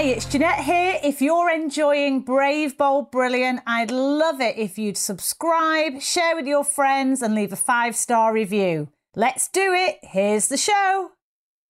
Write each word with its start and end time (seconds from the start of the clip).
Hi, 0.00 0.06
it's 0.06 0.24
Jeanette 0.24 0.60
here. 0.60 0.98
If 1.04 1.20
you're 1.20 1.50
enjoying 1.50 2.22
Brave, 2.22 2.78
Bold, 2.78 3.10
Brilliant, 3.10 3.60
I'd 3.66 3.90
love 3.90 4.40
it 4.40 4.56
if 4.56 4.78
you'd 4.78 4.96
subscribe, 4.96 6.00
share 6.00 6.34
with 6.34 6.46
your 6.46 6.64
friends, 6.64 7.20
and 7.20 7.34
leave 7.34 7.52
a 7.52 7.56
five 7.56 7.94
star 7.94 8.32
review. 8.32 8.88
Let's 9.14 9.46
do 9.48 9.74
it. 9.74 9.98
Here's 10.00 10.48
the 10.48 10.56
show. 10.56 11.10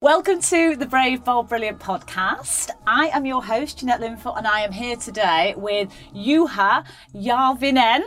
Welcome 0.01 0.41
to 0.43 0.77
the 0.77 0.87
Brave, 0.87 1.25
Bold, 1.25 1.49
Brilliant 1.49 1.81
podcast. 1.81 2.71
I 2.87 3.09
am 3.09 3.27
your 3.27 3.43
host, 3.43 3.81
Jeanette 3.81 4.01
Linfoot, 4.01 4.39
and 4.39 4.47
I 4.47 4.61
am 4.61 4.71
here 4.71 4.95
today 4.95 5.55
with 5.57 5.89
Juha 6.15 6.87
Järvinen, 7.13 8.03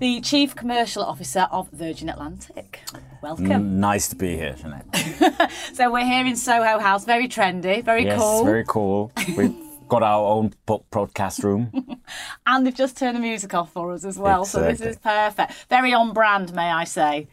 the 0.00 0.20
Chief 0.22 0.56
Commercial 0.56 1.02
Officer 1.04 1.46
of 1.52 1.68
Virgin 1.70 2.08
Atlantic. 2.08 2.80
Welcome. 3.22 3.78
Nice 3.80 4.08
to 4.08 4.16
be 4.16 4.34
here, 4.36 4.54
Jeanette. 4.54 4.86
So 5.74 5.90
we're 5.92 6.04
here 6.06 6.26
in 6.26 6.36
Soho 6.36 6.78
House, 6.78 7.04
very 7.04 7.28
trendy, 7.28 7.84
very 7.84 8.04
yes, 8.04 8.18
cool. 8.18 8.44
very 8.44 8.64
cool. 8.66 9.12
We've 9.36 9.54
got 9.88 10.02
our 10.02 10.24
own 10.26 10.52
po- 10.66 10.84
broadcast 10.90 11.42
room. 11.44 11.70
And 12.46 12.66
they've 12.66 12.74
just 12.74 12.96
turned 12.96 13.16
the 13.16 13.20
music 13.20 13.54
off 13.54 13.72
for 13.72 13.92
us 13.92 14.04
as 14.04 14.18
well. 14.18 14.44
So 14.44 14.62
this 14.62 14.80
is 14.80 14.96
perfect. 14.96 15.52
Very 15.68 15.94
on 15.94 16.12
brand, 16.12 16.52
may 16.52 16.68
I 16.68 16.82
say. 16.82 17.28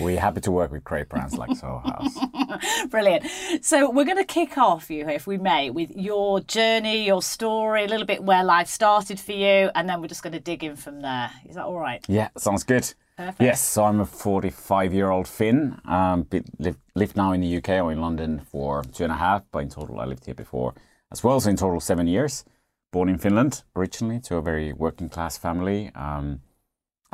We're 0.00 0.20
happy 0.20 0.40
to 0.42 0.50
work 0.50 0.70
with 0.70 0.84
great 0.84 1.08
brands 1.08 1.36
like 1.36 1.56
Soho 1.56 1.78
House. 1.78 2.86
Brilliant. 2.90 3.24
So 3.62 3.90
we're 3.90 4.04
going 4.04 4.18
to 4.18 4.24
kick 4.24 4.58
off, 4.58 4.90
you, 4.90 5.08
if 5.08 5.26
we 5.26 5.38
may, 5.38 5.70
with 5.70 5.90
your 5.96 6.40
journey, 6.40 7.04
your 7.06 7.22
story, 7.22 7.84
a 7.84 7.88
little 7.88 8.06
bit 8.06 8.22
where 8.22 8.44
life 8.44 8.68
started 8.68 9.18
for 9.18 9.32
you, 9.32 9.70
and 9.74 9.88
then 9.88 10.00
we're 10.00 10.08
just 10.08 10.22
going 10.22 10.32
to 10.32 10.40
dig 10.40 10.62
in 10.64 10.76
from 10.76 11.00
there. 11.00 11.30
Is 11.48 11.54
that 11.56 11.64
all 11.64 11.78
right? 11.78 12.04
Yeah, 12.08 12.28
sounds 12.36 12.64
good. 12.64 12.92
Perfect. 13.16 13.40
Yes, 13.40 13.60
so 13.62 13.84
I'm 13.84 14.00
a 14.00 14.06
45 14.06 14.92
year 14.92 15.10
old 15.10 15.28
Finn. 15.28 15.80
Um, 15.84 16.22
be- 16.22 16.42
live, 16.58 16.76
live 16.94 17.16
now 17.16 17.32
in 17.32 17.40
the 17.40 17.56
UK 17.56 17.68
or 17.82 17.92
in 17.92 18.00
London 18.00 18.40
for 18.50 18.82
two 18.82 19.04
and 19.04 19.12
a 19.12 19.16
half, 19.16 19.44
but 19.52 19.60
in 19.60 19.68
total 19.68 20.00
I 20.00 20.04
lived 20.04 20.26
here 20.26 20.34
before 20.34 20.74
as 21.12 21.22
well. 21.22 21.38
So 21.40 21.50
in 21.50 21.56
total 21.56 21.80
seven 21.80 22.06
years. 22.06 22.44
Born 22.92 23.08
in 23.08 23.18
Finland 23.18 23.64
originally 23.74 24.20
to 24.20 24.36
a 24.36 24.42
very 24.42 24.72
working 24.72 25.08
class 25.08 25.36
family. 25.36 25.90
Um, 25.94 26.40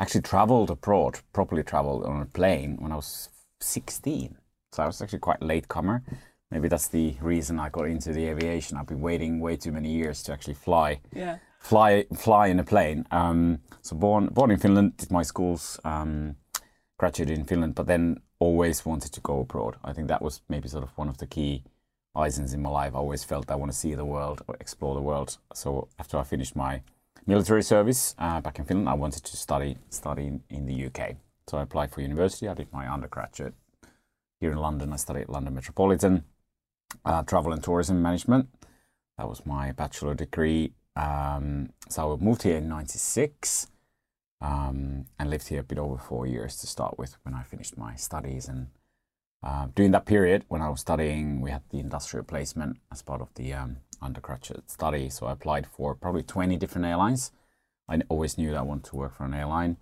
actually 0.01 0.21
traveled 0.21 0.69
abroad, 0.71 1.19
properly 1.31 1.63
traveled 1.63 2.03
on 2.05 2.21
a 2.21 2.25
plane 2.25 2.77
when 2.79 2.91
I 2.91 2.95
was 2.95 3.29
16. 3.59 4.35
So 4.71 4.83
I 4.83 4.87
was 4.87 5.01
actually 5.01 5.19
quite 5.19 5.41
a 5.41 5.45
late 5.45 5.67
comer. 5.67 6.03
Maybe 6.49 6.67
that's 6.67 6.87
the 6.87 7.15
reason 7.21 7.59
I 7.59 7.69
got 7.69 7.87
into 7.87 8.11
the 8.11 8.25
aviation. 8.25 8.77
I've 8.77 8.87
been 8.87 9.01
waiting 9.01 9.39
way 9.39 9.55
too 9.57 9.71
many 9.71 9.91
years 9.91 10.23
to 10.23 10.33
actually 10.33 10.55
fly 10.55 10.99
Yeah. 11.13 11.37
fly 11.59 12.05
fly 12.15 12.47
in 12.47 12.59
a 12.59 12.63
plane. 12.63 13.05
Um, 13.11 13.59
so 13.81 13.95
born 13.95 14.27
born 14.33 14.51
in 14.51 14.57
Finland, 14.59 14.97
did 14.97 15.11
my 15.11 15.23
schools, 15.23 15.79
um, 15.83 16.35
graduated 16.97 17.37
in 17.37 17.45
Finland, 17.45 17.75
but 17.75 17.85
then 17.87 18.17
always 18.39 18.85
wanted 18.85 19.11
to 19.13 19.21
go 19.21 19.39
abroad. 19.41 19.75
I 19.83 19.93
think 19.93 20.07
that 20.07 20.21
was 20.21 20.41
maybe 20.49 20.67
sort 20.67 20.83
of 20.83 20.97
one 20.97 21.09
of 21.09 21.17
the 21.17 21.27
key 21.27 21.63
reasons 22.15 22.53
in 22.53 22.61
my 22.61 22.69
life. 22.69 22.95
I 22.95 22.97
always 22.99 23.23
felt 23.23 23.51
I 23.51 23.55
want 23.55 23.71
to 23.71 23.77
see 23.77 23.95
the 23.95 24.05
world 24.05 24.41
or 24.47 24.55
explore 24.59 24.95
the 24.95 25.01
world. 25.01 25.37
So 25.53 25.87
after 25.99 26.17
I 26.17 26.23
finished 26.23 26.55
my 26.55 26.81
military 27.25 27.63
service 27.63 28.15
uh, 28.17 28.41
back 28.41 28.59
in 28.59 28.65
Finland, 28.65 28.89
I 28.89 28.93
wanted 28.93 29.23
to 29.23 29.37
study 29.37 29.77
study 29.89 30.39
in, 30.49 30.65
the 30.65 30.85
UK. 30.85 31.15
So 31.47 31.57
I 31.57 31.63
applied 31.63 31.91
for 31.91 32.01
university. 32.01 32.47
I 32.47 32.53
did 32.53 32.71
my 32.71 32.87
undergraduate 32.87 33.53
here 34.39 34.51
in 34.51 34.57
London. 34.57 34.93
I 34.93 34.97
studied 34.97 35.29
London 35.29 35.53
Metropolitan 35.53 36.23
uh, 37.05 37.23
Travel 37.23 37.53
and 37.53 37.63
Tourism 37.63 38.01
Management. 38.01 38.49
That 39.17 39.27
was 39.27 39.45
my 39.45 39.71
bachelor 39.71 40.15
degree. 40.15 40.73
Um, 40.95 41.69
so 41.89 42.13
I 42.13 42.23
moved 42.23 42.43
here 42.43 42.57
in 42.57 42.67
'96 42.67 43.67
um, 44.41 45.05
and 45.19 45.29
lived 45.29 45.47
here 45.47 45.61
a 45.61 45.63
bit 45.63 45.77
over 45.77 45.97
four 45.97 46.25
years 46.25 46.57
to 46.57 46.67
start 46.67 46.97
with 46.97 47.17
when 47.23 47.33
I 47.33 47.43
finished 47.43 47.77
my 47.77 47.95
studies. 47.95 48.47
And 48.47 48.67
uh, 49.43 49.67
during 49.75 49.91
that 49.91 50.05
period, 50.05 50.45
when 50.49 50.61
I 50.61 50.69
was 50.69 50.81
studying, 50.81 51.41
we 51.41 51.51
had 51.51 51.63
the 51.69 51.79
industrial 51.79 52.25
placement 52.25 52.77
as 52.91 53.01
part 53.01 53.21
of 53.21 53.33
the 53.35 53.53
um, 53.53 53.77
undergraduate 54.01 54.69
study. 54.69 55.09
So 55.09 55.25
I 55.25 55.31
applied 55.33 55.65
for 55.67 55.95
probably 55.95 56.23
20 56.23 56.57
different 56.57 56.85
airlines. 56.85 57.31
I 57.89 58.01
always 58.09 58.37
knew 58.37 58.51
that 58.51 58.57
I 58.57 58.61
wanted 58.61 58.85
to 58.85 58.95
work 58.95 59.15
for 59.15 59.25
an 59.25 59.33
airline. 59.33 59.77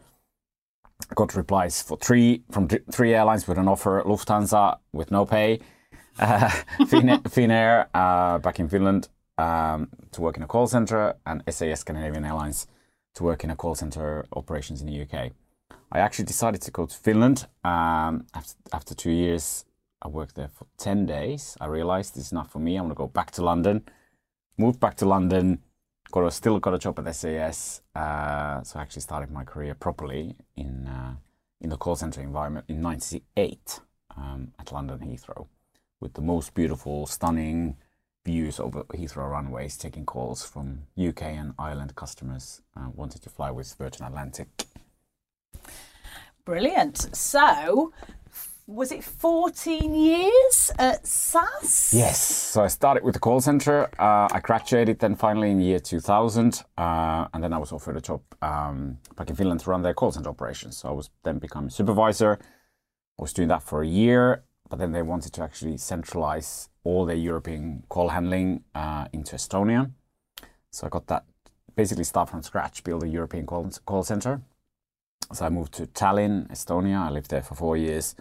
I 1.09 1.13
got 1.13 1.35
replies 1.35 1.81
for 1.81 1.97
three 1.97 2.43
from 2.51 2.67
th- 2.67 2.83
three 2.91 3.13
airlines 3.13 3.47
with 3.47 3.57
an 3.57 3.67
offer: 3.67 4.01
Lufthansa 4.05 4.79
with 4.91 5.11
no 5.11 5.25
pay, 5.25 5.59
uh, 6.19 6.49
Fin- 6.87 7.21
Finnair 7.33 7.87
uh, 7.93 8.37
back 8.39 8.59
in 8.59 8.67
Finland 8.67 9.07
um, 9.37 9.89
to 10.11 10.21
work 10.21 10.37
in 10.37 10.43
a 10.43 10.47
call 10.47 10.67
center, 10.67 11.15
and 11.25 11.43
SAS 11.49 11.81
Scandinavian 11.81 12.25
Airlines 12.25 12.67
to 13.15 13.23
work 13.23 13.43
in 13.43 13.49
a 13.49 13.55
call 13.55 13.75
center 13.75 14.25
operations 14.33 14.81
in 14.81 14.87
the 14.87 15.01
UK. 15.01 15.31
I 15.91 15.99
actually 15.99 16.25
decided 16.25 16.61
to 16.61 16.71
go 16.71 16.85
to 16.85 16.95
Finland. 16.95 17.47
Um, 17.63 18.25
after, 18.33 18.55
after 18.71 18.95
two 18.95 19.11
years, 19.11 19.65
I 20.01 20.07
worked 20.07 20.35
there 20.35 20.47
for 20.47 20.67
10 20.77 21.05
days. 21.05 21.57
I 21.59 21.65
realized 21.65 22.15
this 22.15 22.27
is 22.27 22.33
not 22.33 22.51
for 22.51 22.59
me. 22.59 22.77
I 22.77 22.81
want 22.81 22.91
to 22.91 22.95
go 22.95 23.07
back 23.07 23.31
to 23.31 23.43
London. 23.43 23.83
Moved 24.57 24.79
back 24.79 24.95
to 24.97 25.05
London, 25.05 25.63
got 26.11 26.25
a, 26.25 26.31
still 26.31 26.59
got 26.59 26.73
a 26.73 26.79
job 26.79 26.99
at 26.99 27.15
SAS. 27.15 27.81
Uh, 27.95 28.61
so 28.63 28.77
I 28.77 28.81
actually 28.81 29.01
started 29.01 29.31
my 29.31 29.43
career 29.43 29.73
properly 29.73 30.35
in, 30.55 30.85
uh, 30.87 31.15
in 31.61 31.69
the 31.69 31.77
call 31.77 31.95
center 31.95 32.21
environment 32.21 32.65
in 32.67 32.81
98 32.81 33.79
um, 34.17 34.53
at 34.59 34.71
London 34.71 34.99
Heathrow 34.99 35.47
with 36.01 36.13
the 36.13 36.21
most 36.21 36.53
beautiful, 36.53 37.05
stunning 37.05 37.77
views 38.25 38.59
over 38.59 38.83
Heathrow 38.85 39.31
runways, 39.31 39.77
taking 39.77 40.05
calls 40.05 40.45
from 40.45 40.83
UK 40.97 41.23
and 41.23 41.53
Ireland 41.57 41.95
customers 41.95 42.61
uh, 42.75 42.89
wanted 42.93 43.21
to 43.23 43.29
fly 43.29 43.51
with 43.51 43.73
Virgin 43.73 44.05
Atlantic. 44.05 44.47
Brilliant. 46.45 47.15
So, 47.15 47.93
was 48.69 48.91
it 48.91 49.03
14 49.03 49.95
years 49.95 50.71
at 50.77 51.05
SAS? 51.05 51.91
Yes, 51.93 52.19
so 52.21 52.63
I 52.63 52.67
started 52.67 53.03
with 53.03 53.15
the 53.15 53.19
call 53.19 53.41
center. 53.41 53.89
Uh, 53.99 54.27
I 54.31 54.39
graduated 54.41 54.99
then 54.99 55.15
finally 55.15 55.51
in 55.51 55.59
year 55.59 55.79
2000, 55.79 56.63
uh, 56.77 57.27
and 57.33 57.43
then 57.43 57.51
I 57.51 57.57
was 57.57 57.71
offered 57.71 57.97
a 57.97 58.01
job 58.01 58.21
um, 58.41 58.97
back 59.15 59.29
in 59.29 59.35
Finland 59.35 59.61
to 59.61 59.69
run 59.71 59.81
their 59.81 59.93
call 59.93 60.11
center 60.11 60.29
operations. 60.29 60.77
So 60.77 60.89
I 60.89 60.91
was 60.91 61.09
then 61.23 61.39
become 61.39 61.69
supervisor. 61.69 62.39
I 63.17 63.21
was 63.21 63.33
doing 63.33 63.47
that 63.49 63.63
for 63.63 63.81
a 63.81 63.87
year, 63.87 64.43
but 64.69 64.77
then 64.77 64.91
they 64.91 65.01
wanted 65.01 65.33
to 65.33 65.43
actually 65.43 65.77
centralize 65.77 66.69
all 66.83 67.05
their 67.05 67.15
European 67.15 67.83
call 67.89 68.09
handling 68.09 68.63
uh, 68.75 69.05
into 69.11 69.35
Estonia. 69.35 69.91
So 70.71 70.85
I 70.85 70.89
got 70.89 71.07
that 71.07 71.25
basically 71.75 72.03
start 72.03 72.29
from 72.29 72.43
scratch, 72.43 72.83
build 72.83 73.03
a 73.03 73.07
European 73.07 73.45
call, 73.45 73.69
call 73.85 74.03
center. 74.03 74.41
So 75.31 75.45
I 75.45 75.49
moved 75.49 75.73
to 75.73 75.85
Tallinn, 75.85 76.49
Estonia. 76.49 77.07
I 77.07 77.09
lived 77.11 77.29
there 77.29 77.43
for 77.43 77.53
four 77.55 77.77
years. 77.77 78.15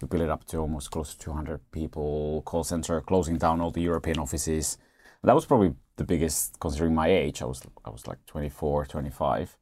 We 0.00 0.08
built 0.08 0.22
it 0.22 0.30
up 0.30 0.44
to 0.46 0.58
almost 0.58 0.90
close 0.90 1.14
to 1.14 1.18
200 1.18 1.70
people 1.70 2.42
call 2.42 2.64
center, 2.64 3.00
closing 3.00 3.36
down 3.36 3.60
all 3.60 3.70
the 3.70 3.82
European 3.82 4.18
offices. 4.18 4.78
That 5.22 5.34
was 5.34 5.44
probably 5.44 5.74
the 5.96 6.04
biggest, 6.04 6.58
considering 6.60 6.94
my 6.94 7.08
age. 7.08 7.42
I 7.42 7.46
was 7.46 7.62
I 7.84 7.90
was 7.90 8.06
like 8.06 8.24
24, 8.26 8.86
25 8.86 9.56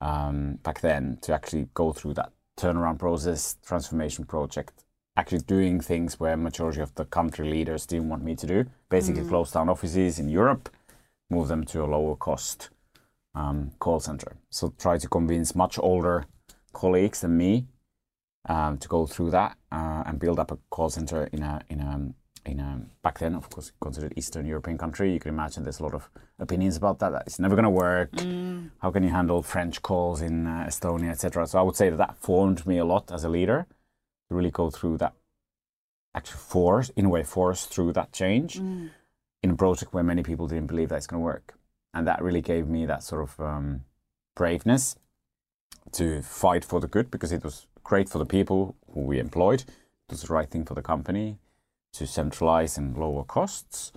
um, 0.00 0.58
back 0.62 0.80
then. 0.80 1.18
To 1.22 1.34
actually 1.34 1.68
go 1.74 1.92
through 1.92 2.14
that 2.14 2.32
turnaround 2.56 2.98
process, 2.98 3.56
transformation 3.64 4.24
project, 4.24 4.84
actually 5.16 5.40
doing 5.40 5.80
things 5.80 6.20
where 6.20 6.36
majority 6.36 6.80
of 6.80 6.94
the 6.94 7.06
country 7.06 7.48
leaders 7.48 7.86
didn't 7.86 8.08
want 8.08 8.22
me 8.22 8.36
to 8.36 8.46
do. 8.46 8.66
Basically, 8.88 9.24
close 9.24 9.52
down 9.52 9.68
offices 9.68 10.18
in 10.18 10.28
Europe, 10.28 10.68
move 11.28 11.48
them 11.48 11.64
to 11.64 11.82
a 11.82 11.86
lower 11.86 12.14
cost 12.14 12.70
um, 13.34 13.72
call 13.78 14.00
center. 14.00 14.36
So 14.50 14.74
try 14.78 14.98
to 14.98 15.08
convince 15.08 15.54
much 15.54 15.78
older 15.78 16.26
colleagues 16.72 17.20
than 17.20 17.36
me 17.36 17.66
um, 18.48 18.78
to 18.78 18.88
go 18.88 19.06
through 19.06 19.30
that 19.30 19.56
uh, 19.70 20.04
and 20.06 20.18
build 20.18 20.38
up 20.38 20.50
a 20.50 20.58
call 20.70 20.90
center 20.90 21.24
in 21.32 21.42
a 21.42 21.60
in 21.68 21.80
a 21.80 22.12
in 22.46 22.58
a 22.58 22.82
back 23.02 23.18
then, 23.18 23.34
of 23.34 23.50
course, 23.50 23.72
considered 23.80 24.14
Eastern 24.16 24.46
European 24.46 24.78
country. 24.78 25.12
You 25.12 25.20
can 25.20 25.30
imagine 25.30 25.62
there's 25.62 25.80
a 25.80 25.82
lot 25.82 25.94
of 25.94 26.08
opinions 26.38 26.76
about 26.76 26.98
that. 27.00 27.12
That 27.12 27.24
it's 27.26 27.38
never 27.38 27.54
going 27.54 27.64
to 27.64 27.70
work. 27.70 28.10
How 28.78 28.90
can 28.90 29.02
you 29.02 29.10
handle 29.10 29.42
French 29.42 29.82
calls 29.82 30.22
in 30.22 30.46
uh, 30.46 30.66
Estonia, 30.66 31.10
etc. 31.10 31.46
So 31.46 31.58
I 31.58 31.62
would 31.62 31.76
say 31.76 31.90
that 31.90 31.98
that 31.98 32.16
formed 32.16 32.66
me 32.66 32.78
a 32.78 32.84
lot 32.84 33.12
as 33.12 33.24
a 33.24 33.28
leader 33.28 33.66
to 34.28 34.34
really 34.34 34.50
go 34.50 34.70
through 34.70 34.98
that. 34.98 35.14
Actually, 36.14 36.38
force 36.38 36.90
in 36.96 37.04
a 37.04 37.08
way, 37.08 37.22
force 37.22 37.66
through 37.66 37.92
that 37.92 38.12
change 38.12 38.56
in 39.42 39.50
a 39.50 39.54
project 39.56 39.92
where 39.92 40.02
many 40.02 40.22
people 40.22 40.46
didn't 40.48 40.66
believe 40.66 40.88
that 40.88 40.96
it's 40.96 41.06
going 41.06 41.20
to 41.20 41.24
work, 41.24 41.54
and 41.92 42.06
that 42.06 42.22
really 42.22 42.40
gave 42.42 42.68
me 42.68 42.86
that 42.86 43.02
sort 43.02 43.22
of 43.22 43.40
um, 43.40 43.84
braveness 44.36 44.96
to 45.92 46.22
fight 46.22 46.64
for 46.64 46.80
the 46.80 46.86
good 46.88 47.10
because 47.10 47.32
it 47.32 47.42
was 47.42 47.66
great 47.82 48.08
for 48.08 48.18
the 48.18 48.26
people 48.26 48.76
who 48.92 49.00
we 49.00 49.18
employed. 49.18 49.62
It 49.62 50.12
was 50.12 50.22
the 50.22 50.32
right 50.32 50.48
thing 50.50 50.64
for 50.64 50.74
the 50.74 50.82
company 50.82 51.38
to 51.94 52.06
centralize 52.06 52.78
and 52.78 52.96
lower 52.96 53.24
costs. 53.24 53.92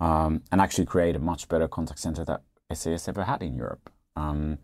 um, 0.00 0.42
and 0.52 0.60
actually 0.60 0.86
create 0.86 1.16
a 1.16 1.18
much 1.18 1.48
better 1.48 1.68
contact 1.68 2.00
center 2.00 2.24
that 2.24 2.42
SAS 2.72 3.08
ever 3.08 3.24
had 3.24 3.42
in 3.42 3.56
Europe. 3.56 3.90
Um, 4.16 4.58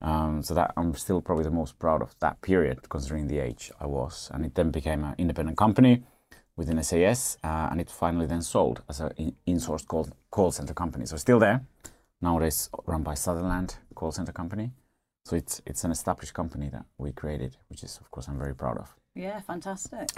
um, 0.00 0.42
so 0.42 0.54
that 0.54 0.72
I'm 0.76 0.94
still 0.94 1.20
probably 1.20 1.44
the 1.44 1.50
most 1.50 1.78
proud 1.78 2.02
of 2.02 2.14
that 2.18 2.40
period, 2.40 2.88
considering 2.88 3.28
the 3.28 3.38
age 3.38 3.70
I 3.80 3.86
was. 3.86 4.30
And 4.32 4.44
it 4.44 4.54
then 4.54 4.70
became 4.70 5.04
an 5.04 5.14
independent 5.16 5.56
company 5.56 6.02
within 6.56 6.82
SAS, 6.82 7.36
uh, 7.44 7.68
and 7.70 7.80
it 7.80 7.90
finally 7.90 8.26
then 8.26 8.42
sold 8.42 8.82
as 8.88 9.00
an 9.00 9.36
in-sourced 9.46 9.86
call, 9.86 10.08
call 10.30 10.50
center 10.50 10.74
company. 10.74 11.06
So 11.06 11.16
still 11.16 11.38
there, 11.38 11.64
nowadays 12.22 12.70
run 12.86 13.02
by 13.02 13.14
Sutherland 13.14 13.76
Call 13.94 14.12
Center 14.12 14.32
Company. 14.32 14.72
So 15.24 15.36
it's 15.36 15.62
it's 15.66 15.84
an 15.84 15.90
established 15.90 16.34
company 16.34 16.68
that 16.70 16.84
we 16.98 17.12
created, 17.12 17.56
which 17.68 17.82
is 17.84 17.98
of 17.98 18.10
course 18.10 18.28
I'm 18.28 18.38
very 18.38 18.54
proud 18.54 18.78
of. 18.78 18.94
Yeah, 19.14 19.40
fantastic. 19.40 20.08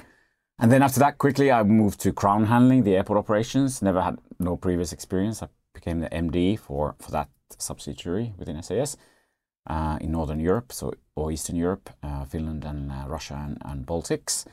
And 0.59 0.71
then 0.71 0.83
after 0.83 1.01
that, 1.01 1.19
quickly 1.19 1.51
I 1.51 1.63
moved 1.65 2.01
to 2.01 2.13
ground 2.13 2.47
handling, 2.47 2.85
the 2.85 2.97
airport 2.97 3.19
operations. 3.19 3.83
Never 3.83 4.01
had 4.03 4.19
no 4.39 4.57
previous 4.57 4.93
experience. 4.93 5.43
I 5.43 5.49
became 5.75 6.01
the 6.01 6.11
MD 6.11 6.59
for 6.59 6.95
for 6.99 7.11
that 7.11 7.29
subsidiary 7.59 8.35
within 8.39 8.63
SAS 8.63 8.97
uh, 9.67 9.99
in 10.01 10.13
Northern 10.13 10.41
Europe, 10.41 10.73
so 10.73 10.93
or 11.17 11.33
Eastern 11.33 11.57
Europe, 11.57 11.91
uh, 12.03 12.25
Finland 12.25 12.65
and 12.65 12.91
uh, 12.91 13.05
Russia 13.07 13.35
and, 13.35 13.59
and, 13.65 13.87
Baltics. 13.87 14.47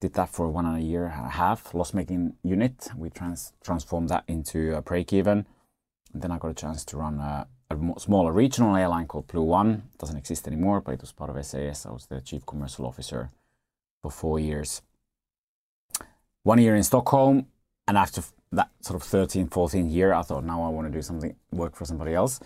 Did 0.00 0.12
that 0.14 0.28
for 0.28 0.48
one 0.48 0.66
and 0.66 0.76
a 0.76 0.82
year 0.82 1.06
and 1.06 1.26
a 1.26 1.30
half, 1.30 1.74
loss-making 1.74 2.34
unit. 2.42 2.88
We 2.96 3.10
trans- 3.10 3.52
transformed 3.64 4.08
that 4.10 4.24
into 4.28 4.76
a 4.76 4.82
break-even. 4.82 5.38
And 5.38 5.46
then 6.20 6.30
I 6.30 6.38
got 6.38 6.50
a 6.50 6.54
chance 6.54 6.84
to 6.86 6.96
run 6.96 7.18
a, 7.20 7.46
a 7.70 8.00
smaller 8.00 8.32
regional 8.32 8.76
airline 8.76 9.06
called 9.06 9.26
Blue 9.26 9.42
One. 9.42 9.82
It 9.94 9.98
doesn't 9.98 10.16
exist 10.16 10.46
anymore, 10.46 10.80
but 10.80 10.94
it 10.94 11.00
was 11.00 11.12
part 11.12 11.30
of 11.30 11.44
SAS. 11.44 11.86
I 11.86 11.92
was 11.92 12.06
the 12.06 12.20
chief 12.20 12.44
commercial 12.46 12.86
officer 12.86 13.30
for 14.02 14.10
four 14.10 14.38
years. 14.38 14.82
One 16.42 16.60
year 16.60 16.76
in 16.76 16.82
Stockholm, 16.82 17.46
and 17.88 17.98
after 17.98 18.22
that 18.52 18.70
sort 18.80 19.00
of 19.00 19.06
13, 19.06 19.48
14 19.48 19.90
year, 19.90 20.12
I 20.12 20.22
thought 20.22 20.44
now 20.44 20.62
I 20.62 20.68
want 20.68 20.86
to 20.86 20.92
do 20.92 21.02
something, 21.02 21.34
work 21.50 21.74
for 21.74 21.84
somebody 21.84 22.14
else. 22.14 22.40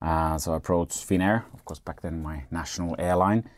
Uh, 0.00 0.38
so 0.38 0.52
I 0.52 0.56
approached 0.56 1.08
Finnair, 1.08 1.44
of 1.54 1.64
course, 1.64 1.80
back 1.80 2.02
then 2.02 2.22
my 2.22 2.44
national 2.50 2.94
airline. 2.98 3.48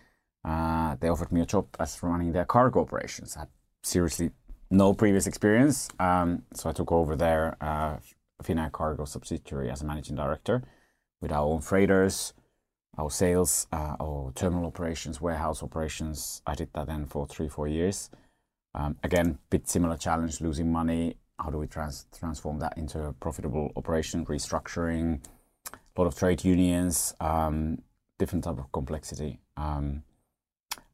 Uh, 0.45 0.97
they 1.01 1.09
offered 1.09 1.33
me 1.33 1.41
a 1.43 1.47
job 1.47 1.67
as 1.79 2.03
running 2.03 2.33
their 2.33 2.47
cargo 2.47 2.81
operations. 2.81 3.37
I 3.37 3.41
had 3.41 3.49
seriously 3.83 4.31
no 4.71 4.95
previous 4.95 5.27
experience, 5.27 5.89
um, 5.99 6.45
so 6.55 6.71
I 6.71 6.73
took 6.73 6.93
over 6.93 7.17
there 7.17 7.56
uh, 7.61 7.97
Finnair 8.43 8.73
cargo 8.73 9.05
subsidiary 9.05 9.71
as 9.71 9.83
a 9.83 9.85
managing 9.85 10.17
director 10.17 10.63
with 11.21 11.33
our 11.33 11.45
own 11.45 11.61
freighters, 11.61 12.33
our 12.99 13.11
sales, 13.11 13.67
uh, 13.73 13.97
our 14.01 14.33
terminal 14.35 14.67
operations, 14.67 15.21
warehouse 15.21 15.63
operations. 15.63 16.43
I 16.47 16.55
did 16.55 16.73
that 16.75 16.87
then 16.87 17.07
for 17.07 17.27
three, 17.27 17.49
four 17.49 17.69
years. 17.69 18.11
Um, 18.75 18.97
again, 19.03 19.39
bit 19.51 19.69
similar 19.69 19.97
challenge, 19.97 20.41
losing 20.41 20.71
money. 20.73 21.17
How 21.39 21.51
do 21.51 21.59
we 21.59 21.67
trans- 21.67 22.07
transform 22.17 22.59
that 22.61 22.77
into 22.77 23.03
a 23.03 23.13
profitable 23.13 23.73
operation, 23.77 24.25
restructuring? 24.27 25.21
a 25.97 26.01
lot 26.01 26.07
of 26.07 26.19
trade 26.19 26.45
unions, 26.45 27.15
um, 27.21 27.83
different 28.19 28.45
type 28.45 28.59
of 28.59 28.71
complexity. 28.73 29.41
Um, 29.57 30.03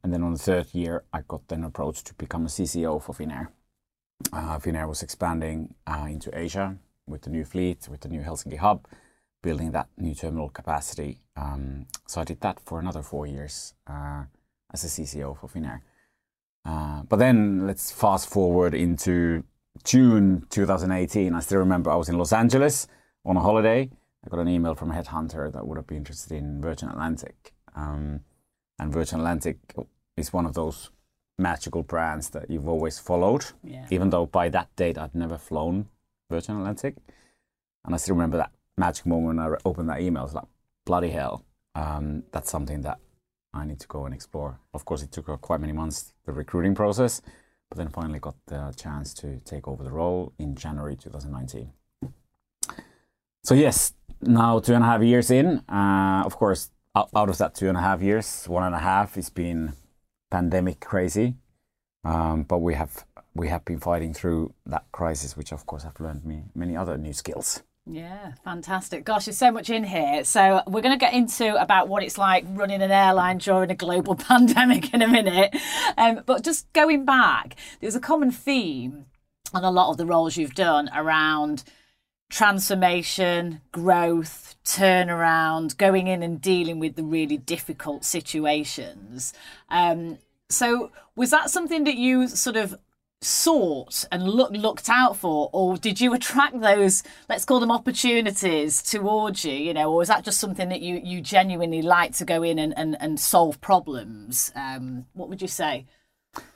and 0.02 0.12
then 0.12 0.22
on 0.22 0.32
the 0.32 0.38
third 0.38 0.66
year, 0.72 1.04
I 1.12 1.22
got 1.26 1.48
then 1.48 1.64
approached 1.64 2.06
to 2.06 2.14
become 2.14 2.46
a 2.46 2.48
CCO 2.48 3.02
for 3.02 3.12
Finnair. 3.12 3.48
Uh, 4.32 4.58
Finnair 4.58 4.88
was 4.88 5.02
expanding 5.02 5.74
uh, 5.86 6.06
into 6.08 6.36
Asia 6.36 6.78
with 7.06 7.22
the 7.22 7.30
new 7.30 7.44
fleet, 7.44 7.88
with 7.88 8.00
the 8.00 8.08
new 8.08 8.20
Helsinki 8.20 8.58
hub, 8.58 8.86
building 9.42 9.72
that 9.72 9.88
new 9.96 10.14
terminal 10.14 10.48
capacity. 10.48 11.20
Um, 11.36 11.86
so 12.06 12.20
I 12.20 12.24
did 12.24 12.40
that 12.40 12.60
for 12.60 12.78
another 12.80 13.02
four 13.02 13.26
years 13.26 13.74
uh, 13.86 14.24
as 14.72 14.84
a 14.84 14.88
CCO 14.88 15.38
for 15.38 15.48
Finnair. 15.48 15.80
Uh, 16.64 17.02
but 17.08 17.16
then 17.16 17.66
let's 17.66 17.92
fast 17.92 18.28
forward 18.28 18.74
into 18.74 19.44
June 19.84 20.46
2018. 20.50 21.34
I 21.34 21.40
still 21.40 21.58
remember 21.58 21.90
I 21.90 21.96
was 21.96 22.08
in 22.08 22.18
Los 22.18 22.32
Angeles 22.32 22.88
on 23.24 23.36
a 23.36 23.40
holiday 23.40 23.90
I 24.26 24.28
got 24.28 24.40
an 24.40 24.48
email 24.48 24.74
from 24.74 24.90
a 24.90 24.94
headhunter 24.94 25.52
that 25.52 25.66
would 25.66 25.76
have 25.76 25.86
been 25.86 25.98
interested 25.98 26.32
in 26.36 26.60
Virgin 26.60 26.88
Atlantic. 26.88 27.54
Um, 27.76 28.20
and 28.78 28.92
Virgin 28.92 29.20
Atlantic 29.20 29.58
is 30.16 30.32
one 30.32 30.46
of 30.46 30.54
those 30.54 30.90
magical 31.38 31.82
brands 31.82 32.30
that 32.30 32.50
you've 32.50 32.68
always 32.68 32.98
followed, 32.98 33.44
yeah. 33.62 33.86
even 33.90 34.10
though 34.10 34.26
by 34.26 34.48
that 34.48 34.74
date 34.74 34.98
I'd 34.98 35.14
never 35.14 35.38
flown 35.38 35.88
Virgin 36.30 36.56
Atlantic. 36.56 36.96
And 37.84 37.94
I 37.94 37.98
still 37.98 38.14
remember 38.14 38.36
that 38.38 38.52
magic 38.76 39.06
moment 39.06 39.38
when 39.38 39.38
I 39.38 39.56
opened 39.64 39.88
that 39.88 40.00
email. 40.00 40.22
I 40.22 40.24
was 40.24 40.34
like, 40.34 40.44
bloody 40.84 41.10
hell, 41.10 41.44
um, 41.74 42.24
that's 42.32 42.50
something 42.50 42.82
that 42.82 42.98
I 43.54 43.64
need 43.64 43.80
to 43.80 43.88
go 43.88 44.04
and 44.04 44.14
explore. 44.14 44.60
Of 44.74 44.84
course, 44.84 45.02
it 45.02 45.12
took 45.12 45.26
quite 45.40 45.60
many 45.60 45.72
months, 45.72 46.12
the 46.24 46.32
recruiting 46.32 46.74
process, 46.74 47.22
but 47.68 47.78
then 47.78 47.88
finally 47.88 48.18
got 48.18 48.36
the 48.46 48.74
chance 48.76 49.14
to 49.14 49.40
take 49.44 49.66
over 49.66 49.82
the 49.82 49.90
role 49.90 50.32
in 50.38 50.54
January 50.54 50.96
2019. 50.96 51.72
So, 53.42 53.54
yes, 53.54 53.94
now 54.20 54.58
two 54.58 54.74
and 54.74 54.82
a 54.82 54.86
half 54.86 55.02
years 55.02 55.30
in. 55.30 55.62
Uh, 55.68 56.22
of 56.24 56.36
course, 56.36 56.70
out, 56.94 57.10
out, 57.14 57.28
of 57.28 57.38
that 57.38 57.54
two 57.54 57.68
and 57.68 57.78
a 57.78 57.80
half 57.80 58.02
years, 58.02 58.44
one 58.46 58.64
and 58.64 58.74
a 58.74 58.78
half 58.78 59.14
has 59.14 59.30
been 59.30 59.72
pandemic 60.30 60.80
crazy, 60.80 61.34
um, 62.04 62.42
but 62.42 62.58
we 62.58 62.74
have 62.74 63.04
we 63.36 63.48
have 63.48 63.64
been 63.64 63.80
fighting 63.80 64.14
through 64.14 64.52
that 64.66 64.84
crisis, 64.92 65.36
which 65.36 65.52
of 65.52 65.66
course 65.66 65.82
have 65.82 66.00
learned 66.00 66.24
me 66.24 66.44
many 66.54 66.76
other 66.76 66.96
new 66.96 67.12
skills. 67.12 67.62
Yeah, 67.88 68.32
fantastic. 68.42 69.04
Gosh, 69.04 69.26
there's 69.26 69.38
so 69.38 69.52
much 69.52 69.70
in 69.70 69.84
here. 69.84 70.24
So 70.24 70.62
we're 70.66 70.80
going 70.80 70.98
to 70.98 71.04
get 71.04 71.14
into 71.14 71.54
about 71.60 71.86
what 71.86 72.02
it's 72.02 72.18
like 72.18 72.44
running 72.48 72.82
an 72.82 72.90
airline 72.90 73.38
during 73.38 73.70
a 73.70 73.76
global 73.76 74.14
pandemic 74.16 74.92
in 74.92 75.02
a 75.02 75.08
minute. 75.08 75.54
Um, 75.96 76.22
but 76.26 76.42
just 76.42 76.72
going 76.72 77.04
back, 77.04 77.54
there's 77.80 77.94
a 77.94 78.00
common 78.00 78.32
theme 78.32 79.06
on 79.54 79.62
a 79.62 79.70
lot 79.70 79.90
of 79.90 79.98
the 79.98 80.06
roles 80.06 80.36
you've 80.36 80.54
done 80.54 80.90
around 80.94 81.62
transformation, 82.28 83.60
growth, 83.70 84.56
turnaround, 84.64 85.76
going 85.76 86.08
in 86.08 86.24
and 86.24 86.40
dealing 86.40 86.80
with 86.80 86.96
the 86.96 87.04
really 87.04 87.36
difficult 87.36 88.04
situations. 88.04 89.32
Um, 89.68 90.18
so, 90.48 90.90
was 91.14 91.30
that 91.30 91.50
something 91.50 91.84
that 91.84 91.96
you 91.96 92.28
sort 92.28 92.56
of 92.56 92.76
sought 93.22 94.04
and 94.12 94.28
look, 94.28 94.50
looked 94.52 94.88
out 94.88 95.16
for, 95.16 95.50
or 95.52 95.76
did 95.76 96.00
you 96.00 96.14
attract 96.14 96.60
those, 96.60 97.02
let's 97.28 97.44
call 97.44 97.60
them 97.60 97.70
opportunities 97.70 98.82
towards 98.82 99.44
you, 99.44 99.52
you 99.52 99.74
know, 99.74 99.92
or 99.92 100.02
is 100.02 100.08
that 100.08 100.24
just 100.24 100.38
something 100.38 100.68
that 100.68 100.80
you, 100.80 101.00
you 101.02 101.20
genuinely 101.20 101.82
like 101.82 102.14
to 102.16 102.24
go 102.24 102.42
in 102.42 102.58
and, 102.58 102.76
and, 102.76 102.96
and 103.00 103.18
solve 103.18 103.60
problems? 103.60 104.52
Um, 104.54 105.06
what 105.14 105.28
would 105.28 105.42
you 105.42 105.48
say? 105.48 105.86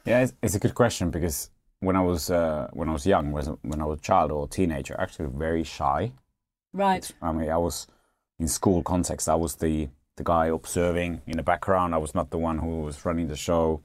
Yeah, 0.04 0.22
it's, 0.22 0.34
it's 0.42 0.54
a 0.54 0.58
good 0.58 0.74
question 0.74 1.10
because 1.10 1.50
when 1.80 1.96
I 1.96 2.02
was 2.02 2.30
uh, 2.30 2.68
when 2.72 2.88
I 2.88 2.92
was 2.92 3.06
young, 3.06 3.32
when 3.32 3.80
I 3.80 3.84
was 3.84 3.98
a 3.98 4.02
child 4.02 4.30
or 4.30 4.44
a 4.44 4.48
teenager, 4.48 4.94
actually 4.98 5.30
very 5.34 5.64
shy. 5.64 6.12
Right. 6.72 7.10
I 7.22 7.32
mean, 7.32 7.50
I 7.50 7.56
was 7.56 7.86
in 8.38 8.46
school 8.46 8.82
context. 8.82 9.28
I 9.28 9.34
was 9.34 9.56
the 9.56 9.88
the 10.16 10.24
guy 10.24 10.46
observing 10.46 11.22
in 11.26 11.38
the 11.38 11.42
background. 11.42 11.94
I 11.94 11.98
was 11.98 12.14
not 12.14 12.30
the 12.30 12.38
one 12.38 12.58
who 12.58 12.82
was 12.82 13.02
running 13.04 13.28
the 13.28 13.36
show. 13.36 13.80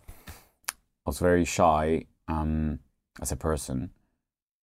I 0.67 1.09
was 1.09 1.19
very 1.19 1.45
shy 1.45 2.05
um, 2.27 2.79
as 3.21 3.31
a 3.31 3.35
person. 3.35 3.91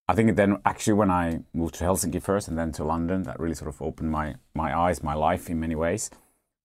I 0.09 0.15
think 0.15 0.37
then 0.37 0.59
actually 0.65 0.95
when 0.95 1.11
I 1.11 1.41
moved 1.55 1.77
to 1.77 1.85
Helsinki 1.85 2.21
first 2.21 2.49
and 2.49 2.59
then 2.59 2.73
to 2.73 2.85
London, 2.85 3.23
that 3.23 3.39
really 3.41 3.55
sort 3.55 3.69
of 3.69 3.81
opened 3.81 4.11
my 4.11 4.35
my 4.55 4.77
eyes, 4.77 5.03
my 5.03 5.15
life 5.15 5.49
in 5.49 5.61
many 5.61 5.75
ways. 5.75 6.11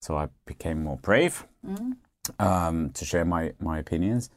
So 0.01 0.17
I 0.17 0.29
became 0.45 0.83
more 0.83 0.97
brave 0.97 1.45
mm. 1.65 1.95
um, 2.39 2.89
to 2.91 3.05
share 3.05 3.25
my 3.25 3.53
my 3.59 3.79
opinions. 3.79 4.29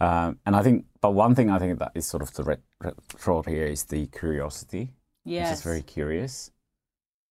Um, 0.00 0.40
and 0.44 0.56
I 0.56 0.62
think, 0.64 0.86
but 1.00 1.12
one 1.12 1.36
thing 1.36 1.48
I 1.48 1.60
think 1.60 1.78
that 1.78 1.92
is 1.94 2.06
sort 2.06 2.24
of 2.24 2.34
the 2.34 2.42
red, 2.42 2.60
red 2.80 2.94
throat 3.06 3.48
here 3.48 3.66
is 3.66 3.84
the 3.84 4.06
curiosity. 4.06 4.94
Yes. 5.24 5.48
Which 5.48 5.58
is 5.58 5.62
very 5.62 5.82
curious, 5.82 6.50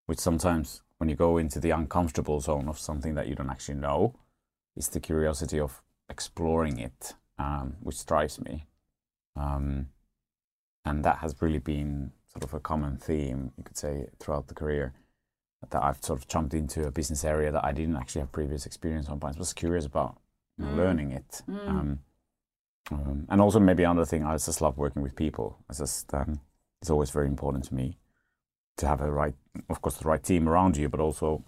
which 0.05 0.19
sometimes 0.19 0.81
when 0.97 1.09
you 1.09 1.15
go 1.15 1.37
into 1.37 1.59
the 1.59 1.71
uncomfortable 1.71 2.39
zone 2.39 2.69
of 2.69 2.79
something 2.79 3.15
that 3.15 3.27
you 3.27 3.35
don't 3.35 3.49
actually 3.49 3.75
know, 3.75 4.15
is 4.77 4.87
the 4.87 5.01
curiosity 5.01 5.59
of 5.59 5.81
exploring 6.09 6.79
it, 6.79 7.13
um, 7.37 7.75
which 7.81 8.05
drives 8.05 8.39
me. 8.39 8.65
Um, 9.35 9.87
and 10.85 11.03
that 11.05 11.17
has 11.17 11.35
really 11.41 11.59
been 11.59 12.11
sort 12.27 12.43
of 12.43 12.53
a 12.53 12.59
common 12.59 12.97
theme, 12.97 13.51
you 13.57 13.63
could 13.63 13.77
say, 13.77 14.07
throughout 14.19 14.47
the 14.47 14.53
career. 14.53 14.93
That 15.69 15.83
I've 15.83 16.03
sort 16.03 16.19
of 16.19 16.27
jumped 16.27 16.55
into 16.55 16.87
a 16.87 16.91
business 16.91 17.23
area 17.23 17.51
that 17.51 17.63
I 17.63 17.71
didn't 17.71 17.95
actually 17.95 18.21
have 18.21 18.31
previous 18.31 18.65
experience 18.65 19.09
on, 19.09 19.19
but 19.19 19.35
I 19.35 19.37
was 19.37 19.53
curious 19.53 19.85
about 19.85 20.17
mm. 20.59 20.75
learning 20.75 21.11
it. 21.11 21.43
Mm. 21.47 21.69
Um, 21.69 21.99
um, 22.89 23.25
and 23.29 23.39
also 23.39 23.59
maybe 23.59 23.83
another 23.83 24.05
thing, 24.05 24.23
I 24.23 24.33
just 24.33 24.59
love 24.59 24.77
working 24.77 25.03
with 25.03 25.15
people. 25.15 25.59
It's 25.69 25.77
just 25.77 26.11
um, 26.15 26.39
it's 26.81 26.89
always 26.89 27.11
very 27.11 27.27
important 27.27 27.65
to 27.65 27.75
me 27.75 27.97
to 28.77 28.87
have 28.87 29.01
a 29.01 29.11
right, 29.11 29.35
of 29.69 29.81
course, 29.81 29.97
the 29.97 30.07
right 30.07 30.23
team 30.23 30.49
around 30.49 30.77
you, 30.77 30.89
but 30.89 30.99
also 30.99 31.43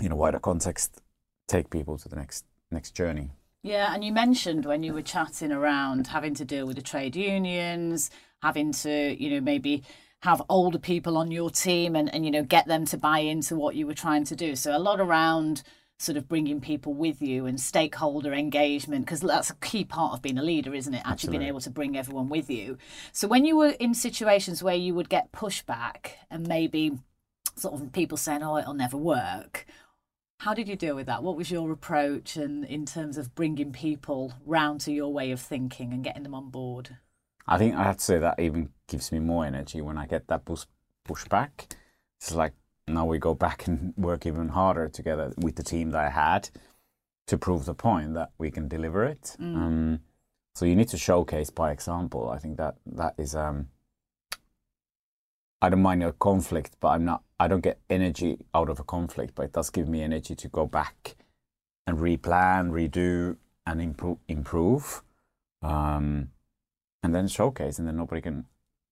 in 0.00 0.12
a 0.12 0.16
wider 0.16 0.38
context, 0.38 1.02
take 1.48 1.68
people 1.68 1.98
to 1.98 2.08
the 2.08 2.16
next 2.16 2.44
next 2.70 2.92
journey. 2.92 3.30
Yeah, 3.62 3.94
and 3.94 4.04
you 4.04 4.12
mentioned 4.12 4.66
when 4.66 4.82
you 4.82 4.92
were 4.92 5.02
chatting 5.02 5.52
around 5.52 6.08
having 6.08 6.34
to 6.34 6.44
deal 6.44 6.66
with 6.66 6.76
the 6.76 6.82
trade 6.82 7.14
unions, 7.14 8.10
having 8.42 8.72
to, 8.72 9.16
you 9.22 9.30
know, 9.30 9.40
maybe 9.40 9.84
have 10.22 10.42
older 10.48 10.78
people 10.78 11.16
on 11.16 11.30
your 11.30 11.50
team 11.50 11.96
and, 11.96 12.12
and 12.14 12.24
you 12.24 12.30
know 12.30 12.42
get 12.44 12.66
them 12.66 12.84
to 12.86 12.96
buy 12.96 13.18
into 13.18 13.56
what 13.56 13.74
you 13.74 13.86
were 13.86 13.94
trying 13.94 14.24
to 14.24 14.36
do. 14.36 14.56
So 14.56 14.76
a 14.76 14.78
lot 14.78 15.00
around 15.00 15.62
sort 15.98 16.16
of 16.16 16.28
bringing 16.28 16.60
people 16.60 16.94
with 16.94 17.22
you 17.22 17.46
and 17.46 17.60
stakeholder 17.60 18.32
engagement 18.32 19.04
because 19.04 19.20
that's 19.20 19.50
a 19.50 19.54
key 19.56 19.84
part 19.84 20.12
of 20.12 20.22
being 20.22 20.38
a 20.38 20.42
leader 20.42 20.74
isn't 20.74 20.94
it 20.94 20.98
actually 20.98 21.12
Absolutely. 21.12 21.38
being 21.38 21.48
able 21.48 21.60
to 21.60 21.70
bring 21.70 21.96
everyone 21.96 22.28
with 22.28 22.50
you 22.50 22.76
so 23.12 23.28
when 23.28 23.44
you 23.44 23.56
were 23.56 23.68
in 23.78 23.94
situations 23.94 24.64
where 24.64 24.74
you 24.74 24.94
would 24.94 25.08
get 25.08 25.30
pushback 25.30 26.14
and 26.28 26.48
maybe 26.48 26.90
sort 27.54 27.74
of 27.74 27.92
people 27.92 28.16
saying 28.16 28.42
oh 28.42 28.56
it'll 28.56 28.74
never 28.74 28.96
work 28.96 29.64
how 30.42 30.54
did 30.54 30.68
you 30.68 30.76
deal 30.76 30.94
with 30.94 31.06
that 31.06 31.22
what 31.22 31.36
was 31.36 31.50
your 31.50 31.70
approach 31.70 32.36
and 32.36 32.64
in 32.64 32.84
terms 32.84 33.16
of 33.16 33.34
bringing 33.34 33.72
people 33.72 34.32
round 34.44 34.80
to 34.80 34.92
your 34.92 35.12
way 35.12 35.30
of 35.30 35.40
thinking 35.40 35.92
and 35.92 36.04
getting 36.04 36.22
them 36.22 36.34
on 36.34 36.50
board 36.50 36.96
I 37.46 37.58
think 37.58 37.74
I 37.74 37.82
have 37.82 37.96
to 37.96 38.04
say 38.04 38.18
that 38.18 38.38
even 38.38 38.70
gives 38.86 39.10
me 39.10 39.18
more 39.18 39.44
energy 39.44 39.80
when 39.80 39.98
I 39.98 40.06
get 40.06 40.28
that 40.28 40.44
push 40.44 40.64
pushback. 41.08 41.74
It's 42.20 42.32
like 42.32 42.52
now 42.86 43.04
we 43.04 43.18
go 43.18 43.34
back 43.34 43.66
and 43.66 43.92
work 43.96 44.26
even 44.26 44.48
harder 44.48 44.88
together 44.88 45.32
with 45.36 45.56
the 45.56 45.62
team 45.62 45.90
that 45.90 46.04
I 46.04 46.10
had 46.10 46.50
to 47.26 47.36
prove 47.36 47.64
the 47.64 47.74
point 47.74 48.14
that 48.14 48.30
we 48.38 48.50
can 48.50 48.68
deliver 48.68 49.04
it. 49.04 49.36
Um, 49.40 50.00
so 50.54 50.64
you 50.64 50.76
need 50.76 50.88
to 50.88 50.98
showcase 50.98 51.50
by 51.50 51.72
example. 51.72 52.30
I 52.30 52.38
think 52.38 52.58
that 52.58 52.76
that 52.86 53.14
is. 53.18 53.34
Um, 53.34 53.68
I 55.62 55.68
don't 55.68 55.80
mind 55.80 56.02
a 56.02 56.12
conflict, 56.12 56.76
but 56.80 56.88
I'm 56.88 57.04
not. 57.04 57.22
I 57.38 57.46
don't 57.46 57.60
get 57.60 57.78
energy 57.88 58.44
out 58.52 58.68
of 58.68 58.80
a 58.80 58.84
conflict, 58.84 59.36
but 59.36 59.44
it 59.44 59.52
does 59.52 59.70
give 59.70 59.88
me 59.88 60.02
energy 60.02 60.34
to 60.34 60.48
go 60.48 60.66
back 60.66 61.14
and 61.86 61.98
replan, 61.98 62.70
redo, 62.70 63.36
and 63.64 63.80
improve. 63.80 64.18
Improve. 64.26 65.02
Um, 65.62 66.30
and 67.04 67.14
then 67.14 67.28
showcase, 67.28 67.78
and 67.78 67.86
then 67.86 67.96
nobody 67.96 68.20
can 68.20 68.46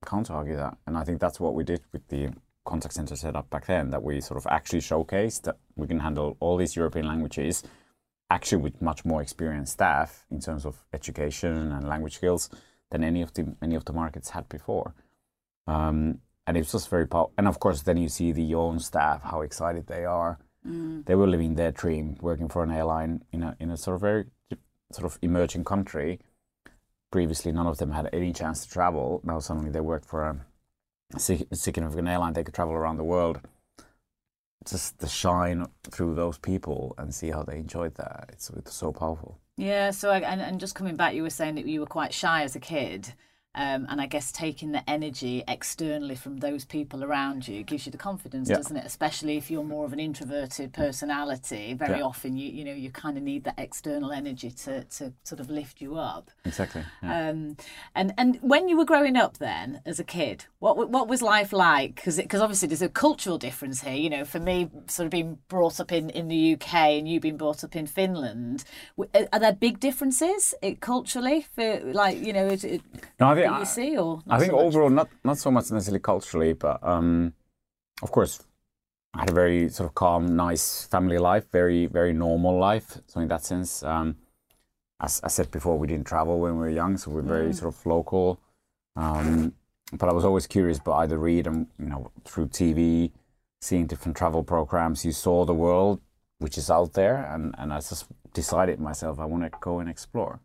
counter 0.07 0.33
argue 0.33 0.57
that. 0.57 0.77
And 0.87 0.97
I 0.97 1.03
think 1.03 1.21
that's 1.21 1.41
what 1.41 1.55
we 1.55 1.65
did 1.65 1.81
with 1.93 2.07
the 2.07 2.31
contact 2.65 2.95
center 2.95 3.17
setup 3.17 3.51
back 3.51 3.67
then. 3.67 3.91
That 3.91 4.05
we 4.05 4.21
sort 4.21 4.39
of 4.39 4.47
actually 4.49 4.81
showcased 4.81 5.43
that 5.43 5.57
we 5.75 5.89
can 5.89 5.99
handle 5.99 6.37
all 6.39 6.57
these 6.57 6.77
European 6.77 7.09
languages, 7.09 7.65
actually 8.31 8.63
with 8.63 8.81
much 8.81 9.05
more 9.05 9.21
experienced 9.21 9.73
staff 9.73 10.25
in 10.31 10.39
terms 10.39 10.65
of 10.65 10.85
education 10.93 11.73
and 11.73 11.89
language 11.89 12.15
skills 12.15 12.49
than 12.93 13.03
any 13.03 13.23
of 13.23 13.35
the 13.35 13.57
many 13.61 13.75
of 13.75 13.87
the 13.87 13.93
markets 13.93 14.31
had 14.31 14.49
before. 14.49 14.95
Um, 15.67 16.21
and 16.51 16.57
it 16.59 16.61
was 16.61 16.73
just 16.73 16.91
very 16.91 17.07
powerful. 17.07 17.33
And 17.39 17.47
of 17.49 17.61
course, 17.61 17.83
then 17.83 17.97
you 17.97 18.09
see 18.09 18.33
the 18.33 18.55
own 18.55 18.81
staff 18.81 19.23
how 19.23 19.41
excited 19.43 19.87
they 19.87 20.05
are. 20.05 20.39
Mm. 20.67 21.07
They 21.07 21.15
were 21.15 21.27
living 21.27 21.55
their 21.55 21.73
dream, 21.73 22.17
working 22.21 22.49
for 22.49 22.63
an 22.63 22.71
airline 22.71 23.23
in 23.33 23.43
a 23.43 23.57
in 23.61 23.71
a 23.71 23.77
sort 23.77 23.95
of 23.95 24.01
very 24.01 24.25
sort 24.93 25.07
of 25.07 25.19
emerging 25.23 25.65
country 25.65 26.21
previously 27.11 27.53
none 27.53 27.67
of 27.67 27.79
them 27.79 27.93
had 27.93 28.09
any 28.13 28.33
chance 28.33 28.65
to 28.65 28.71
travel. 28.71 29.21
Now 29.25 29.41
suddenly 29.41 29.71
they 29.71 29.81
worked 29.81 30.07
for 30.07 30.25
a 31.15 31.19
significant 31.19 32.09
airline. 32.09 32.33
They 32.33 32.45
could 32.45 32.55
travel 32.55 32.75
around 32.75 32.97
the 32.97 33.05
world. 33.05 33.41
Just 34.69 34.99
the 34.99 35.09
shine 35.09 35.67
through 35.85 36.15
those 36.15 36.39
people 36.39 36.95
and 36.99 37.15
see 37.15 37.31
how 37.31 37.43
they 37.43 37.57
enjoyed 37.57 37.95
that. 37.97 38.31
It's, 38.33 38.51
it's 38.51 38.75
so 38.75 38.93
powerful. 38.93 39.39
Yeah, 39.57 39.91
so 39.91 40.11
I, 40.11 40.21
and, 40.21 40.41
and 40.41 40.61
just 40.61 40.75
coming 40.75 40.97
back, 40.97 41.15
you 41.15 41.23
were 41.23 41.31
saying 41.31 41.55
that 41.57 41.67
you 41.67 41.81
were 41.81 41.87
quite 41.87 42.13
shy 42.13 42.43
as 42.43 42.55
a 42.55 42.61
kid. 42.61 43.15
Um, 43.53 43.87
and 43.91 44.01
I 44.01 44.07
guess 44.07 44.31
taking 44.31 44.71
the 44.71 44.89
energy 44.89 45.43
externally 45.49 46.15
from 46.15 46.37
those 46.39 46.65
people 46.65 47.03
around 47.03 47.49
you 47.49 47.65
gives 47.65 47.85
you 47.85 47.91
the 47.91 47.99
confidence, 47.99 48.49
Yeah. 48.49 48.57
doesn't 48.57 48.77
it? 48.77 48.85
Especially 48.87 49.37
if 49.37 49.51
you're 49.51 49.65
more 49.65 49.85
of 49.85 49.93
an 49.93 49.99
introverted 49.99 50.73
personality. 50.73 51.75
Very 51.75 51.99
Yeah. 51.99 52.05
often, 52.05 52.37
you 52.37 52.49
you 52.51 52.65
know, 52.65 52.73
you 52.73 52.91
kind 52.93 53.17
of 53.17 53.25
need 53.25 53.43
that 53.45 53.55
external 53.59 54.13
energy 54.13 54.51
to 54.53 54.85
to 54.85 55.13
sort 55.25 55.41
of 55.41 55.51
lift 55.51 55.81
you 55.81 55.97
up. 55.97 56.31
Exactly. 56.45 56.85
Yeah. 57.03 57.29
Um, 57.31 57.57
and 57.95 58.15
and 58.17 58.39
when 58.41 58.69
you 58.69 58.77
were 58.77 58.85
growing 58.85 59.17
up, 59.17 59.39
then 59.39 59.81
as 59.85 59.99
a 59.99 60.05
kid, 60.05 60.45
what 60.61 60.89
what 60.89 61.09
was 61.09 61.21
life 61.21 61.53
like? 61.53 61.97
Because 61.97 62.19
because 62.19 62.41
obviously 62.41 62.69
there's 62.69 62.83
a 62.83 62.89
cultural 62.89 63.37
difference 63.37 63.83
here. 63.83 63.95
You 63.97 64.11
know, 64.11 64.25
for 64.25 64.39
me, 64.39 64.71
sort 64.87 65.07
of 65.07 65.11
being 65.11 65.39
brought 65.49 65.81
up 65.81 65.91
in, 65.91 66.11
in 66.11 66.29
the 66.29 66.53
UK 66.55 66.99
and 66.99 67.09
you 67.09 67.19
being 67.19 67.37
brought 67.37 67.65
up 67.65 67.75
in 67.75 67.87
Finland, 67.89 68.63
are- 68.99 69.41
there 69.41 69.53
big 69.53 69.81
differences 69.81 70.55
culturally 70.81 71.41
for 71.55 71.81
like 71.93 72.19
you 72.25 72.33
know 72.33 72.47
is 72.47 72.63
it, 72.63 72.83
no, 73.19 73.40
think, 73.43 73.53
that 73.53 73.59
you 73.61 73.65
see 73.67 73.97
or 73.97 74.23
I 74.29 74.39
think 74.39 74.53
so 74.53 74.59
overall, 74.59 74.91
not 74.91 75.09
not 75.25 75.39
so 75.39 75.51
much 75.51 75.71
necessarily 75.71 76.01
culturally, 76.01 76.53
but 76.53 76.83
um, 76.83 77.33
of 78.03 78.11
course, 78.11 78.43
I 79.15 79.21
had 79.21 79.31
a 79.31 79.35
very 79.35 79.69
sort 79.69 79.89
of 79.89 79.95
calm, 79.95 80.37
nice 80.37 80.85
family 80.87 81.19
life, 81.19 81.51
very 81.51 81.87
very 81.87 82.13
normal 82.13 82.59
life. 82.59 82.99
So 83.07 83.21
in 83.21 83.29
that 83.29 83.45
sense, 83.45 83.83
um, 83.83 84.17
as 85.01 85.21
I 85.25 85.29
said 85.29 85.51
before, 85.51 85.79
we 85.79 85.87
didn't 85.87 86.07
travel 86.07 86.39
when 86.41 86.53
we 86.55 86.59
were 86.59 86.71
young, 86.71 86.97
so 86.97 87.11
we're 87.11 87.23
very 87.23 87.53
sort 87.53 87.75
of 87.75 87.87
local. 87.87 88.41
Um, 88.97 89.55
but 89.93 90.09
I 90.09 90.13
was 90.13 90.25
always 90.25 90.47
curious, 90.47 90.79
but 90.79 90.93
either 90.93 91.19
read 91.19 91.47
and 91.47 91.67
you 91.79 91.87
know 91.87 92.11
through 92.25 92.49
TV, 92.49 93.11
seeing 93.61 93.87
different 93.87 94.17
travel 94.17 94.43
programs, 94.43 95.05
you 95.05 95.13
saw 95.13 95.45
the 95.45 95.55
world 95.55 96.01
which 96.41 96.57
is 96.59 96.71
out 96.71 96.95
there, 96.95 97.17
and 97.33 97.55
and 97.59 97.73
I 97.73 97.77
just 97.77 98.07
decided 98.33 98.81
myself 98.81 99.19
I 99.21 99.25
want 99.27 99.45
to 99.45 99.51
go 99.61 99.79
and 99.79 99.89
explore. 99.89 100.41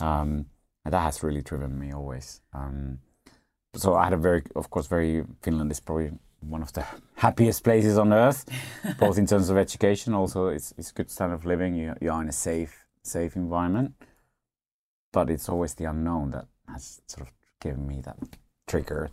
Um, 0.00 0.46
and 0.84 0.94
that 0.94 1.00
has 1.00 1.22
really 1.22 1.42
driven 1.42 1.78
me 1.78 1.92
always. 1.92 2.40
Um, 2.52 2.98
so 3.74 3.94
I 3.94 4.04
had 4.04 4.12
a 4.12 4.16
very, 4.16 4.42
of 4.54 4.70
course, 4.70 4.86
very 4.86 5.24
Finland 5.42 5.70
is 5.72 5.80
probably 5.80 6.12
one 6.40 6.62
of 6.62 6.72
the 6.72 6.84
happiest 7.16 7.64
places 7.64 7.98
on 7.98 8.12
earth, 8.12 8.44
both 8.98 9.18
in 9.18 9.26
terms 9.26 9.50
of 9.50 9.56
education. 9.56 10.14
Also, 10.14 10.48
it's 10.48 10.74
it's 10.76 10.92
good 10.92 11.10
standard 11.10 11.36
of 11.36 11.44
living. 11.44 11.74
You 11.74 11.94
you 12.00 12.10
are 12.10 12.22
in 12.22 12.28
a 12.28 12.32
safe 12.32 12.86
safe 13.02 13.36
environment, 13.36 13.94
but 15.12 15.30
it's 15.30 15.48
always 15.48 15.74
the 15.74 15.84
unknown 15.84 16.30
that 16.30 16.46
has 16.68 17.00
sort 17.06 17.26
of 17.26 17.32
given 17.60 17.86
me 17.86 18.00
that 18.02 18.16
trigger 18.66 19.10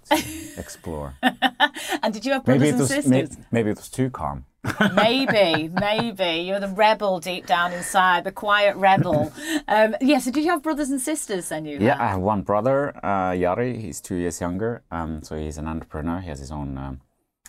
explore. 0.57 1.15
and 2.03 2.13
did 2.13 2.25
you 2.25 2.33
have 2.33 2.45
brothers 2.45 2.61
maybe 2.61 2.69
it 2.75 2.79
and 2.79 2.87
sisters? 2.87 3.07
may, 3.09 3.27
maybe 3.51 3.69
it 3.71 3.77
was 3.77 3.89
too 3.89 4.09
calm. 4.09 4.45
maybe, 4.93 5.69
maybe 5.79 6.43
you're 6.47 6.59
the 6.59 6.67
rebel 6.69 7.19
deep 7.19 7.45
down 7.47 7.73
inside, 7.73 8.23
the 8.23 8.31
quiet 8.31 8.75
rebel. 8.75 9.31
Um, 9.67 9.95
yeah. 10.01 10.19
So 10.19 10.31
did 10.31 10.43
you 10.43 10.49
have 10.49 10.63
brothers 10.63 10.89
and 10.89 10.99
sisters? 10.99 11.49
Then 11.49 11.65
you 11.65 11.77
Yeah, 11.79 11.93
had? 11.93 12.01
I 12.01 12.07
have 12.09 12.19
one 12.19 12.41
brother, 12.41 12.93
uh, 13.03 13.31
Jari. 13.31 13.79
He's 13.79 14.01
two 14.01 14.15
years 14.15 14.41
younger. 14.41 14.83
Um, 14.91 15.21
so 15.21 15.37
he's 15.37 15.57
an 15.57 15.67
entrepreneur. 15.67 16.19
He 16.19 16.27
has 16.27 16.39
his 16.39 16.51
own 16.51 16.77
um, 16.77 17.01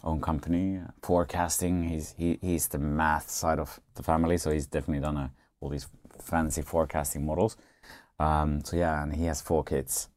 own 0.04 0.20
company, 0.20 0.78
uh, 0.78 0.90
forecasting. 1.02 1.88
He's 1.88 2.14
he, 2.16 2.38
he's 2.40 2.68
the 2.68 2.78
math 2.78 3.28
side 3.30 3.58
of 3.58 3.80
the 3.94 4.02
family. 4.04 4.36
So 4.38 4.50
he's 4.52 4.66
definitely 4.66 5.00
done 5.00 5.16
a, 5.16 5.32
all 5.60 5.68
these 5.70 5.88
fancy 6.20 6.62
forecasting 6.62 7.26
models. 7.26 7.56
Um, 8.20 8.62
so 8.64 8.76
yeah, 8.76 9.02
and 9.02 9.14
he 9.14 9.24
has 9.24 9.40
four 9.40 9.64
kids. 9.64 10.08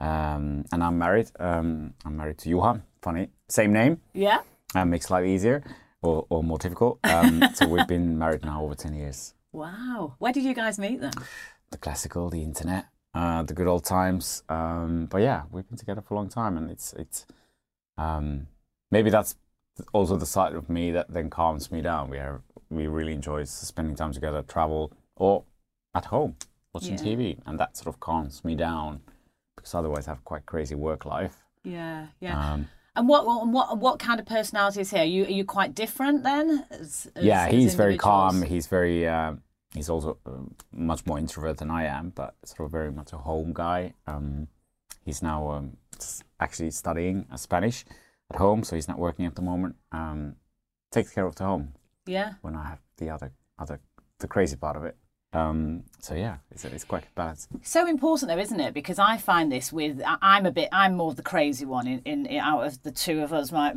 Um, 0.00 0.64
and 0.72 0.82
I'm 0.82 0.98
married. 0.98 1.30
Um, 1.38 1.94
I'm 2.04 2.16
married 2.16 2.38
to 2.38 2.48
Juha. 2.48 2.80
Funny, 3.02 3.28
same 3.48 3.72
name. 3.72 4.00
yeah. 4.14 4.40
Uh, 4.74 4.84
makes 4.84 5.10
life 5.10 5.26
easier 5.26 5.64
or, 6.00 6.26
or 6.30 6.44
more 6.44 6.56
difficult. 6.58 7.00
Um, 7.02 7.42
so 7.54 7.66
we've 7.66 7.88
been 7.88 8.16
married 8.18 8.44
now 8.44 8.62
over 8.62 8.74
ten 8.74 8.94
years. 8.94 9.34
Wow. 9.52 10.14
Where 10.18 10.32
did 10.32 10.44
you 10.44 10.54
guys 10.54 10.78
meet 10.78 11.00
then? 11.00 11.12
the 11.72 11.78
classical, 11.78 12.30
the 12.30 12.42
internet, 12.42 12.86
uh, 13.14 13.42
the 13.44 13.54
good 13.54 13.66
old 13.68 13.84
times. 13.84 14.42
Um, 14.48 15.06
but 15.06 15.22
yeah, 15.22 15.42
we've 15.50 15.68
been 15.68 15.76
together 15.78 16.00
for 16.00 16.14
a 16.14 16.16
long 16.16 16.28
time, 16.28 16.56
and 16.56 16.70
it's 16.70 16.92
it's 16.94 17.26
um, 17.98 18.46
maybe 18.90 19.10
that's 19.10 19.34
also 19.92 20.16
the 20.16 20.26
side 20.26 20.54
of 20.54 20.68
me 20.68 20.90
that 20.92 21.12
then 21.12 21.30
calms 21.30 21.70
me 21.72 21.80
down. 21.80 22.10
We 22.10 22.18
are 22.18 22.42
we 22.70 22.86
really 22.86 23.12
enjoy 23.12 23.44
spending 23.44 23.96
time 23.96 24.12
together, 24.12 24.42
travel 24.42 24.92
or 25.16 25.44
at 25.94 26.06
home 26.06 26.36
watching 26.72 26.92
Yeah. 26.98 27.04
TV, 27.04 27.38
and 27.46 27.58
that 27.58 27.76
sort 27.76 27.88
of 27.88 27.98
calms 28.00 28.44
me 28.44 28.54
down 28.54 29.00
because 29.60 29.74
otherwise 29.74 30.08
I 30.08 30.12
have 30.12 30.24
quite 30.24 30.46
crazy 30.46 30.74
work 30.74 31.04
life. 31.04 31.36
Yeah, 31.62 32.06
yeah. 32.20 32.52
Um, 32.52 32.68
and 32.96 33.08
what 33.08 33.26
what 33.26 33.78
what 33.78 33.98
kind 33.98 34.18
of 34.18 34.26
personality 34.26 34.80
is 34.80 34.90
here? 34.90 35.02
Are 35.02 35.04
you 35.04 35.24
are 35.24 35.30
you 35.30 35.44
quite 35.44 35.74
different 35.74 36.24
then? 36.24 36.66
As, 36.70 37.10
as, 37.14 37.24
yeah, 37.24 37.48
he's 37.48 37.74
very 37.74 37.96
calm. 37.96 38.42
He's 38.42 38.66
very. 38.66 39.06
Uh, 39.06 39.34
he's 39.74 39.88
also 39.88 40.18
uh, 40.26 40.30
much 40.72 41.06
more 41.06 41.18
introvert 41.18 41.58
than 41.58 41.70
I 41.70 41.84
am, 41.84 42.10
but 42.10 42.34
sort 42.44 42.66
of 42.66 42.72
very 42.72 42.90
much 42.90 43.12
a 43.12 43.18
home 43.18 43.52
guy. 43.52 43.94
Um, 44.06 44.48
he's 45.04 45.22
now 45.22 45.50
um, 45.50 45.76
actually 46.40 46.70
studying 46.72 47.26
Spanish 47.36 47.84
at 48.32 48.38
home, 48.38 48.64
so 48.64 48.74
he's 48.76 48.88
not 48.88 48.98
working 48.98 49.26
at 49.26 49.36
the 49.36 49.42
moment. 49.42 49.76
Um, 49.92 50.36
takes 50.90 51.12
care 51.12 51.26
of 51.26 51.36
the 51.36 51.44
home 51.44 51.74
Yeah. 52.06 52.34
when 52.42 52.56
I 52.56 52.64
have 52.64 52.80
the 52.96 53.10
other 53.10 53.32
other 53.58 53.80
the 54.18 54.26
crazy 54.28 54.56
part 54.56 54.76
of 54.76 54.84
it. 54.84 54.96
Um, 55.32 55.84
so 56.00 56.14
yeah, 56.14 56.38
it's, 56.50 56.64
it's 56.64 56.82
quite 56.84 57.04
balanced. 57.14 57.48
So 57.62 57.86
important 57.86 58.30
though, 58.30 58.38
isn't 58.38 58.58
it? 58.58 58.74
Because 58.74 58.98
I 58.98 59.16
find 59.16 59.50
this 59.52 59.72
with 59.72 60.00
I'm 60.04 60.44
a 60.44 60.50
bit 60.50 60.68
I'm 60.72 60.96
more 60.96 61.10
of 61.10 61.16
the 61.16 61.22
crazy 61.22 61.64
one 61.64 61.86
in, 61.86 62.00
in, 62.04 62.26
in 62.26 62.40
out 62.40 62.66
of 62.66 62.82
the 62.82 62.90
two 62.90 63.20
of 63.22 63.32
us. 63.32 63.52
My 63.52 63.72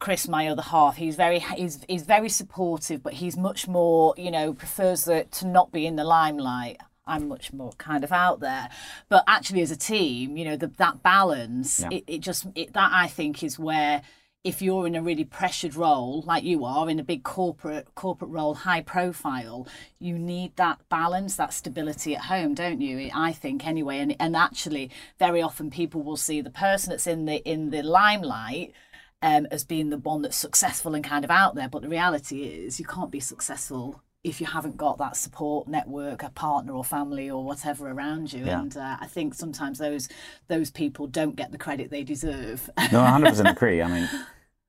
Chris, 0.00 0.26
my 0.28 0.48
other 0.48 0.62
half, 0.62 0.96
he's 0.96 1.14
very 1.14 1.38
he's 1.38 1.78
he's 1.88 2.02
very 2.02 2.28
supportive, 2.28 3.02
but 3.02 3.12
he's 3.12 3.36
much 3.36 3.68
more 3.68 4.12
you 4.16 4.30
know 4.32 4.52
prefers 4.52 5.04
the, 5.04 5.24
to 5.32 5.46
not 5.46 5.70
be 5.70 5.86
in 5.86 5.94
the 5.96 6.04
limelight. 6.04 6.78
I'm 7.06 7.28
much 7.28 7.52
more 7.54 7.72
kind 7.78 8.04
of 8.04 8.12
out 8.12 8.40
there, 8.40 8.68
but 9.08 9.24
actually 9.26 9.62
as 9.62 9.70
a 9.70 9.76
team, 9.76 10.36
you 10.36 10.44
know 10.44 10.56
the, 10.56 10.66
that 10.78 11.02
balance, 11.02 11.80
Yeah. 11.80 11.88
it, 11.92 12.04
it 12.06 12.18
just 12.20 12.46
it, 12.56 12.72
that 12.72 12.90
I 12.92 13.06
think 13.06 13.42
is 13.44 13.56
where 13.58 14.02
if 14.44 14.62
you're 14.62 14.86
in 14.86 14.94
a 14.94 15.02
really 15.02 15.24
pressured 15.24 15.74
role 15.74 16.22
like 16.22 16.44
you 16.44 16.64
are 16.64 16.88
in 16.88 17.00
a 17.00 17.04
big 17.04 17.24
corporate 17.24 17.92
corporate 17.94 18.30
role 18.30 18.54
high 18.54 18.80
profile 18.80 19.66
you 19.98 20.16
need 20.16 20.54
that 20.56 20.78
balance 20.88 21.36
that 21.36 21.52
stability 21.52 22.14
at 22.14 22.22
home 22.22 22.54
don't 22.54 22.80
you? 22.80 23.10
I 23.14 23.32
think 23.32 23.66
anyway 23.66 23.98
and 23.98 24.14
and 24.20 24.36
actually 24.36 24.90
very 25.18 25.42
often 25.42 25.70
people 25.70 26.02
will 26.02 26.16
see 26.16 26.40
the 26.40 26.50
person 26.50 26.90
that's 26.90 27.06
in 27.06 27.24
the 27.24 27.36
in 27.48 27.70
the 27.70 27.82
limelight 27.82 28.72
um, 29.20 29.48
as 29.50 29.64
being 29.64 29.90
the 29.90 29.98
one 29.98 30.22
that's 30.22 30.36
successful 30.36 30.94
and 30.94 31.02
kind 31.02 31.24
of 31.24 31.30
out 31.30 31.56
there 31.56 31.68
but 31.68 31.82
the 31.82 31.88
reality 31.88 32.44
is 32.44 32.78
you 32.78 32.86
can't 32.86 33.10
be 33.10 33.20
successful 33.20 34.00
if 34.24 34.40
you 34.40 34.46
haven't 34.46 34.76
got 34.76 34.98
that 34.98 35.16
support 35.16 35.68
network, 35.68 36.22
a 36.22 36.30
partner 36.30 36.72
or 36.72 36.84
family 36.84 37.30
or 37.30 37.44
whatever 37.44 37.88
around 37.88 38.32
you. 38.32 38.44
Yeah. 38.44 38.60
And 38.60 38.76
uh, 38.76 38.96
I 39.00 39.06
think 39.06 39.34
sometimes 39.34 39.78
those 39.78 40.08
those 40.48 40.70
people 40.70 41.06
don't 41.06 41.36
get 41.36 41.52
the 41.52 41.58
credit 41.58 41.90
they 41.90 42.02
deserve. 42.02 42.68
No, 42.92 43.00
100% 43.00 43.50
agree. 43.50 43.80
I 43.80 43.88
mean, 43.88 44.08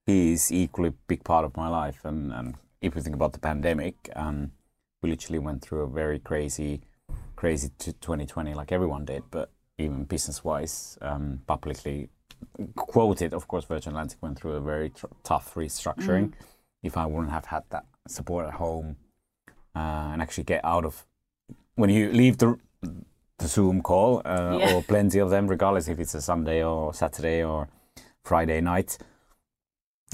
he's 0.06 0.52
equally 0.52 0.90
a 0.90 0.94
big 1.08 1.24
part 1.24 1.46
of 1.46 1.58
my 1.58 1.68
life. 1.68 2.06
And, 2.06 2.32
and 2.32 2.56
if 2.82 2.96
we 2.96 3.02
think 3.02 3.16
about 3.16 3.34
the 3.34 3.40
pandemic, 3.40 4.10
um, 4.16 4.52
we 5.02 5.10
literally 5.10 5.40
went 5.40 5.62
through 5.62 5.82
a 5.82 5.88
very 5.88 6.20
crazy, 6.20 6.82
crazy 7.36 7.72
t- 7.80 7.94
2020, 7.94 8.54
like 8.54 8.72
everyone 8.72 9.06
did. 9.06 9.24
But 9.32 9.52
even 9.80 10.04
business-wise, 10.04 10.98
um, 11.02 11.42
publicly 11.48 12.10
quoted, 12.76 13.34
of 13.34 13.48
course, 13.48 13.66
Virgin 13.66 13.94
Atlantic 13.94 14.20
went 14.22 14.38
through 14.38 14.54
a 14.54 14.62
very 14.62 14.92
tr- 14.92 15.08
tough 15.24 15.56
restructuring. 15.56 16.34
If 16.84 16.98
I 16.98 17.06
wouldn't 17.06 17.32
have 17.32 17.46
had 17.46 17.64
that 17.72 17.86
support 18.08 18.46
at 18.46 18.54
home 18.54 18.96
uh, 19.80 20.12
and 20.14 20.22
actually 20.22 20.44
get 20.54 20.62
out 20.74 20.86
of 20.86 20.94
when 21.76 21.90
you 21.90 22.12
leave 22.22 22.36
the 22.38 22.50
the 23.42 23.48
Zoom 23.48 23.82
call 23.82 24.12
uh, 24.26 24.58
Yeah. 24.60 24.74
or 24.74 24.84
plenty 24.84 25.20
of 25.20 25.30
them, 25.30 25.48
regardless 25.48 25.88
if 25.88 25.98
it's 26.00 26.16
a 26.16 26.22
Sunday 26.22 26.60
or 26.64 26.94
Saturday 26.94 27.44
or 27.44 27.68
Friday 28.30 28.60
night, 28.62 28.98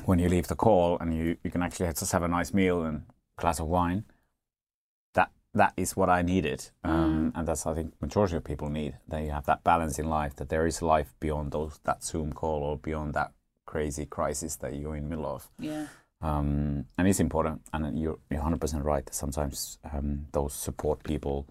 when 0.05 0.19
you 0.19 0.29
leave 0.29 0.48
the 0.48 0.55
call 0.55 0.98
and 1.01 1.13
you, 1.17 1.38
you 1.43 1.50
can 1.51 1.63
actually 1.63 1.88
just 2.00 2.12
have 2.12 2.24
a 2.25 2.27
nice 2.27 2.53
meal 2.53 2.84
and 2.88 3.03
glass 3.41 3.60
of 3.60 3.67
wine. 3.67 4.03
That 5.13 5.29
that 5.53 5.74
is 5.77 5.95
what 5.95 6.10
I 6.10 6.22
needed, 6.22 6.69
um, 6.84 7.31
and 7.36 7.48
that's 7.48 7.65
I 7.65 7.74
think 7.74 7.93
majority 8.01 8.36
of 8.38 8.43
people 8.43 8.69
need. 8.69 8.93
They 9.07 9.27
have 9.27 9.45
that 9.45 9.63
balance 9.63 9.98
in 10.01 10.07
life. 10.10 10.36
That 10.36 10.50
there 10.50 10.67
is 10.67 10.81
life 10.81 11.13
beyond 11.19 11.51
those 11.51 11.79
that 11.84 12.03
Zoom 12.03 12.34
call 12.34 12.62
or 12.63 12.77
beyond 12.77 13.13
that 13.13 13.31
crazy 13.65 14.05
crisis 14.05 14.55
that 14.57 14.72
you're 14.75 14.95
in 14.98 15.03
the 15.03 15.10
middle 15.10 15.25
of. 15.36 15.50
yeah. 15.60 15.88
Um, 16.25 16.86
and 16.98 17.08
it's 17.08 17.20
important. 17.20 17.62
And 17.74 18.00
you're, 18.00 18.17
you're 18.32 18.41
100% 18.41 18.84
right. 18.84 19.08
Sometimes 19.13 19.77
um, 19.94 20.25
those 20.32 20.53
support 20.53 21.03
people, 21.03 21.48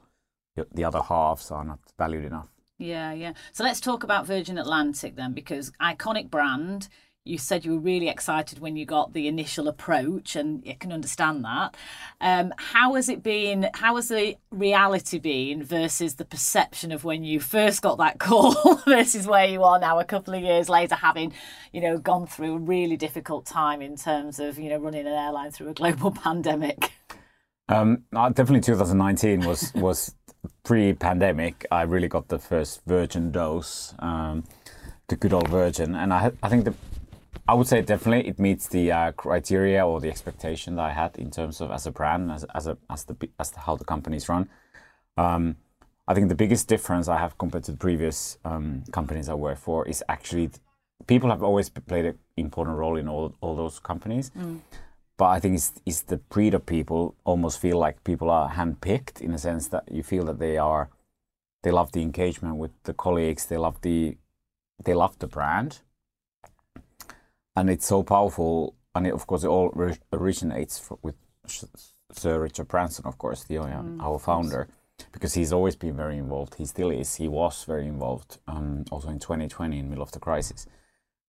the- 0.57 0.67
the 0.75 0.85
other 0.85 1.01
halves, 1.03 1.51
are 1.51 1.65
not 1.65 1.79
valued 1.99 2.25
enough. 2.25 2.49
Yeah, 2.79 3.13
yeah. 3.13 3.35
So 3.53 3.63
let's 3.63 3.81
talk 3.81 4.03
about 4.03 4.27
Virgin 4.27 4.59
Atlantic 4.59 5.15
then, 5.17 5.33
because 5.33 5.71
iconic 5.81 6.29
brand. 6.31 6.89
You 7.27 7.39
said 7.39 7.65
you 7.65 7.73
were 7.73 7.79
really 7.79 8.11
excited 8.11 8.59
when 8.59 8.77
you 8.77 8.85
got 8.85 9.15
the 9.15 9.29
initial 9.29 9.67
approach, 9.67 10.37
and 10.37 10.63
you 10.63 10.77
can 10.77 10.93
understand 10.93 11.43
that. 11.43 11.75
Um, 12.21 12.53
how 12.59 12.97
has 12.97 13.09
it 13.09 13.23
been? 13.23 13.71
How 13.73 13.97
has 13.97 14.09
the 14.09 14.37
reality 14.51 15.19
been 15.19 15.63
versus 15.63 16.17
the 16.17 16.27
perception 16.27 16.93
of 16.93 17.03
when 17.03 17.25
you 17.25 17.41
first 17.41 17.81
got 17.81 17.97
that 17.97 18.19
call 18.21 18.75
versus 18.87 19.27
where 19.27 19.47
you 19.47 19.63
are 19.63 19.79
now, 19.79 19.99
a 19.99 20.05
couple 20.05 20.35
of 20.35 20.43
years 20.43 20.69
later, 20.69 20.97
having 20.97 21.33
you 21.73 21.81
know 21.81 21.97
gone 21.97 22.27
through 22.27 22.57
a 22.57 22.59
really 22.59 22.99
difficult 22.99 23.47
time 23.47 23.81
in 23.81 23.97
terms 23.97 24.39
of 24.39 24.59
you 24.59 24.69
know 24.69 24.77
running 24.77 25.07
an 25.07 25.15
airline 25.15 25.51
through 25.51 25.71
a 25.71 25.75
global 25.75 26.11
pandemic. 26.23 26.93
Um, 27.71 28.05
definitely 28.13 28.61
2019 28.61 29.47
was 29.47 29.73
was 29.75 30.15
pre-pandemic. 30.63 31.65
I 31.71 31.83
really 31.83 32.09
got 32.09 32.29
the 32.29 32.39
first 32.39 32.83
Virgin 32.85 33.33
dose, 33.33 33.95
um, 34.01 34.45
the 35.09 35.17
good 35.17 35.33
old 35.33 35.49
Virgin, 35.49 35.95
and 35.95 36.13
I 36.13 36.31
I 36.43 36.51
think 36.51 36.67
the 36.67 36.75
I 37.47 37.55
would 37.55 37.67
say 37.67 37.83
definitely 37.83 38.29
it 38.29 38.39
meets 38.39 38.69
the 38.69 38.91
uh, 38.91 39.13
criteria 39.13 39.87
or 39.87 40.01
the 40.01 40.09
expectation 40.09 40.77
that 40.77 40.83
I 40.83 40.93
had 40.93 41.17
in 41.19 41.31
terms 41.31 41.61
of 41.61 41.71
as 41.71 41.87
a 41.87 41.91
brand, 41.91 42.31
as 42.33 42.45
as 42.55 42.67
a 42.67 42.79
as 42.89 43.05
the 43.05 43.17
as 43.39 43.51
the, 43.51 43.61
how 43.61 43.77
the 43.77 43.85
companies 43.85 44.29
run. 44.29 44.49
Um, 45.17 45.57
I 46.09 46.15
think 46.15 46.29
the 46.29 46.35
biggest 46.35 46.69
difference 46.69 47.09
I 47.09 47.19
have 47.19 47.37
compared 47.39 47.65
to 47.65 47.73
the 47.73 47.79
previous 47.79 48.39
um, 48.45 48.85
companies 48.93 49.29
I 49.29 49.35
worked 49.35 49.61
for 49.61 49.87
is 49.87 50.03
actually 50.09 50.51
people 51.07 51.31
have 51.31 51.43
always 51.43 51.69
played 51.69 52.07
an 52.07 52.19
important 52.37 52.77
role 52.79 52.97
in 52.97 53.09
all 53.09 53.35
all 53.41 53.55
those 53.55 53.79
companies. 53.79 54.31
But 55.17 55.27
I 55.27 55.39
think 55.39 55.55
it's, 55.55 55.73
it's 55.87 56.03
the 56.03 56.17
breed 56.17 56.55
of 56.55 56.67
people 56.67 57.15
almost 57.25 57.61
feel 57.61 57.79
like 57.79 58.03
people 58.03 58.31
are 58.31 58.51
handpicked 58.51 59.21
in 59.21 59.33
a 59.33 59.39
sense 59.39 59.69
that 59.69 59.85
you 59.91 60.03
feel 60.03 60.25
that 60.25 60.39
they 60.39 60.57
are 60.57 60.89
they 61.63 61.71
love 61.71 61.93
the 61.93 62.03
engagement 62.03 62.57
with 62.57 62.73
the 62.83 62.95
colleagues, 62.95 63.47
they 63.47 63.59
love 63.59 63.81
the 63.83 64.17
they 64.85 64.95
love 64.95 65.19
the 65.19 65.29
brand, 65.29 65.81
and 67.57 67.71
it's 67.71 67.87
so 67.87 68.03
powerful. 68.03 68.75
And 68.95 69.07
it, 69.07 69.13
of 69.13 69.27
course, 69.27 69.45
it 69.45 69.49
all 69.49 69.71
ri- 69.71 69.99
originates 70.13 70.79
fr- 70.79 70.95
with 71.03 71.17
Sir 72.13 72.41
Richard 72.41 72.69
Branson, 72.69 73.07
of 73.07 73.19
course, 73.19 73.45
the 73.45 73.59
uh, 73.59 73.83
our 74.01 74.19
founder, 74.19 74.69
because 75.13 75.35
he's 75.35 75.53
always 75.53 75.75
been 75.75 75.97
very 75.97 76.17
involved. 76.17 76.55
He 76.55 76.65
still 76.65 76.91
is. 76.91 77.17
He 77.17 77.29
was 77.29 77.65
very 77.65 77.87
involved, 77.87 78.39
um, 78.47 78.85
also 78.91 79.09
in 79.09 79.19
2020, 79.19 79.79
in 79.79 79.85
the 79.85 79.89
middle 79.91 80.03
of 80.03 80.13
the 80.13 80.21
crisis. 80.21 80.67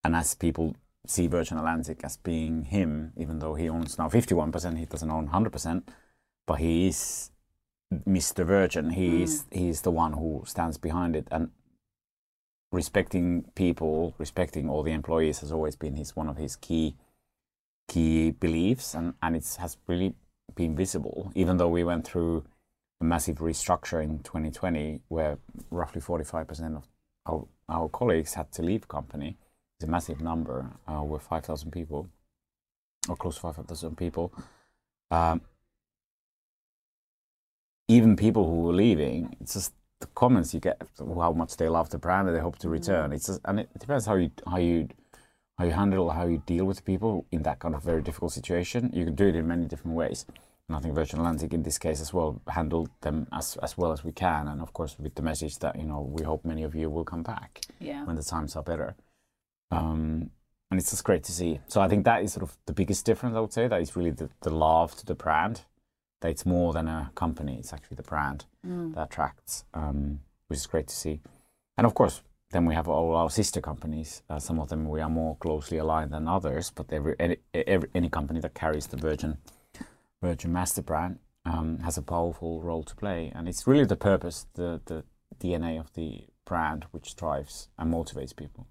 And 0.03 0.15
as 0.15 0.35
people 0.35 0.75
see 1.07 1.27
Virgin 1.27 1.57
Atlantic 1.57 2.01
as 2.03 2.17
being 2.17 2.65
him, 2.65 3.13
even 3.17 3.39
though 3.39 3.55
he 3.55 3.69
owns 3.69 3.97
now 3.97 4.09
51%, 4.09 4.77
he 4.77 4.85
doesn't 4.85 5.09
own 5.09 5.29
100%, 5.29 5.83
but 6.45 6.55
he 6.55 6.87
is 6.87 7.31
Mr. 8.07 8.45
Virgin. 8.45 8.91
He 8.91 9.23
is 9.23 9.45
he 9.51 9.69
is 9.69 9.81
the 9.81 9.91
one 9.91 10.13
who 10.13 10.43
stands 10.45 10.77
behind 10.77 11.15
it, 11.15 11.27
and 11.31 11.49
respecting 12.71 13.45
people, 13.55 14.13
respecting 14.17 14.69
all 14.69 14.83
the 14.83 14.91
employees 14.91 15.39
has 15.39 15.51
always 15.51 15.75
been 15.75 15.95
his 15.95 16.15
one 16.15 16.29
of 16.29 16.37
his 16.37 16.55
key 16.55 16.95
key 17.87 18.31
beliefs, 18.31 18.93
and 18.93 19.13
and 19.21 19.35
it 19.35 19.57
has 19.59 19.77
really 19.87 20.15
been 20.55 20.75
visible. 20.75 21.31
Even 21.35 21.57
though 21.57 21.69
we 21.69 21.83
went 21.83 22.05
through 22.05 22.43
a 23.01 23.03
massive 23.03 23.37
restructure 23.37 24.03
in 24.03 24.19
2020, 24.19 25.01
where 25.09 25.37
roughly 25.69 26.01
45% 26.01 26.77
of 26.77 26.87
our, 27.25 27.45
our 27.67 27.89
colleagues 27.89 28.35
had 28.35 28.51
to 28.53 28.61
leave 28.61 28.87
company. 28.87 29.37
It's 29.77 29.87
a 29.87 29.91
massive 29.91 30.21
number. 30.21 30.71
Uh, 30.87 31.03
we're 31.03 31.19
5,000 31.19 31.71
people, 31.71 32.09
or 33.09 33.15
close 33.17 33.35
to 33.35 33.41
5,000 33.41 33.97
people. 33.97 34.31
Um, 35.11 35.41
even 37.87 38.15
people 38.15 38.45
who 38.45 38.61
were 38.61 38.73
leaving, 38.73 39.35
it's 39.41 39.53
just 39.53 39.73
the 40.01 40.07
comments 40.07 40.53
you 40.53 40.59
get 40.59 40.81
how 40.97 41.31
much 41.31 41.57
they 41.57 41.69
love 41.69 41.89
the 41.89 41.97
brand 41.97 42.27
and 42.27 42.35
they 42.35 42.41
hope 42.41 42.57
to 42.59 42.69
return. 42.69 43.13
It's 43.13 43.27
just, 43.27 43.41
and 43.45 43.59
it 43.61 43.69
depends 43.79 44.05
how 44.05 44.15
you 44.15 44.31
how 44.47 44.57
you 44.57 44.89
how 45.57 45.65
you 45.65 45.71
handle 45.71 46.09
how 46.09 46.25
you 46.27 46.43
deal 46.45 46.65
with 46.65 46.83
people 46.83 47.25
in 47.31 47.43
that 47.43 47.59
kind 47.59 47.75
of 47.75 47.83
very 47.83 48.01
difficult 48.01 48.33
situation. 48.33 48.91
You 48.93 49.05
can 49.05 49.15
do 49.15 49.27
it 49.27 49.35
in 49.35 49.47
many 49.47 49.65
different 49.65 49.95
ways. 49.95 50.25
And 50.67 50.75
I 50.75 50.79
think 50.79 50.95
Virgin 50.95 51.19
Atlantic 51.19 51.53
in 51.53 51.63
this 51.63 51.77
case 51.77 52.01
as 52.01 52.11
well 52.13 52.41
handled 52.47 52.89
them 53.01 53.27
as 53.31 53.55
as 53.61 53.77
well 53.77 53.91
as 53.91 54.03
we 54.03 54.11
can, 54.11 54.47
and 54.47 54.61
of 54.61 54.73
course 54.73 54.97
with 54.99 55.15
the 55.15 55.21
message 55.21 55.59
that 55.59 55.75
you 55.77 55.85
know 55.85 56.01
we 56.01 56.23
hope 56.23 56.43
many 56.43 56.63
of 56.63 56.75
you 56.75 56.89
will 56.89 57.05
come 57.05 57.23
back 57.23 57.61
Yeah. 57.79 58.03
when 58.05 58.15
the 58.15 58.23
times 58.23 58.55
are 58.55 58.63
better. 58.63 58.95
Um, 59.71 60.31
and 60.71 60.79
it's 60.79 60.89
just 60.89 61.03
great 61.03 61.23
to 61.25 61.31
see. 61.31 61.59
So 61.67 61.79
I 61.81 61.87
think 61.87 62.03
that 62.05 62.23
is 62.23 62.33
sort 62.33 62.43
of 62.43 62.57
the 62.65 62.73
biggest 62.73 63.05
difference. 63.05 63.35
I 63.35 63.39
would 63.39 63.53
say 63.53 63.67
that 63.67 63.81
is 63.81 63.95
really 63.95 64.11
the, 64.11 64.29
the 64.41 64.49
love 64.49 64.95
to 64.97 65.05
the 65.05 65.13
brand. 65.15 65.61
That 66.21 66.31
it's 66.31 66.45
more 66.45 66.73
than 66.73 66.87
a 66.87 67.11
company; 67.15 67.57
it's 67.59 67.73
actually 67.73 67.95
the 67.95 68.03
brand 68.03 68.45
that 68.95 69.03
attracts, 69.03 69.65
um, 69.73 70.21
which 70.47 70.59
is 70.59 70.67
great 70.67 70.87
to 70.87 70.95
see. 70.95 71.21
And 71.77 71.85
of 71.85 71.93
course, 71.93 72.21
then 72.51 72.65
we 72.65 72.75
have 72.75 72.87
all 72.87 73.15
our 73.15 73.29
sister 73.29 73.61
companies. 73.61 74.23
Uh, 74.29 74.39
some 74.39 74.59
of 74.59 74.69
them 74.69 74.87
we 74.87 75.01
are 75.01 75.09
more 75.09 75.35
closely 75.37 75.77
aligned 75.77 76.11
than 76.11 76.27
others, 76.27 76.71
but 76.73 76.91
every 76.91 77.15
any, 77.19 77.37
every, 77.53 77.89
any 77.93 78.09
company 78.09 78.39
that 78.39 78.53
carries 78.53 78.87
the 78.87 78.97
Virgin 78.97 79.37
Virgin 80.21 80.53
Master 80.53 80.81
brand 80.81 81.19
um, 81.45 81.79
has 81.79 81.97
a 81.97 82.01
powerful 82.01 82.61
role 82.61 82.83
to 82.83 82.95
play, 82.95 83.31
and 83.35 83.47
it's 83.47 83.67
really 83.67 83.85
the 83.85 83.95
purpose, 83.95 84.47
the 84.53 84.81
the 84.85 85.03
DNA 85.39 85.79
of 85.79 85.93
the 85.93 86.27
brand, 86.45 86.85
which 86.91 87.15
drives 87.15 87.67
and 87.77 87.93
motivates 87.93 88.35
people. 88.35 88.67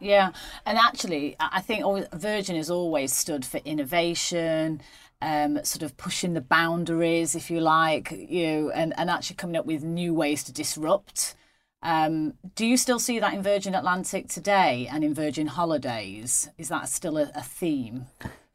Yeah, 0.00 0.32
and 0.64 0.78
actually, 0.78 1.36
I 1.40 1.48
I 1.56 1.60
think 1.60 1.84
Virgin 2.14 2.56
has 2.56 2.70
always 2.70 3.12
stood 3.12 3.44
for 3.44 3.58
innovation, 3.64 4.82
um, 5.22 5.64
sort 5.64 5.82
of 5.82 5.96
pushing 5.96 6.34
the 6.34 6.40
boundaries, 6.40 7.34
if 7.34 7.50
you 7.50 7.60
like, 7.60 8.10
you 8.10 8.46
know, 8.46 8.70
and, 8.70 8.92
and 8.98 9.10
actually 9.10 9.36
coming 9.36 9.56
up 9.56 9.66
with 9.66 9.82
new 9.82 10.14
ways 10.14 10.44
to 10.44 10.52
disrupt. 10.52 11.34
Um, 11.82 12.34
do 12.54 12.66
you 12.66 12.76
still 12.76 12.98
see 12.98 13.18
that 13.20 13.34
in 13.34 13.42
Virgin 13.42 13.74
Atlantic 13.74 14.28
today 14.28 14.88
and 14.90 15.04
in 15.04 15.14
Virgin 15.14 15.46
Holidays? 15.46 16.48
Is 16.58 16.68
that 16.68 16.88
still 16.88 17.16
a, 17.16 17.30
a 17.34 17.42
theme? 17.42 18.06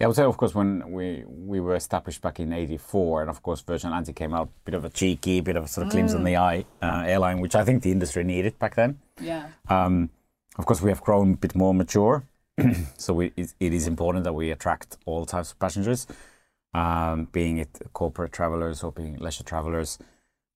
Yeah, 0.01 0.05
I 0.05 0.07
would 0.07 0.15
say, 0.15 0.23
of 0.23 0.35
course, 0.35 0.55
when 0.55 0.91
we 0.91 1.23
we 1.27 1.59
were 1.59 1.75
established 1.75 2.23
back 2.23 2.39
in 2.39 2.51
'84, 2.51 3.21
and 3.21 3.29
of 3.29 3.43
course, 3.43 3.61
Virgin 3.61 3.89
Atlantic 3.89 4.15
came 4.15 4.33
out 4.33 4.47
a 4.47 4.65
bit 4.65 4.73
of 4.73 4.83
a 4.83 4.89
cheeky, 4.89 5.41
bit 5.41 5.55
of 5.55 5.65
a 5.65 5.67
sort 5.67 5.85
of 5.85 5.91
glimpse 5.91 6.13
in 6.13 6.23
the 6.23 6.37
eye 6.37 6.65
uh, 6.81 7.03
airline, 7.05 7.39
which 7.39 7.53
I 7.53 7.63
think 7.63 7.83
the 7.83 7.91
industry 7.91 8.23
needed 8.23 8.57
back 8.57 8.73
then. 8.73 8.97
Yeah. 9.21 9.49
Um, 9.69 10.09
of 10.57 10.65
course, 10.65 10.81
we 10.81 10.89
have 10.89 11.01
grown 11.01 11.33
a 11.33 11.37
bit 11.37 11.53
more 11.53 11.75
mature, 11.75 12.23
so 12.97 13.13
we, 13.13 13.31
it, 13.37 13.53
it 13.59 13.73
is 13.73 13.85
important 13.85 14.23
that 14.23 14.33
we 14.33 14.49
attract 14.49 14.97
all 15.05 15.23
types 15.27 15.51
of 15.51 15.59
passengers, 15.59 16.07
um, 16.73 17.27
being 17.31 17.59
it 17.59 17.69
corporate 17.93 18.31
travelers 18.31 18.81
or 18.81 18.91
being 18.91 19.17
leisure 19.17 19.43
travelers. 19.43 19.99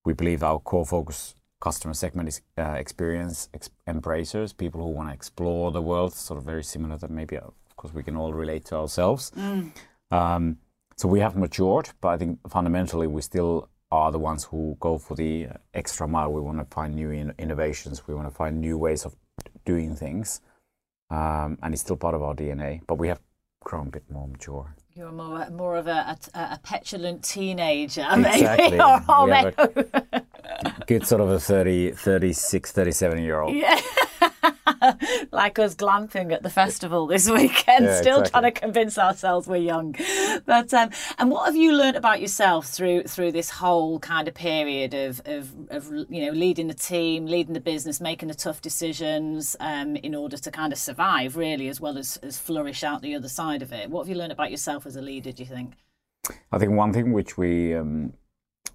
We 0.05 0.13
believe 0.13 0.41
our 0.41 0.57
core 0.57 0.87
focus 0.87 1.35
customer 1.61 1.93
segment 1.93 2.29
is 2.29 2.41
uh, 2.57 2.77
experience 2.79 3.49
ex- 3.53 3.69
embracers, 3.85 4.53
people 4.53 4.81
who 4.81 4.89
want 4.89 5.09
to 5.09 5.13
explore 5.13 5.71
the 5.71 5.83
world, 5.83 6.15
sort 6.15 6.39
of 6.39 6.45
very 6.45 6.63
similar 6.63 6.97
to 6.97 7.07
maybe, 7.09 7.37
course, 7.85 7.95
we 7.95 8.03
can 8.03 8.15
all 8.17 8.33
relate 8.33 8.65
to 8.65 8.75
ourselves. 8.75 9.31
Um, 10.11 10.57
so 10.97 11.07
we 11.07 11.19
have 11.19 11.35
matured, 11.35 11.89
but 12.01 12.09
I 12.09 12.17
think 12.17 12.39
fundamentally 12.49 13.07
we 13.07 13.21
still 13.21 13.69
are 13.91 14.11
the 14.11 14.19
ones 14.19 14.43
who 14.45 14.77
go 14.79 14.97
for 14.97 15.15
the 15.15 15.47
extra 15.73 16.07
mile. 16.07 16.31
We 16.31 16.41
want 16.41 16.57
to 16.59 16.65
find 16.75 16.95
new 16.95 17.11
in- 17.11 17.33
innovations. 17.37 18.07
We 18.07 18.13
want 18.15 18.27
to 18.27 18.33
find 18.33 18.59
new 18.61 18.77
ways 18.77 19.05
of 19.05 19.15
doing 19.65 19.95
things, 19.95 20.41
um, 21.09 21.57
and 21.61 21.73
it's 21.73 21.81
still 21.81 21.97
part 21.97 22.15
of 22.15 22.21
our 22.23 22.33
DNA. 22.35 22.81
But 22.87 22.97
we 22.97 23.07
have 23.09 23.19
grown 23.63 23.87
a 23.87 23.91
bit 23.91 24.09
more 24.09 24.27
mature. 24.27 24.73
You're 24.93 25.11
more 25.11 25.49
more 25.49 25.75
of 25.77 25.87
a, 25.87 26.17
a, 26.33 26.39
a 26.39 26.59
petulant 26.63 27.23
teenager, 27.23 28.07
Exactly. 28.09 28.69
maybe. 28.69 28.79
or, 28.81 29.01
or 29.09 29.25
We 29.25 29.31
have 29.31 29.57
maybe- 29.75 29.89
Good 30.87 31.05
sort 31.05 31.21
of 31.21 31.29
a 31.29 31.39
30, 31.39 31.91
36, 31.91 32.71
37 32.71 33.23
year 33.23 33.41
old. 33.41 33.55
Yeah. 33.55 33.79
like 35.31 35.59
us 35.59 35.75
glamping 35.75 36.31
at 36.31 36.43
the 36.43 36.49
festival 36.49 37.07
this 37.07 37.29
weekend, 37.29 37.85
Yeah, 37.85 37.99
still 38.01 38.19
exactly. 38.21 38.41
trying 38.41 38.53
to 38.53 38.59
convince 38.59 38.97
ourselves 38.97 39.47
we're 39.47 39.57
young. 39.57 39.95
But 40.45 40.73
um, 40.73 40.89
and 41.17 41.31
what 41.31 41.45
have 41.45 41.55
you 41.55 41.73
learnt 41.73 41.97
about 41.97 42.21
yourself 42.21 42.67
through 42.67 43.03
through 43.03 43.31
this 43.31 43.49
whole 43.49 43.99
kind 43.99 44.27
of 44.27 44.33
period 44.33 44.93
of, 44.93 45.21
of, 45.25 45.51
of 45.69 45.91
you 46.09 46.25
know 46.25 46.31
leading 46.31 46.67
the 46.67 46.73
team, 46.73 47.25
leading 47.25 47.53
the 47.53 47.59
business, 47.61 48.01
making 48.01 48.27
the 48.29 48.35
tough 48.35 48.61
decisions 48.61 49.55
um, 49.59 49.95
in 49.97 50.15
order 50.15 50.37
to 50.37 50.51
kind 50.51 50.73
of 50.73 50.79
survive, 50.79 51.35
really, 51.37 51.67
as 51.67 51.79
well 51.81 51.97
as, 51.97 52.17
as 52.17 52.37
flourish 52.37 52.83
out 52.83 53.01
the 53.01 53.15
other 53.15 53.29
side 53.29 53.61
of 53.61 53.71
it. 53.71 53.89
What 53.89 54.03
have 54.03 54.09
you 54.09 54.15
learned 54.15 54.31
about 54.31 54.51
yourself 54.51 54.85
as 54.85 54.95
a 54.95 55.01
leader? 55.01 55.31
Do 55.31 55.43
you 55.43 55.49
think? 55.49 55.73
I 56.51 56.57
think 56.57 56.71
one 56.73 56.91
thing 56.91 57.13
which 57.13 57.37
we, 57.37 57.73
um, 57.75 58.13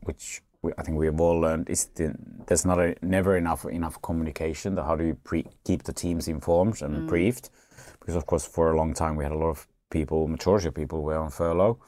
which 0.03 0.41
we, 0.62 0.73
I 0.77 0.83
think 0.83 0.99
we 0.99 1.07
have 1.07 1.20
all 1.20 1.40
learned 1.40 1.70
is 1.70 1.87
the, 1.94 2.14
there's 2.46 2.64
not 2.64 2.79
a, 2.79 2.94
never 3.03 3.37
enough 3.37 3.64
enough 3.64 4.01
communication. 4.03 4.75
The, 4.75 4.85
how 4.85 4.96
do 4.96 5.05
you 5.05 5.14
pre- 5.14 5.46
keep 5.64 5.85
the 5.85 5.92
teams 5.92 6.29
informed 6.29 6.83
and 6.83 6.96
mm. 6.96 7.09
briefed? 7.09 7.51
Because 7.99 8.16
of 8.16 8.27
course, 8.27 8.46
for 8.46 8.73
a 8.73 8.77
long 8.77 8.94
time 8.94 9.16
we 9.16 9.25
had 9.25 9.33
a 9.33 9.38
lot 9.38 9.51
of 9.51 9.66
people, 9.90 10.29
majority 10.29 10.68
of 10.68 10.75
people 10.75 11.03
were 11.03 11.16
on 11.16 11.31
furlough, 11.31 11.79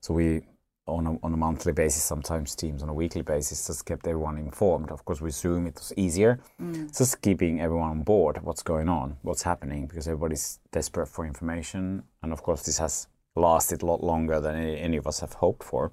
so 0.00 0.14
we 0.14 0.42
on 0.86 1.06
a, 1.06 1.18
on 1.22 1.32
a 1.32 1.36
monthly 1.36 1.72
basis, 1.72 2.04
sometimes 2.04 2.54
teams 2.54 2.82
on 2.82 2.88
a 2.88 2.94
weekly 2.94 3.22
basis, 3.22 3.66
just 3.66 3.84
kept 3.84 4.06
everyone 4.06 4.38
informed. 4.38 4.90
Of 4.90 5.04
course, 5.04 5.20
with 5.20 5.34
Zoom 5.34 5.66
it 5.66 5.74
was 5.74 5.92
easier. 5.96 6.38
It's 6.84 6.98
Just 6.98 7.20
keeping 7.22 7.60
everyone 7.60 7.90
on 7.90 8.02
board, 8.02 8.40
what's 8.42 8.62
going 8.62 8.88
on, 8.88 9.16
what's 9.22 9.42
happening, 9.42 9.86
because 9.86 10.06
everybody's 10.06 10.60
desperate 10.70 11.08
for 11.08 11.26
information, 11.26 12.04
and 12.22 12.32
of 12.32 12.42
course 12.42 12.62
this 12.62 12.78
has 12.78 13.08
lasted 13.34 13.82
a 13.82 13.86
lot 13.86 14.02
longer 14.02 14.40
than 14.40 14.54
any, 14.54 14.78
any 14.78 14.96
of 14.96 15.06
us 15.06 15.20
have 15.20 15.34
hoped 15.34 15.64
for, 15.64 15.90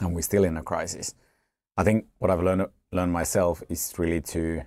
and 0.00 0.14
we're 0.14 0.22
still 0.22 0.44
in 0.44 0.56
a 0.56 0.62
crisis. 0.62 1.14
I 1.80 1.82
think 1.82 2.04
what 2.18 2.30
I've 2.30 2.42
learned 2.42 2.66
learned 2.92 3.12
myself 3.12 3.62
is 3.70 3.94
really 3.96 4.20
to 4.20 4.62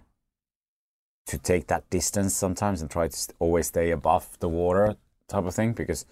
to 1.27 1.37
take 1.37 1.67
that 1.67 1.87
distance 1.91 2.35
sometimes 2.35 2.81
and 2.81 2.89
try 2.89 3.07
to 3.07 3.33
always 3.37 3.67
stay 3.67 3.91
above 3.91 4.25
the 4.39 4.49
water 4.49 4.95
type 5.27 5.45
of 5.45 5.53
thing 5.53 5.73
because 5.73 6.07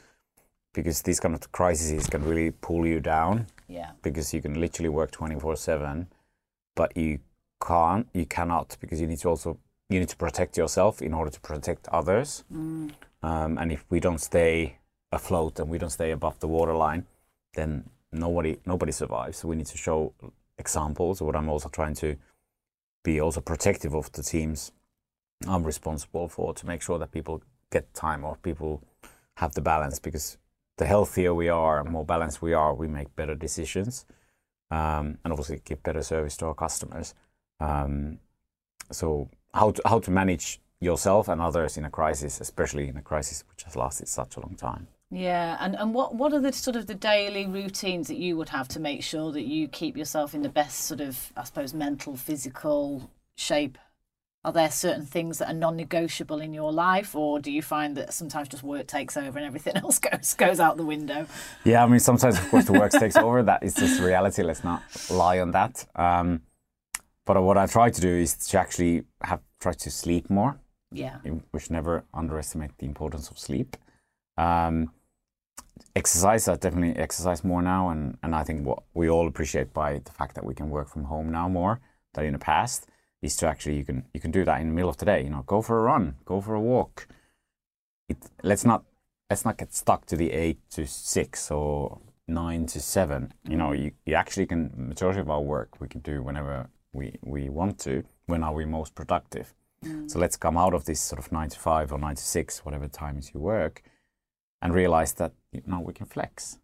because 0.74 1.02
these 1.02 1.20
kind 1.20 1.34
of 1.34 1.52
crises 1.52 2.06
can 2.08 2.24
really 2.24 2.52
pull 2.52 2.86
you 2.86 3.00
down 3.00 3.48
Yeah. 3.68 3.92
because 4.04 4.32
you 4.34 4.42
can 4.44 4.54
literally 4.62 4.90
work 4.90 5.10
24 5.12 5.56
7 5.56 6.08
but 6.76 6.96
you 6.96 7.20
can't 7.68 8.08
you 8.14 8.28
cannot 8.28 8.78
because 8.80 9.02
you 9.02 9.08
need 9.08 9.20
to 9.20 9.30
also 9.30 9.58
you 9.90 10.00
need 10.00 10.10
to 10.10 10.18
protect 10.18 10.56
yourself 10.56 11.02
in 11.02 11.14
order 11.16 11.32
to 11.32 11.40
protect 11.42 11.88
others. 11.90 12.44
Um, 13.24 13.58
and 13.58 13.72
if 13.72 13.84
we 13.90 14.00
don't 14.00 14.22
stay 14.22 14.78
afloat 15.12 15.60
and 15.60 15.68
we 15.68 15.80
don't 15.80 15.90
stay 16.00 16.12
above 16.12 16.40
the 16.40 16.48
waterline 16.48 17.08
then 17.56 17.90
nobody 18.12 18.58
nobody 18.68 18.92
survives. 18.92 19.40
So 19.40 19.48
we 19.48 19.56
need 19.56 19.68
to 19.68 19.78
show 19.78 20.14
examples 20.64 21.22
what 21.22 21.36
i'm 21.36 21.50
also 21.50 21.70
trying 21.70 21.98
to 22.04 22.10
be 23.04 23.16
also 23.26 23.42
protective 23.42 23.94
of 23.96 24.12
the 24.14 24.24
teams 24.24 24.72
i'm 25.48 25.64
responsible 25.74 26.28
for 26.36 26.54
to 26.54 26.66
make 26.72 26.82
sure 26.82 27.00
that 27.00 27.12
people 27.12 27.42
get 27.76 27.94
time 27.94 28.24
off 28.24 28.42
people 28.42 28.74
have 29.42 29.54
the 29.54 29.62
balance 29.62 30.00
because 30.00 30.38
the 30.78 30.86
healthier 30.86 31.34
we 31.34 31.50
are 31.50 31.84
more 31.84 32.06
balanced 32.06 32.42
we 32.42 32.54
are 32.54 32.74
we 32.74 32.88
make 32.88 33.16
better 33.16 33.36
decisions 33.36 34.06
um, 34.72 35.18
and 35.24 35.32
obviously 35.34 35.62
give 35.64 35.84
better 35.84 36.02
service 36.02 36.38
to 36.38 36.48
our 36.48 36.54
customers. 36.54 37.14
Um, 37.60 38.20
so 38.90 39.30
how 39.54 39.72
to, 39.72 39.82
how 39.86 40.00
to 40.00 40.10
manage 40.10 40.60
yourself 40.80 41.28
and 41.28 41.40
others 41.40 41.78
in 41.78 41.86
a 41.86 41.90
crisis 41.90 42.42
especially 42.42 42.88
in 42.88 42.98
a 42.98 43.02
crisis 43.02 43.44
which 43.52 43.64
has 43.64 43.76
lasted 43.76 44.08
such 44.08 44.36
a 44.36 44.40
long 44.40 44.56
time 44.56 44.88
Yeah, 45.12 45.58
and, 45.60 45.76
and 45.76 45.94
what, 45.94 46.16
what 46.16 46.32
are 46.32 46.40
the 46.40 46.54
sort 46.54 46.78
of 46.78 46.88
the 46.88 46.96
daily 46.96 47.46
routines 47.46 48.08
that 48.08 48.18
you 48.18 48.38
would 48.38 48.50
have 48.50 48.70
to 48.70 48.80
make 48.80 49.04
sure 49.04 49.32
that 49.34 49.42
you 49.42 49.68
keep 49.68 49.98
yourself 49.98 50.34
in 50.34 50.42
the 50.42 50.50
best 50.50 50.86
sort 50.86 51.02
of, 51.02 51.34
I 51.36 51.44
suppose, 51.44 51.74
mental, 51.74 52.16
physical 52.16 53.12
shape? 53.36 53.78
Are 54.44 54.54
there 54.54 54.72
certain 54.72 55.06
things 55.06 55.38
that 55.38 55.50
are 55.50 55.54
non-negotiable 55.54 56.40
in 56.40 56.54
your 56.54 56.72
life, 56.72 57.14
or 57.14 57.40
do 57.40 57.52
you 57.52 57.62
find 57.62 57.96
that 57.98 58.14
sometimes 58.14 58.48
just 58.48 58.64
work 58.64 58.88
takes 58.88 59.16
over 59.16 59.38
and 59.38 59.46
everything 59.46 59.76
else 59.84 60.00
goes 60.00 60.34
goes 60.34 60.60
out 60.60 60.78
the 60.78 60.86
window? 60.86 61.28
Yeah, 61.64 61.84
I 61.84 61.88
mean, 61.88 62.00
sometimes, 62.00 62.40
of 62.40 62.50
course, 62.50 62.66
the 62.66 62.74
work 62.74 62.92
takes 62.92 63.18
over. 63.18 63.44
That 63.44 63.62
is 63.62 63.76
just 63.76 64.02
reality. 64.02 64.42
Let's 64.42 64.64
not 64.64 64.82
lie 65.12 65.40
on 65.40 65.52
that. 65.52 65.86
Um, 65.96 66.42
but 67.26 67.40
what 67.44 67.58
I 67.58 67.68
try 67.68 67.92
to 67.92 68.02
do 68.02 68.10
is 68.10 68.36
to 68.48 68.60
actually 68.60 69.04
have 69.22 69.42
try 69.60 69.74
to 69.74 69.92
sleep 69.92 70.30
more. 70.30 70.60
Yeah, 70.92 71.18
We 71.24 71.60
should 71.60 71.72
never 71.72 72.06
underestimate 72.14 72.78
the 72.80 72.86
importance 72.86 73.30
of 73.30 73.38
sleep. 73.38 73.78
Um, 74.38 74.92
exercise, 75.96 76.48
I 76.48 76.56
definitely 76.56 77.02
exercise 77.02 77.44
more 77.44 77.62
now, 77.62 77.90
and, 77.90 78.18
and 78.24 78.36
I 78.36 78.44
think 78.44 78.66
what 78.66 78.84
we 78.94 79.10
all 79.10 79.28
appreciate 79.28 79.74
by 79.74 80.00
the 80.00 80.12
fact 80.12 80.36
that 80.36 80.46
we 80.46 80.54
can 80.54 80.70
work 80.70 80.90
from 80.90 81.06
home 81.06 81.32
now 81.32 81.48
more 81.48 81.80
than 82.14 82.26
in 82.26 82.34
the 82.34 82.40
past 82.40 82.88
is 83.22 83.36
to 83.38 83.48
actually 83.48 83.78
you 83.78 83.86
can 83.86 84.04
you 84.14 84.20
can 84.20 84.32
do 84.32 84.44
that 84.44 84.60
in 84.62 84.68
the 84.68 84.74
middle 84.74 84.90
of 84.90 84.98
the 84.98 85.06
day. 85.06 85.24
You 85.24 85.30
know, 85.30 85.44
go 85.46 85.62
for 85.62 85.80
a 85.80 85.84
run, 85.84 86.16
go 86.26 86.42
for 86.42 86.56
a 86.56 86.62
walk. 86.62 87.08
It, 88.10 88.18
let's 88.44 88.66
not 88.66 88.84
let's 89.30 89.46
not 89.46 89.58
get 89.58 89.74
stuck 89.74 90.06
to 90.08 90.16
the 90.16 90.32
eight 90.32 90.60
to 90.72 90.88
six 90.88 91.52
or 91.52 92.00
nine 92.28 92.66
to 92.68 92.80
seven. 92.80 93.34
You 93.48 93.58
know, 93.58 93.72
you, 93.72 93.92
you 94.06 94.16
actually 94.16 94.48
can 94.48 94.72
majority 94.76 95.20
of 95.20 95.30
our 95.30 95.42
work 95.42 95.80
we 95.80 95.88
can 95.88 96.02
do 96.02 96.24
whenever 96.24 96.70
we 96.94 97.18
we 97.22 97.50
want 97.50 97.80
to. 97.80 98.04
When 98.26 98.44
are 98.44 98.54
we 98.54 98.66
most 98.66 98.96
productive? 98.96 99.54
Mm. 99.86 100.10
So 100.10 100.20
let's 100.20 100.38
come 100.38 100.58
out 100.58 100.74
of 100.74 100.86
this 100.86 101.02
sort 101.02 101.20
of 101.20 101.32
nine 101.32 101.50
to 101.50 101.60
five 101.60 101.92
or 101.92 102.00
nine 102.00 102.16
to 102.16 102.24
six, 102.24 102.66
whatever 102.66 102.88
times 102.88 103.32
you 103.34 103.40
work, 103.40 103.84
and 104.62 104.74
realize 104.74 105.14
that 105.14 105.34
know 105.66 105.80
we 105.80 105.94
can 105.94 106.06
flex. 106.06 106.60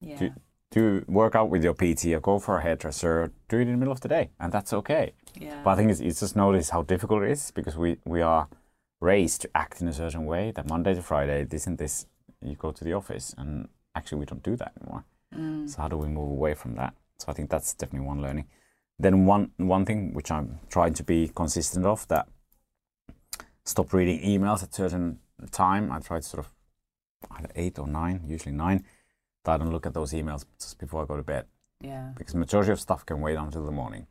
yeah, 0.00 0.18
Do, 0.18 0.30
do 0.70 1.04
work 1.08 1.34
out 1.34 1.50
with 1.50 1.62
your 1.64 1.74
PT 1.74 2.06
or 2.06 2.20
go 2.20 2.38
for 2.38 2.58
a 2.58 2.62
hairdresser. 2.62 3.32
Do 3.48 3.58
it 3.58 3.62
in 3.62 3.72
the 3.72 3.76
middle 3.76 3.92
of 3.92 4.00
the 4.00 4.08
day, 4.08 4.30
and 4.38 4.52
that's 4.52 4.72
okay. 4.72 5.12
yeah. 5.34 5.60
But 5.64 5.70
I 5.70 5.76
think 5.76 5.90
it's, 5.90 6.00
it's 6.00 6.20
just 6.20 6.36
notice 6.36 6.70
how 6.70 6.82
difficult 6.82 7.22
it 7.22 7.30
is 7.30 7.50
because 7.50 7.76
we, 7.76 7.98
we 8.04 8.22
are 8.22 8.48
raised 9.00 9.42
to 9.42 9.50
act 9.54 9.80
in 9.80 9.88
a 9.88 9.92
certain 9.92 10.26
way 10.26 10.52
that 10.52 10.68
Monday 10.68 10.94
to 10.94 11.02
Friday, 11.02 11.44
this 11.44 11.66
and 11.66 11.78
this, 11.78 12.06
you 12.42 12.54
go 12.54 12.72
to 12.72 12.84
the 12.84 12.92
office, 12.92 13.34
and 13.36 13.68
actually 13.94 14.18
we 14.18 14.26
don't 14.26 14.42
do 14.42 14.56
that 14.56 14.72
anymore. 14.80 15.04
Mm. 15.34 15.68
So 15.68 15.82
how 15.82 15.88
do 15.88 15.96
we 15.96 16.08
move 16.08 16.30
away 16.30 16.54
from 16.54 16.74
that? 16.76 16.94
So 17.18 17.26
I 17.28 17.34
think 17.34 17.50
that's 17.50 17.74
definitely 17.74 18.06
one 18.06 18.22
learning. 18.22 18.46
Then 18.98 19.24
one 19.24 19.50
one 19.56 19.86
thing 19.86 20.12
which 20.12 20.30
I'm 20.30 20.58
trying 20.68 20.92
to 20.94 21.02
be 21.02 21.28
consistent 21.34 21.86
of 21.86 22.06
that 22.08 22.28
stop 23.64 23.92
reading 23.92 24.20
emails 24.20 24.62
at 24.62 24.74
certain 24.74 25.18
time. 25.50 25.90
I 25.90 26.00
try 26.00 26.18
to 26.18 26.22
sort 26.22 26.44
of 26.44 26.52
either 27.30 27.50
eight 27.54 27.78
or 27.78 27.86
nine, 27.86 28.22
usually 28.26 28.54
nine. 28.54 28.84
That 29.44 29.54
I 29.54 29.56
don't 29.58 29.72
look 29.72 29.86
at 29.86 29.94
those 29.94 30.12
emails 30.12 30.44
just 30.58 30.78
before 30.78 31.02
I 31.02 31.06
go 31.06 31.16
to 31.16 31.22
bed 31.22 31.46
yeah, 31.80 32.10
because 32.16 32.34
majority 32.34 32.72
of 32.72 32.80
stuff 32.80 33.06
can 33.06 33.20
wait 33.20 33.36
until 33.36 33.64
the 33.64 33.70
morning. 33.72 34.06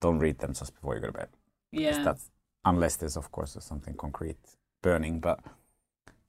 Don't 0.00 0.18
read 0.18 0.38
them 0.38 0.52
just 0.52 0.74
before 0.74 0.94
you 0.94 1.00
go 1.00 1.06
to 1.08 1.12
bed. 1.12 1.28
yeah. 1.72 2.02
That's 2.02 2.30
unless 2.64 2.96
there's 2.96 3.16
of 3.16 3.30
course 3.32 3.54
there's 3.54 3.64
something 3.64 3.94
concrete 3.94 4.36
burning, 4.82 5.20
but 5.20 5.40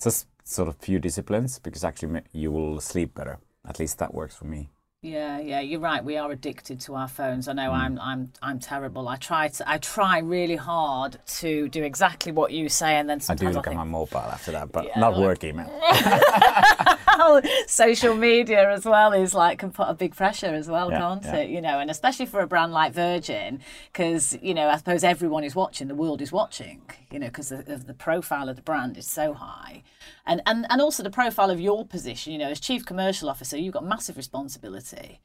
just 0.01 0.27
sort 0.43 0.67
of 0.69 0.77
few 0.77 0.99
disciplines 0.99 1.59
because 1.59 1.83
actually 1.83 2.21
you 2.31 2.51
will 2.51 2.79
sleep 2.79 3.13
better. 3.15 3.39
At 3.67 3.79
least 3.79 3.99
that 3.99 4.13
works 4.13 4.35
for 4.35 4.45
me. 4.45 4.69
Yeah, 5.03 5.39
yeah, 5.39 5.61
you're 5.61 5.79
right. 5.79 6.03
We 6.05 6.17
are 6.17 6.29
addicted 6.31 6.79
to 6.81 6.93
our 6.93 7.07
phones. 7.07 7.47
I 7.47 7.53
know 7.53 7.71
Mm. 7.71 7.73
I'm 7.73 7.99
I'm 7.99 8.31
I'm 8.43 8.59
terrible. 8.59 9.07
I 9.07 9.15
try 9.15 9.47
to 9.47 9.67
I 9.67 9.79
try 9.79 10.19
really 10.19 10.55
hard 10.57 11.17
to 11.39 11.67
do 11.69 11.81
exactly 11.83 12.31
what 12.31 12.51
you 12.51 12.69
say 12.69 12.97
and 12.97 13.09
then 13.09 13.15
I 13.17 13.17
do 13.17 13.23
sometimes 13.25 13.55
I, 13.55 13.59
look 13.59 13.67
at 13.67 13.73
my 13.73 13.83
mobile 13.83 14.17
after 14.19 14.51
that, 14.51 14.71
but 14.71 14.85
Yeah, 14.85 14.99
not 14.99 15.13
like- 15.13 15.21
work 15.21 15.43
email. 15.43 15.65
social 17.67 18.15
media 18.15 18.71
as 18.71 18.85
well 18.85 19.13
is 19.13 19.33
like 19.33 19.59
can 19.59 19.71
put 19.71 19.87
a 19.89 19.93
big 19.93 20.15
pressure 20.15 20.47
as 20.53 20.67
well, 20.69 20.89
Yeah, 20.91 20.99
can't 20.99 21.23
yeah. 21.23 21.35
it? 21.37 21.49
You 21.49 21.61
know, 21.61 21.79
and 21.79 21.89
especially 21.89 22.25
for 22.25 22.41
a 22.41 22.47
brand 22.47 22.71
like 22.71 22.93
Virgin, 22.93 23.59
because 23.91 24.37
you 24.41 24.53
know, 24.53 24.67
I 24.69 24.77
suppose 24.77 25.03
everyone 25.03 25.43
is 25.43 25.55
watching, 25.55 25.87
the 25.87 25.95
world 25.95 26.21
is 26.21 26.31
watching. 26.31 26.81
You 27.11 27.19
know, 27.19 27.27
because 27.27 27.49
the, 27.49 27.59
of 27.73 27.87
the 27.87 27.93
profile 27.93 28.49
of 28.49 28.55
the 28.55 28.61
brand 28.61 28.97
is 28.97 29.07
so 29.07 29.33
high, 29.33 29.83
and 30.25 30.41
and 30.45 30.65
and 30.69 30.81
also 30.81 31.03
the 31.03 31.09
profile 31.09 31.49
of 31.49 31.59
your 31.59 31.85
position. 31.85 32.33
You 32.33 32.39
know, 32.39 32.49
as 32.49 32.59
chief 32.59 32.85
commercial 32.85 33.29
officer, 33.29 33.57
you've 33.57 33.73
got 33.73 33.85
massive 33.85 34.17
responsibility. 34.17 35.19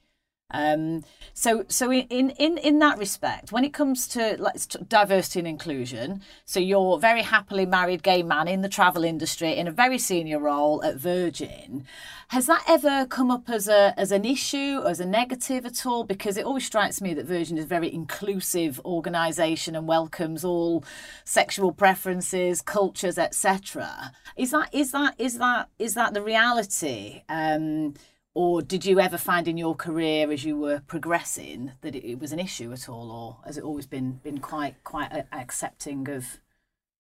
Um, 0.51 1.05
so, 1.35 1.65
so 1.69 1.93
in, 1.93 2.31
in 2.31 2.57
in 2.59 2.79
that 2.79 2.99
respect, 2.99 3.51
when 3.51 3.65
it 3.65 3.75
comes 3.75 4.07
to 4.09 4.37
like 4.39 4.57
diversity 4.89 5.41
and 5.41 5.49
inclusion, 5.49 6.23
so 6.45 6.61
you're 6.61 6.99
very 7.01 7.23
happily 7.23 7.67
married 7.67 8.05
gay 8.05 8.23
man 8.23 8.47
in 8.47 8.63
the 8.63 8.69
travel 8.69 9.03
industry 9.03 9.57
in 9.57 9.67
a 9.67 9.73
very 9.73 9.99
senior 9.99 10.39
role 10.39 10.85
at 10.85 10.97
Virgin. 10.97 11.85
Has 12.29 12.47
that 12.47 12.63
ever 12.69 13.07
come 13.07 13.31
up 13.31 13.51
as 13.51 13.67
a 13.67 13.93
as 13.97 14.13
an 14.13 14.25
issue, 14.25 14.83
as 14.87 15.01
a 15.01 15.07
negative 15.07 15.67
at 15.67 15.85
all? 15.85 16.05
Because 16.05 16.37
it 16.37 16.45
always 16.45 16.65
strikes 16.65 17.01
me 17.01 17.13
that 17.15 17.27
Virgin 17.27 17.59
is 17.59 17.65
a 17.65 17.69
very 17.69 17.93
inclusive 17.93 18.81
organisation 18.85 19.75
and 19.75 19.89
welcomes 19.89 20.45
all 20.45 20.85
sexual 21.25 21.73
preferences, 21.73 22.63
cultures, 22.63 23.19
etc. 23.19 24.13
Is 24.37 24.53
that 24.53 24.69
is 24.73 24.93
that 24.93 25.17
is 25.19 25.39
that 25.39 25.69
is 25.81 25.95
that 25.95 26.15
the 26.15 26.23
reality? 26.23 27.23
Um, 27.29 27.95
or 28.37 28.61
did 28.61 28.85
you 28.85 29.01
ever 29.01 29.17
find 29.17 29.49
in 29.49 29.57
your 29.57 29.75
career 29.75 30.31
as 30.31 30.45
you 30.45 30.59
were 30.59 30.83
progressing 30.87 31.73
that 31.81 31.95
it, 31.95 32.21
was 32.21 32.33
an 32.33 32.39
issue 32.39 32.71
at 32.71 32.87
all, 32.87 33.11
or 33.11 33.39
has 33.47 33.57
it 33.57 33.65
always 33.65 33.87
been 33.87 34.21
been 34.23 34.41
quite 34.41 34.75
quite 34.85 35.11
accepting 35.33 36.07
of, 36.11 36.25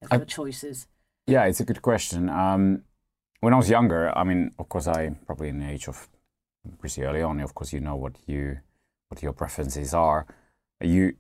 of 0.01 0.13
I- 0.13 0.17
your 0.17 0.25
choices? 0.25 0.87
Yeah, 1.27 1.45
it's 1.45 1.61
a 1.61 1.65
good 1.65 1.83
question. 1.83 2.31
Um, 2.31 2.85
when 3.41 3.53
I 3.53 3.57
was 3.59 3.69
younger, 3.69 4.17
I 4.17 4.25
mean, 4.25 4.53
of 4.59 4.71
course, 4.71 4.87
I 4.89 5.11
probably 5.27 5.51
in 5.51 5.59
the 5.59 5.69
age 5.69 5.89
of 5.89 6.09
pretty 6.79 7.03
early 7.03 7.21
on. 7.21 7.39
Of 7.41 7.55
course, 7.55 7.71
you 7.71 7.81
know 7.81 7.97
what 7.97 8.15
you 8.27 8.61
what 9.09 9.23
your 9.23 9.35
preferences 9.35 9.93
are. 9.93 10.27
You 10.81 11.17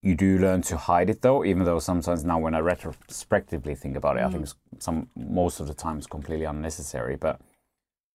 you 0.00 0.14
do 0.14 0.38
learn 0.38 0.62
to 0.62 0.78
hide 0.78 1.10
it 1.10 1.20
though, 1.20 1.44
even 1.44 1.64
though 1.64 1.78
sometimes 1.78 2.24
now 2.24 2.38
when 2.38 2.54
I 2.54 2.60
retrospectively 2.60 3.74
think 3.74 3.96
about 3.96 4.16
it, 4.16 4.20
mm. 4.20 4.28
I 4.28 4.30
think 4.30 4.48
some 4.78 5.10
most 5.14 5.60
of 5.60 5.66
the 5.66 5.74
time 5.74 5.98
it's 5.98 6.06
completely 6.06 6.46
unnecessary. 6.46 7.16
But 7.16 7.38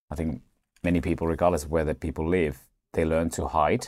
I 0.10 0.16
think 0.16 0.42
many 0.84 1.02
people, 1.02 1.28
regardless 1.28 1.64
of 1.64 1.72
where 1.72 1.86
the 1.86 1.96
people 1.96 2.28
live, 2.28 2.60
they 2.94 3.06
learn 3.06 3.30
to 3.32 3.48
hide 3.48 3.88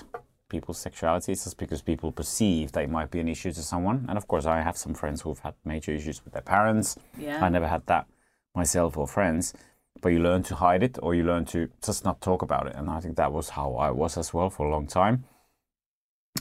people's 0.50 0.78
sexuality 0.78 1.34
just 1.34 1.58
because 1.58 1.82
people 1.82 2.12
perceive 2.12 2.72
that 2.72 2.84
it 2.84 2.90
might 2.90 3.12
be 3.12 3.20
an 3.20 3.28
issue 3.28 3.52
to 3.52 3.62
someone. 3.62 4.06
And 4.08 4.18
of 4.18 4.28
course, 4.28 4.46
I 4.46 4.62
have 4.62 4.78
some 4.78 4.94
friends 4.94 5.22
who've 5.22 5.40
had 5.40 5.56
major 5.64 5.92
issues 5.92 6.24
with 6.24 6.34
their 6.34 6.42
parents. 6.42 6.98
Yeah. 7.18 7.44
I 7.44 7.50
never 7.50 7.68
had 7.68 7.86
that 7.88 8.08
myself 8.56 8.98
or 8.98 9.08
friends, 9.08 9.54
but 10.02 10.10
you 10.10 10.20
learn 10.20 10.44
to 10.44 10.56
hide 10.56 10.84
it 10.84 10.98
or 11.02 11.16
you 11.16 11.24
learn 11.24 11.46
to 11.46 11.70
just 11.84 12.06
not 12.06 12.22
talk 12.22 12.42
about 12.42 12.68
it. 12.68 12.76
And 12.76 12.90
I 12.90 13.00
think 13.00 13.16
that 13.18 13.32
was 13.32 13.50
how 13.50 13.76
I 13.76 13.92
was 13.92 14.18
as 14.18 14.34
well 14.34 14.50
for 14.50 14.66
a 14.68 14.72
long 14.72 14.88
time. 14.88 15.26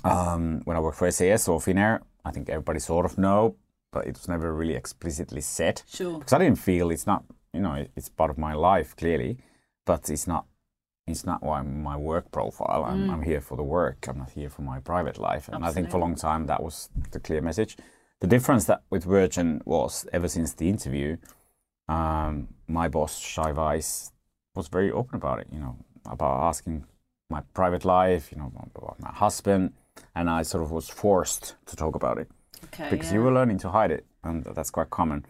Um, 0.05 0.61
when 0.65 0.77
I 0.77 0.81
worked 0.81 0.99
for 0.99 1.11
SAS 1.11 1.49
or 1.49 1.61
Finnair, 1.61 2.01
I 2.25 2.31
think 2.31 2.49
everybody 2.49 2.81
sort 2.81 3.07
of 3.07 3.17
know, 3.17 3.57
but 3.91 4.07
it 4.07 4.15
was 4.17 4.29
never 4.29 4.53
really 4.53 4.75
explicitly 4.75 5.41
said. 5.41 5.83
Sure. 5.87 6.19
Because 6.19 6.33
I 6.33 6.39
didn't 6.39 6.59
feel 6.59 6.91
it's 6.91 7.07
not, 7.07 7.25
you 7.53 7.61
know, 7.61 7.87
it's 7.97 8.09
part 8.09 8.31
of 8.31 8.39
my 8.39 8.55
life 8.55 8.95
clearly, 8.97 9.39
but 9.85 10.11
it's 10.11 10.27
not. 10.27 10.47
It's 11.07 11.27
not 11.27 11.43
why 11.43 11.61
my 11.61 11.97
work 11.99 12.33
profile. 12.33 12.83
I'm, 12.83 13.09
mm. 13.09 13.13
I'm 13.13 13.23
here 13.23 13.43
for 13.43 13.57
the 13.59 13.63
work. 13.63 14.07
I'm 14.09 14.17
not 14.17 14.31
here 14.31 14.49
for 14.49 14.63
my 14.63 14.81
private 14.81 15.19
life. 15.19 15.49
And 15.49 15.57
Absolutely. 15.57 15.69
I 15.69 15.75
think 15.75 15.91
for 15.91 15.99
a 15.99 16.01
long 16.01 16.15
time 16.15 16.47
that 16.47 16.63
was 16.63 16.89
the 17.11 17.21
clear 17.21 17.43
message. 17.43 17.77
The 18.21 18.27
difference 18.27 18.65
that 18.65 18.85
with 18.89 19.05
Virgin 19.05 19.61
was 19.67 20.07
ever 20.15 20.29
since 20.29 20.55
the 20.55 20.71
interview, 20.71 21.19
um, 21.89 22.49
my 22.67 22.89
boss 22.89 23.19
Shai 23.19 23.53
Weiss 23.53 24.13
was 24.55 24.69
very 24.69 24.91
open 24.91 25.17
about 25.17 25.41
it. 25.41 25.49
You 25.53 25.59
know, 25.59 25.77
about 26.07 26.49
asking 26.49 26.87
my 27.29 27.43
private 27.53 27.85
life. 27.85 28.33
You 28.33 28.39
know, 28.39 28.51
about 28.75 28.99
my 28.99 29.13
husband 29.13 29.75
and 30.15 30.31
I 30.31 30.43
sort 30.43 30.63
of 30.63 30.71
was 30.71 30.89
forced 30.89 31.55
to 31.67 31.77
talk 31.77 31.95
about 31.95 32.19
it 32.19 32.29
okay, 32.65 32.89
because 32.91 33.09
yeah. 33.09 33.15
you 33.15 33.23
were 33.23 33.33
learning 33.33 33.59
to 33.59 33.71
hide 33.71 33.91
it, 33.91 34.07
and 34.23 34.45
that's 34.45 34.71
quite 34.71 34.91
common. 34.91 35.25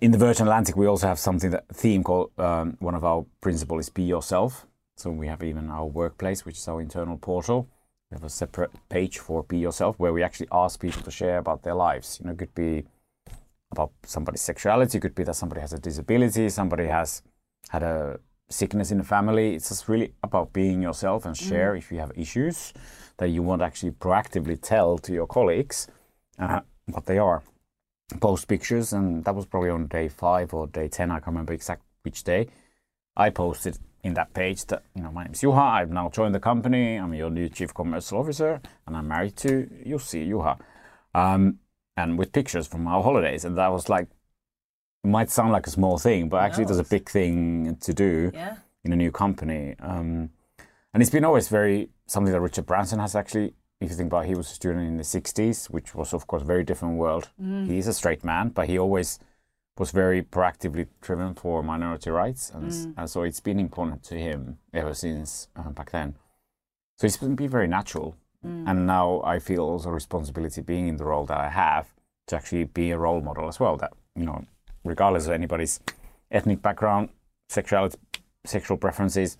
In 0.00 0.10
the 0.10 0.18
Virgin 0.18 0.46
Atlantic, 0.46 0.76
we 0.76 0.86
also 0.86 1.06
have 1.06 1.18
something 1.18 1.50
that 1.50 1.68
theme 1.68 2.02
called 2.02 2.30
um, 2.38 2.76
one 2.80 2.94
of 2.94 3.04
our 3.04 3.26
principles 3.40 3.86
is 3.86 3.90
be 3.90 4.02
yourself. 4.02 4.66
So 4.96 5.10
we 5.10 5.26
have 5.26 5.42
even 5.42 5.70
our 5.70 5.86
workplace, 5.86 6.44
which 6.44 6.56
is 6.56 6.68
our 6.68 6.80
internal 6.80 7.18
portal. 7.18 7.68
We 8.10 8.16
have 8.16 8.24
a 8.24 8.30
separate 8.30 8.70
page 8.88 9.18
for 9.18 9.42
be 9.42 9.58
yourself, 9.58 9.98
where 9.98 10.12
we 10.12 10.22
actually 10.22 10.48
ask 10.52 10.80
people 10.80 11.02
to 11.02 11.10
share 11.10 11.38
about 11.38 11.62
their 11.62 11.74
lives. 11.74 12.18
You 12.20 12.26
know, 12.26 12.32
it 12.32 12.38
could 12.38 12.54
be 12.54 12.84
about 13.70 13.92
somebody's 14.04 14.40
sexuality, 14.40 14.98
it 14.98 15.00
could 15.00 15.14
be 15.14 15.24
that 15.24 15.34
somebody 15.34 15.60
has 15.60 15.72
a 15.72 15.78
disability, 15.78 16.48
somebody 16.48 16.86
has 16.86 17.22
had 17.68 17.82
a 17.82 18.20
sickness 18.48 18.90
in 18.90 18.98
the 18.98 19.04
family. 19.04 19.54
It's 19.54 19.68
just 19.68 19.88
really 19.88 20.14
about 20.22 20.52
being 20.52 20.80
yourself 20.80 21.26
and 21.26 21.36
share 21.36 21.74
mm. 21.74 21.78
if 21.78 21.90
you 21.90 21.98
have 21.98 22.12
issues 22.16 22.72
that 23.18 23.28
you 23.28 23.42
want 23.42 23.60
to 23.60 23.66
actually 23.66 23.92
proactively 23.92 24.60
tell 24.60 24.98
to 24.98 25.12
your 25.12 25.26
colleagues 25.26 25.88
uh, 26.38 26.60
what 26.86 27.06
they 27.06 27.18
are. 27.18 27.42
Post 28.20 28.48
pictures, 28.48 28.92
and 28.92 29.24
that 29.24 29.34
was 29.34 29.46
probably 29.46 29.70
on 29.70 29.86
day 29.86 30.08
five 30.08 30.54
or 30.54 30.66
day 30.66 30.88
10, 30.88 31.10
I 31.10 31.14
can't 31.14 31.28
remember 31.28 31.52
exact 31.52 31.82
which 32.02 32.24
day. 32.24 32.48
I 33.16 33.30
posted 33.30 33.78
in 34.02 34.14
that 34.14 34.34
page 34.34 34.66
that, 34.66 34.82
you 34.94 35.02
know, 35.02 35.10
my 35.10 35.24
name 35.24 35.32
is 35.32 35.40
Juha, 35.40 35.58
I've 35.58 35.90
now 35.90 36.10
joined 36.10 36.34
the 36.34 36.40
company, 36.40 36.96
I'm 36.96 37.14
your 37.14 37.30
new 37.30 37.48
chief 37.48 37.72
commercial 37.72 38.18
officer, 38.18 38.60
and 38.86 38.96
I'm 38.96 39.08
married 39.08 39.36
to 39.38 39.68
Jussi 39.86 40.28
Juha. 40.28 40.58
Um, 41.14 41.58
and 41.96 42.18
with 42.18 42.32
pictures 42.32 42.66
from 42.66 42.86
our 42.86 43.02
holidays, 43.02 43.44
and 43.44 43.56
that 43.56 43.68
was 43.68 43.88
like, 43.88 44.08
it 45.04 45.08
might 45.08 45.30
sound 45.30 45.52
like 45.52 45.66
a 45.66 45.70
small 45.70 45.98
thing, 45.98 46.28
but 46.28 46.42
actually, 46.42 46.64
there's 46.64 46.78
a 46.78 46.84
big 46.84 47.08
thing 47.08 47.76
to 47.80 47.92
do 47.92 48.30
yeah. 48.32 48.56
in 48.84 48.92
a 48.92 48.96
new 48.96 49.12
company. 49.12 49.76
Um, 49.80 50.30
and 50.92 51.02
it's 51.02 51.10
been 51.10 51.24
always 51.24 51.48
very 51.48 51.90
something 52.06 52.32
that 52.32 52.40
Richard 52.40 52.66
Branson 52.66 52.98
has 53.00 53.14
actually. 53.14 53.54
If 53.80 53.90
you 53.90 53.96
think 53.96 54.08
about, 54.08 54.24
it, 54.24 54.28
he 54.28 54.34
was 54.34 54.50
a 54.50 54.54
student 54.54 54.86
in 54.86 54.96
the 54.96 55.02
'60s, 55.02 55.68
which 55.70 55.94
was 55.94 56.14
of 56.14 56.26
course 56.26 56.42
a 56.42 56.46
very 56.46 56.64
different 56.64 56.96
world. 56.96 57.30
Mm. 57.40 57.66
He 57.66 57.78
is 57.78 57.86
a 57.86 57.92
straight 57.92 58.24
man, 58.24 58.50
but 58.50 58.68
he 58.68 58.78
always 58.78 59.18
was 59.76 59.90
very 59.90 60.22
proactively 60.22 60.86
driven 61.00 61.34
for 61.34 61.62
minority 61.62 62.10
rights, 62.10 62.50
and, 62.54 62.70
mm. 62.70 62.94
and 62.96 63.10
so 63.10 63.22
it's 63.22 63.40
been 63.40 63.58
important 63.58 64.04
to 64.04 64.14
him 64.14 64.58
ever 64.72 64.94
since 64.94 65.48
uh, 65.56 65.70
back 65.70 65.90
then. 65.90 66.14
So 66.98 67.06
it's 67.06 67.16
been 67.16 67.36
very 67.36 67.66
natural, 67.66 68.16
mm. 68.46 68.64
and 68.68 68.86
now 68.86 69.20
I 69.24 69.40
feel 69.40 69.62
also 69.62 69.90
responsibility 69.90 70.60
being 70.60 70.86
in 70.86 70.96
the 70.96 71.04
role 71.04 71.26
that 71.26 71.38
I 71.38 71.48
have 71.48 71.92
to 72.28 72.36
actually 72.36 72.64
be 72.64 72.92
a 72.92 72.98
role 72.98 73.20
model 73.20 73.48
as 73.48 73.58
well. 73.58 73.76
That 73.76 73.92
you 74.14 74.24
know, 74.24 74.44
regardless 74.84 75.26
of 75.26 75.32
anybody's 75.32 75.80
ethnic 76.30 76.62
background, 76.62 77.08
sexuality, 77.48 77.98
sexual 78.44 78.76
preferences, 78.76 79.36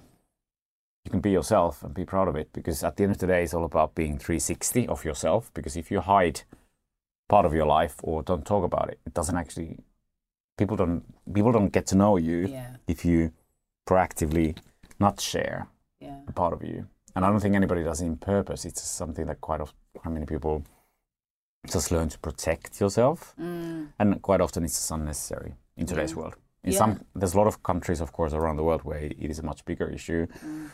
you 1.05 1.11
can 1.11 1.21
be 1.21 1.31
yourself 1.31 1.83
and 1.83 1.95
be 1.95 2.05
proud 2.05 2.29
of 2.29 2.37
it 2.37 2.53
because 2.53 2.83
at 2.83 2.97
the 2.97 3.05
end 3.05 3.13
of 3.13 3.19
the 3.19 3.27
day 3.27 3.43
it's 3.43 3.55
all 3.55 3.65
about 3.65 3.95
being 3.95 4.19
360 4.19 4.89
of 4.89 5.05
yourself 5.05 5.51
because 5.55 5.77
if 5.77 5.91
you 5.91 6.01
hide 6.01 6.43
part 7.29 7.47
of 7.47 7.55
your 7.55 7.67
life 7.67 7.97
or 8.03 8.23
don't 8.23 8.47
talk 8.47 8.65
about 8.65 8.89
it 8.89 8.99
it 9.07 9.15
doesn't 9.15 9.37
actually 9.37 9.79
people 10.57 10.77
don't 10.77 11.05
people 11.33 11.53
don't 11.53 11.73
get 11.73 11.87
to 11.87 11.95
know 11.95 12.17
you 12.17 12.47
yeah. 12.47 12.77
if 12.87 13.05
you 13.05 13.33
proactively 13.87 14.57
not 14.99 15.21
share 15.21 15.69
yeah. 16.01 16.21
a 16.27 16.33
part 16.33 16.53
of 16.53 16.63
you 16.63 16.87
and 17.15 17.25
i 17.25 17.31
don't 17.31 17.41
think 17.41 17.55
anybody 17.55 17.83
does 17.83 18.01
it 18.01 18.07
in 18.07 18.17
purpose 18.17 18.65
it's 18.65 18.83
something 18.83 19.27
that 19.27 19.41
quite 19.41 19.61
often 19.61 19.77
how 20.03 20.11
many 20.11 20.27
people 20.27 20.63
just 21.71 21.91
learn 21.91 22.09
to 22.09 22.19
protect 22.19 22.81
yourself 22.81 23.35
mm. 23.41 23.89
and 23.99 24.23
quite 24.23 24.41
often 24.41 24.65
it's 24.65 24.91
unnecessary 24.91 25.55
in 25.77 25.87
today's 25.87 26.13
yeah. 26.13 26.17
world 26.17 26.35
in 26.63 26.73
some 26.73 27.05
there's 27.15 27.35
a 27.35 27.39
lot 27.39 27.47
of 27.47 27.63
countries 27.63 28.01
of 28.01 28.13
course 28.13 28.33
around 28.33 28.57
the 28.57 28.63
world 28.63 28.83
where 28.85 28.99
it 28.99 29.17
is 29.19 29.39
a 29.39 29.43
much 29.43 29.65
bigger 29.67 29.89
issue 29.89 30.27
mm 30.27 30.71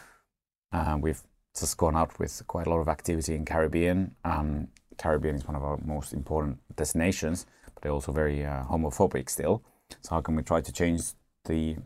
uh, 0.72 0.96
we've 1.00 1.22
just 1.58 1.76
gone 1.76 1.96
out 1.96 2.18
with 2.18 2.42
quite 2.46 2.66
a 2.66 2.70
lot 2.70 2.80
of 2.80 2.88
activity 2.88 3.34
in 3.34 3.44
Caribbean. 3.44 4.14
Um, 4.24 4.68
Caribbean 4.98 5.36
is 5.36 5.46
one 5.46 5.56
of 5.56 5.62
our 5.62 5.78
most 5.84 6.12
important 6.12 6.58
destinations, 6.76 7.46
but 7.74 7.82
they're 7.82 7.92
also 7.92 8.12
very 8.12 8.44
uh, 8.44 8.64
homophobic 8.64 9.28
still. 9.28 9.62
So 10.02 10.14
how 10.14 10.20
can 10.20 10.36
we 10.36 10.42
try 10.42 10.60
to 10.60 10.72
change 10.72 11.02
the 11.44 11.76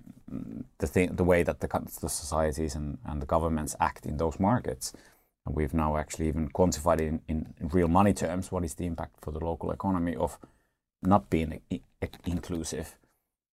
the 0.78 0.86
thing, 0.86 1.14
the 1.14 1.22
way 1.22 1.42
that 1.44 1.60
the, 1.60 1.68
the 2.00 2.08
societies 2.08 2.74
and, 2.74 2.98
and 3.04 3.22
the 3.22 3.26
governments 3.26 3.76
act 3.80 4.04
in 4.04 4.16
those 4.16 4.40
markets? 4.40 4.92
And 5.46 5.54
we've 5.54 5.74
now 5.74 5.96
actually 5.96 6.28
even 6.28 6.48
quantified 6.48 7.00
in, 7.00 7.20
in 7.28 7.46
real 7.60 7.88
money 7.88 8.12
terms 8.14 8.50
what 8.50 8.64
is 8.64 8.74
the 8.74 8.86
impact 8.86 9.16
for 9.20 9.30
the 9.30 9.44
local 9.44 9.70
economy 9.70 10.16
of 10.16 10.38
not 11.02 11.30
being 11.30 11.60
inclusive. 12.24 12.96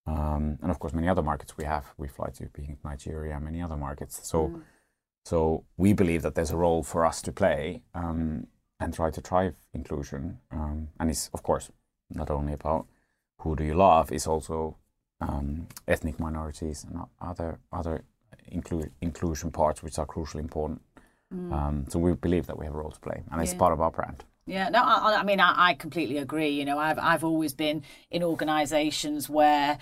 Um, 0.07 0.57
and 0.61 0.71
of 0.71 0.79
course, 0.79 0.93
many 0.93 1.07
other 1.07 1.21
markets 1.21 1.57
we 1.57 1.65
have. 1.65 1.85
We 1.97 2.07
fly 2.07 2.29
to 2.37 2.47
being 2.47 2.77
Nigeria, 2.83 3.39
many 3.39 3.61
other 3.61 3.77
markets. 3.77 4.19
So. 4.27 4.49
Mm 4.49 4.63
so 5.25 5.65
we 5.77 5.93
believe 5.93 6.21
that 6.23 6.35
there's 6.35 6.51
a 6.51 6.57
role 6.57 6.83
for 6.83 7.05
us 7.05 7.21
to 7.23 7.31
play 7.31 7.83
um, 7.93 8.47
and 8.79 8.93
try 8.93 9.11
to 9.11 9.21
drive 9.21 9.55
inclusion. 9.73 10.39
Um, 10.51 10.89
and 10.99 11.09
it's 11.09 11.29
of 11.33 11.43
course 11.43 11.69
not 12.09 12.29
only 12.29 12.53
about 12.53 12.87
who 13.39 13.55
do 13.55 13.63
you 13.63 13.73
love, 13.73 14.11
it's 14.11 14.27
also 14.27 14.77
um, 15.19 15.67
ethnic 15.87 16.19
minorities 16.19 16.83
and 16.83 17.01
other 17.21 17.59
other 17.71 18.03
inclu- 18.51 18.89
inclusion 19.01 19.51
parts 19.51 19.83
which 19.83 19.99
are 19.99 20.05
crucially 20.05 20.39
important. 20.39 20.81
Mm. 21.33 21.53
Um, 21.53 21.85
so 21.87 21.99
we 21.99 22.13
believe 22.13 22.47
that 22.47 22.57
we 22.57 22.65
have 22.65 22.75
a 22.75 22.77
role 22.77 22.91
to 22.91 22.99
play, 22.99 23.23
and 23.31 23.41
it's 23.41 23.53
part 23.53 23.71
of 23.71 23.79
our 23.79 23.91
brand. 23.91 24.25
Yeah, 24.45 24.69
no, 24.69 24.81
I, 24.83 25.19
I 25.19 25.23
mean, 25.23 25.39
I, 25.39 25.69
I, 25.69 25.73
completely 25.75 26.17
agree. 26.17 26.49
You 26.49 26.65
know, 26.65 26.77
I've 26.77 26.99
I've 26.99 27.23
always 27.23 27.53
been 27.53 27.83
in 28.09 28.23
organisations 28.23 29.29
where 29.29 29.77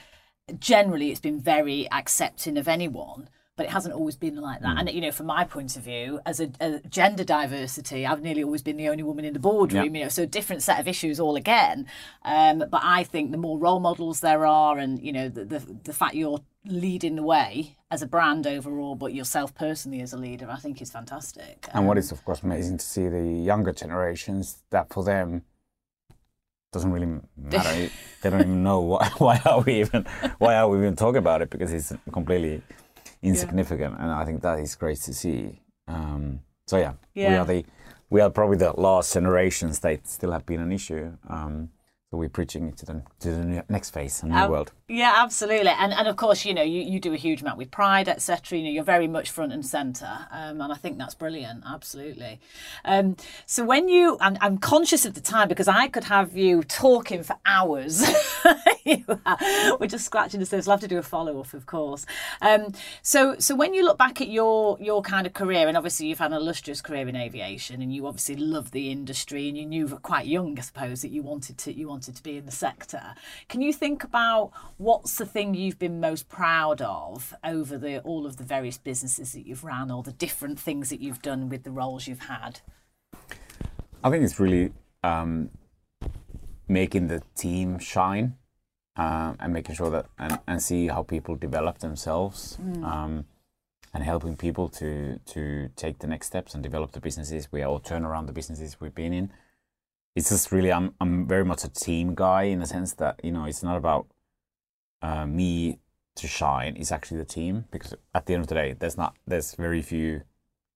generally 0.60 1.10
it's 1.12 1.19
been 1.19 1.39
very 1.39 1.89
accepting 1.91 2.58
of 2.58 2.67
anyone 2.67 3.30
but 3.60 3.65
it 3.65 3.72
hasn't 3.74 3.93
always 3.93 4.15
been 4.15 4.38
like 4.38 4.62
that. 4.62 4.78
Mm. 4.78 4.80
And 4.80 4.91
you 4.91 5.02
know, 5.02 5.12
from 5.12 5.26
my 5.26 5.43
point 5.43 5.76
of 5.76 5.84
view, 5.84 6.22
as 6.26 6.39
a, 6.39 6.50
a, 6.62 6.80
gender 6.88 7.26
diversity, 7.26 8.06
I've 8.06 8.22
nearly 8.22 8.41
always 8.41 8.62
been 8.62 8.78
the 8.78 8.88
only 8.88 9.04
woman 9.04 9.26
in 9.26 9.34
the 9.34 9.39
boardroom. 9.39 9.93
You 9.95 10.04
know, 10.04 10.08
so 10.08 10.26
different 10.26 10.63
set 10.63 10.80
of 10.80 10.88
issues 10.88 11.19
all 11.19 11.36
again. 11.36 11.86
Um, 12.24 12.60
but 12.60 12.80
I 12.82 13.04
think 13.04 13.32
the 13.32 13.38
more 13.38 13.60
role 13.60 13.82
models 13.82 14.22
there 14.22 14.45
are, 14.45 14.78
and 14.78 15.04
you 15.04 15.12
know, 15.12 15.28
the, 15.28 15.43
the 15.43 15.60
the 15.84 15.91
fact 15.91 16.15
you're 16.15 16.39
leading 16.65 17.17
the 17.17 17.24
way 17.24 17.76
as 17.91 18.02
a 18.02 18.08
brand 18.08 18.48
overall, 18.48 18.95
but 18.95 19.13
yourself 19.13 19.54
personally 19.54 20.00
as 20.00 20.13
a 20.13 20.17
leader, 20.17 20.50
I 20.50 20.56
think 20.56 20.82
is 20.82 20.89
fantastic. 20.89 21.67
And 21.74 21.80
um, 21.80 21.86
what 21.86 21.98
is 21.98 22.13
of 22.13 22.24
course 22.24 22.41
amazing 22.41 22.78
to 22.78 22.86
see 22.86 23.10
the 23.10 23.22
younger 23.22 23.74
generations 23.74 24.63
that 24.69 24.88
for 24.93 25.04
them 25.04 25.41
doesn't 26.72 26.91
really 26.91 27.19
matter. 27.36 27.89
they 28.22 28.30
don't 28.30 28.41
even 28.41 28.63
know 28.63 28.80
why, 28.80 29.10
why 29.17 29.41
are 29.45 29.62
we 29.62 29.80
even 29.80 30.06
why 30.38 30.56
are 30.56 30.69
we 30.69 30.78
even 30.78 30.95
talking 30.95 31.17
about 31.17 31.41
it 31.41 31.50
because 31.50 31.74
it's 31.74 31.93
completely 32.12 32.62
insignificant, 33.21 33.95
yeah. 33.97 34.03
and 34.03 34.12
I 34.12 34.25
think 34.25 34.41
that 34.41 34.60
is 34.60 34.75
great 34.75 34.99
to 35.01 35.13
see. 35.13 35.62
Um, 35.88 36.41
so 36.65 36.77
yeah, 36.77 36.93
yeah, 37.13 37.29
we 37.29 37.36
are 37.36 37.45
the 37.45 37.65
we 38.10 38.21
are 38.21 38.29
probably 38.29 38.58
the 38.58 38.73
last 38.73 39.13
generations 39.13 39.79
that 39.79 40.08
still 40.08 40.32
have 40.32 40.45
been 40.45 40.62
an 40.62 40.71
issue. 40.71 41.12
Um, 41.27 41.69
so 42.10 42.17
we're 42.17 42.29
preaching 42.29 42.67
it 42.67 42.77
to 42.77 42.86
the 42.86 43.03
to 43.19 43.32
the 43.32 43.65
next 43.69 43.91
phase, 43.91 44.23
a 44.23 44.27
new 44.27 44.36
um, 44.36 44.51
world. 44.51 44.71
Yeah, 44.91 45.13
absolutely, 45.17 45.69
and 45.69 45.93
and 45.93 46.08
of 46.08 46.15
course, 46.15 46.45
you 46.45 46.54
know, 46.56 46.63
you, 46.63 46.82
you 46.82 46.99
do 46.99 47.13
a 47.13 47.15
huge 47.15 47.41
amount 47.43 47.60
with 47.60 47.69
Pride, 47.69 48.10
etc. 48.10 48.58
You 48.58 48.63
know, 48.63 48.71
you're 48.71 48.84
very 48.84 49.08
much 49.08 49.30
front 49.30 49.54
and 49.54 49.63
centre, 49.63 50.25
um, 50.32 50.60
and 50.62 50.73
I 50.73 50.75
think 50.78 50.97
that's 50.97 51.13
brilliant. 51.13 51.63
Absolutely. 51.63 52.39
Um, 52.84 53.15
so 53.45 53.63
when 53.63 53.88
you, 53.88 54.17
I'm, 54.19 54.36
I'm 54.41 54.58
conscious 54.58 55.06
of 55.06 55.13
the 55.13 55.21
time 55.21 55.47
because 55.47 55.67
I 55.67 55.89
could 55.89 56.06
have 56.06 56.36
you 56.36 56.63
talking 56.63 57.21
for 57.21 57.36
hours. 57.45 58.04
We're 59.80 59.86
just 59.88 60.06
scratching 60.06 60.39
the 60.39 60.47
surface. 60.47 60.65
We'll 60.65 60.73
have 60.73 60.82
to 60.82 60.88
do 60.88 60.97
a 60.97 61.04
follow 61.04 61.39
up, 61.39 61.54
of 61.54 61.67
course. 61.67 62.08
Um, 62.41 62.73
so 63.04 63.36
so 63.38 63.56
when 63.56 63.75
you 63.75 63.86
look 63.86 63.99
back 63.99 64.21
at 64.21 64.28
your 64.30 64.75
your 64.82 65.04
kind 65.04 65.28
of 65.28 65.34
career, 65.34 65.67
and 65.67 65.78
obviously 65.78 66.08
you've 66.08 66.17
had 66.17 66.32
an 66.32 66.38
illustrious 66.38 66.82
career 66.82 67.08
in 67.08 67.15
aviation, 67.15 67.84
and 67.84 67.93
you 67.93 68.08
obviously 68.08 68.38
love 68.38 68.71
the 68.71 68.89
industry, 68.89 69.49
and 69.49 69.56
you 69.56 69.67
knew 69.67 69.88
quite 70.02 70.25
young, 70.25 70.58
I 70.58 70.63
suppose, 70.63 71.04
that 71.04 71.12
you 71.12 71.21
wanted 71.21 71.60
to 71.60 71.73
you 71.78 71.88
wanted 71.88 72.15
to 72.15 72.23
be 72.23 72.38
in 72.38 72.47
the 72.47 72.52
sector. 72.52 73.13
Can 73.49 73.62
you 73.62 73.71
think 73.71 74.04
about 74.04 74.49
what's 74.80 75.18
the 75.18 75.26
thing 75.26 75.54
you've 75.54 75.78
been 75.78 76.00
most 76.00 76.30
proud 76.30 76.82
of 76.82 77.36
over 77.44 77.78
the 77.78 78.00
all 78.00 78.26
of 78.26 78.38
the 78.38 78.44
various 78.46 78.78
businesses 78.78 79.34
that 79.34 79.46
you've 79.46 79.63
ran 79.63 79.92
or 79.92 80.02
the 80.02 80.13
different 80.13 80.58
things 80.58 80.89
that 80.89 81.02
you've 81.02 81.22
done 81.22 81.50
with 81.50 81.63
the 81.63 81.70
roles 81.70 82.08
you've 82.08 82.28
had? 82.28 82.62
I 84.04 84.10
think 84.10 84.24
it's 84.24 84.39
really 84.39 84.72
um, 85.04 85.50
making 86.68 87.08
the 87.08 87.22
team 87.36 87.78
shine 87.78 88.38
uh, 88.96 89.34
and 89.39 89.52
making 89.52 89.76
sure 89.76 89.89
that 89.89 90.06
and, 90.18 90.39
and 90.48 90.62
see 90.62 90.88
how 90.88 91.04
people 91.04 91.36
develop 91.36 91.80
themselves 91.80 92.58
mm. 92.62 92.82
um, 92.84 93.26
and 93.94 94.04
helping 94.04 94.38
people 94.38 94.70
to 94.70 95.20
to 95.26 95.70
take 95.76 96.00
the 96.00 96.08
next 96.08 96.28
steps 96.28 96.54
and 96.54 96.63
develop 96.63 96.94
the 96.94 97.02
businesses 97.02 97.52
we 97.52 97.62
all 97.63 97.80
turn 97.80 98.06
around 98.06 98.28
the 98.28 98.34
businesses 98.34 98.80
we've 98.80 98.96
been 98.96 99.12
in. 99.12 99.30
It's 100.15 100.30
just 100.30 100.54
really 100.54 100.72
I'm 100.72 100.96
I'm 101.02 101.28
very 101.28 101.44
much 101.44 101.65
a 101.65 101.70
team 101.70 102.15
guy 102.15 102.44
in 102.44 102.60
the 102.60 102.65
sense 102.65 102.94
that 102.94 103.20
you 103.22 103.34
know 103.34 103.44
it's 103.44 103.62
not 103.62 103.76
about 103.76 104.08
uh, 105.02 105.26
me 105.26 105.80
to 106.16 106.28
shine 106.28 106.76
is 106.76 106.92
actually 106.92 107.18
the 107.18 107.26
team 107.26 107.66
because 107.72 107.94
at 108.14 108.26
the 108.26 108.34
end 108.34 108.42
of 108.42 108.48
the 108.48 108.56
day 108.56 108.76
there's 108.78 108.98
not 108.98 109.16
there's 109.26 109.54
very 109.54 109.82
few 109.82 110.22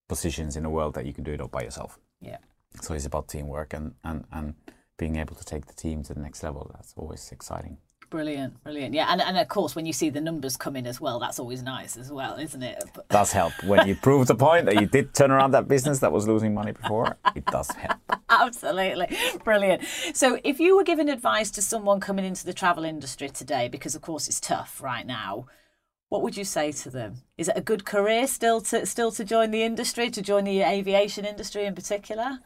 positions 0.07 0.55
in 0.55 0.63
the 0.63 0.69
world 0.69 0.93
that 0.93 1.05
you 1.05 1.13
can 1.13 1.23
do 1.23 1.33
it 1.33 1.41
all 1.41 1.47
by 1.47 1.63
yourself. 1.63 1.99
Yeah. 2.21 2.37
So 2.81 2.93
it's 2.93 3.05
about 3.05 3.27
teamwork 3.27 3.73
and 3.73 3.95
and 4.03 4.25
and 4.31 4.55
being 4.97 5.17
able 5.17 5.35
to 5.35 5.43
take 5.43 5.65
the 5.65 5.73
team 5.73 6.03
to 6.03 6.13
the 6.13 6.21
next 6.21 6.43
level. 6.43 6.71
That's 6.73 6.93
always 6.95 7.31
exciting 7.31 7.77
Brilliant, 8.13 8.63
brilliant. 8.63 8.93
Yeah, 8.93 9.07
and, 9.09 9.19
and 9.19 9.39
of 9.39 9.47
course, 9.47 9.75
when 9.75 9.87
you 9.87 9.91
see 9.91 10.11
the 10.11 10.21
numbers 10.21 10.55
come 10.55 10.75
in 10.75 10.85
as 10.85 11.01
well, 11.01 11.17
that's 11.17 11.39
always 11.39 11.63
nice 11.63 11.97
as 11.97 12.11
well, 12.11 12.37
isn't 12.37 12.61
it? 12.61 12.83
does 13.09 13.31
help. 13.31 13.53
When 13.63 13.87
you 13.87 13.95
prove 14.03 14.27
the 14.27 14.35
point 14.35 14.67
that 14.67 14.79
you 14.79 14.85
did 14.85 15.15
turn 15.15 15.31
around 15.31 15.49
that 15.55 15.67
business 15.67 15.97
that 15.97 16.11
was 16.11 16.27
losing 16.27 16.53
money 16.53 16.73
before, 16.73 17.17
it 17.35 17.43
does 17.47 17.71
help. 17.71 17.97
Absolutely. 18.29 19.17
Brilliant. 19.43 19.81
So, 20.13 20.39
if 20.43 20.59
you 20.59 20.77
were 20.77 20.83
giving 20.83 21.09
advice 21.09 21.49
to 21.51 21.63
someone 21.63 21.99
coming 21.99 22.23
into 22.23 22.45
the 22.45 22.53
travel 22.53 22.83
industry 22.85 23.29
today, 23.29 23.67
because 23.67 23.95
of 23.95 24.03
course 24.03 24.27
it's 24.27 24.39
tough 24.39 24.79
right 24.79 25.07
now, 25.07 25.47
what 26.09 26.21
would 26.21 26.37
you 26.37 26.43
say 26.43 26.71
to 26.71 26.91
them? 26.91 27.15
Is 27.39 27.47
it 27.47 27.57
a 27.57 27.61
good 27.61 27.83
career 27.83 28.27
still 28.27 28.61
to 28.61 28.85
still 28.85 29.11
to 29.11 29.23
join 29.23 29.49
the 29.49 29.63
industry, 29.63 30.11
to 30.11 30.21
join 30.21 30.43
the 30.43 30.61
aviation 30.61 31.25
industry 31.25 31.65
in 31.65 31.73
particular? 31.73 32.37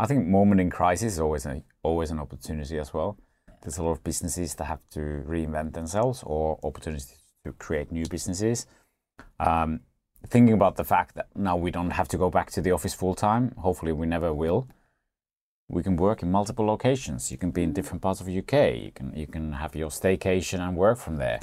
I 0.00 0.06
think 0.06 0.26
moment 0.26 0.60
in 0.60 0.68
crisis 0.68 1.12
is 1.12 1.20
always 1.20 1.46
a, 1.46 1.62
always 1.84 2.10
an 2.10 2.18
opportunity 2.18 2.76
as 2.76 2.92
well 2.92 3.16
there's 3.62 3.78
a 3.78 3.82
lot 3.82 3.92
of 3.92 4.04
businesses 4.04 4.54
that 4.56 4.64
have 4.64 4.80
to 4.90 5.00
reinvent 5.26 5.72
themselves 5.72 6.22
or 6.26 6.58
opportunities 6.62 7.14
to 7.44 7.52
create 7.52 7.90
new 7.90 8.06
businesses. 8.06 8.66
Um, 9.40 9.80
thinking 10.26 10.54
about 10.54 10.76
the 10.76 10.84
fact 10.84 11.14
that 11.14 11.28
now 11.34 11.56
we 11.56 11.70
don't 11.70 11.90
have 11.90 12.08
to 12.08 12.18
go 12.18 12.30
back 12.30 12.50
to 12.52 12.60
the 12.60 12.72
office 12.72 12.94
full 12.94 13.14
time, 13.14 13.54
hopefully 13.58 13.92
we 13.92 14.06
never 14.06 14.32
will. 14.32 14.68
We 15.68 15.82
can 15.82 15.96
work 15.96 16.22
in 16.22 16.30
multiple 16.30 16.66
locations. 16.66 17.30
You 17.30 17.38
can 17.38 17.50
be 17.50 17.62
in 17.62 17.72
different 17.72 18.02
parts 18.02 18.20
of 18.20 18.26
the 18.26 18.38
UK. 18.38 18.76
You 18.76 18.92
can 18.94 19.14
you 19.16 19.26
can 19.26 19.52
have 19.52 19.74
your 19.74 19.88
staycation 19.88 20.60
and 20.60 20.76
work 20.76 20.98
from 20.98 21.16
there. 21.16 21.40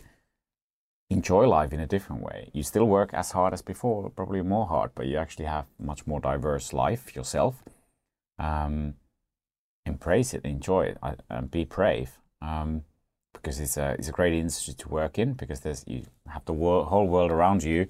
Enjoy 1.09 1.47
life 1.47 1.73
in 1.73 1.79
a 1.79 1.87
different 1.87 2.21
way. 2.21 2.51
You 2.53 2.61
still 2.61 2.85
work 2.85 3.11
as 3.13 3.31
hard 3.31 3.53
as 3.53 3.63
before, 3.63 4.07
probably 4.11 4.43
more 4.43 4.67
hard, 4.67 4.91
but 4.93 5.07
you 5.07 5.17
actually 5.17 5.45
have 5.45 5.65
much 5.79 6.05
more 6.05 6.19
diverse 6.19 6.73
life 6.73 7.15
yourself. 7.15 7.63
Um, 8.37 8.93
embrace 9.85 10.33
it, 10.33 10.43
enjoy 10.43 10.85
it, 10.85 10.97
and 11.29 11.51
be 11.51 11.65
brave. 11.65 12.19
Um, 12.41 12.83
because 13.33 13.59
it's 13.59 13.77
a 13.77 13.95
it's 13.97 14.07
a 14.07 14.11
great 14.11 14.33
industry 14.33 14.73
to 14.73 14.89
work 14.89 15.19
in 15.19 15.33
because 15.33 15.61
there's 15.61 15.83
you 15.87 16.05
have 16.27 16.43
the 16.45 16.53
wor- 16.53 16.85
whole 16.85 17.07
world 17.07 17.31
around 17.31 17.63
you, 17.63 17.87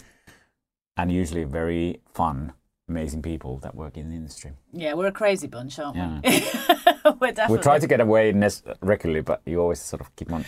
and 0.98 1.12
usually 1.12 1.44
very 1.44 2.02
fun, 2.14 2.54
amazing 2.88 3.22
people 3.22 3.58
that 3.60 3.76
work 3.76 3.98
in 3.98 4.10
the 4.10 4.16
industry. 4.16 4.52
Yeah, 4.74 4.94
we're 4.94 5.08
a 5.08 5.12
crazy 5.12 5.48
bunch, 5.48 5.80
aren't 5.80 5.98
yeah. 5.98 6.20
we? 6.24 7.12
we're 7.20 7.32
definitely. 7.32 7.58
We 7.58 7.64
try 7.64 7.80
to 7.80 7.88
get 7.88 8.02
away 8.02 8.34
regularly, 8.82 9.22
but 9.22 9.42
you 9.46 9.60
always 9.62 9.80
sort 9.80 10.02
of 10.02 10.16
keep 10.16 10.32
on 10.32 10.46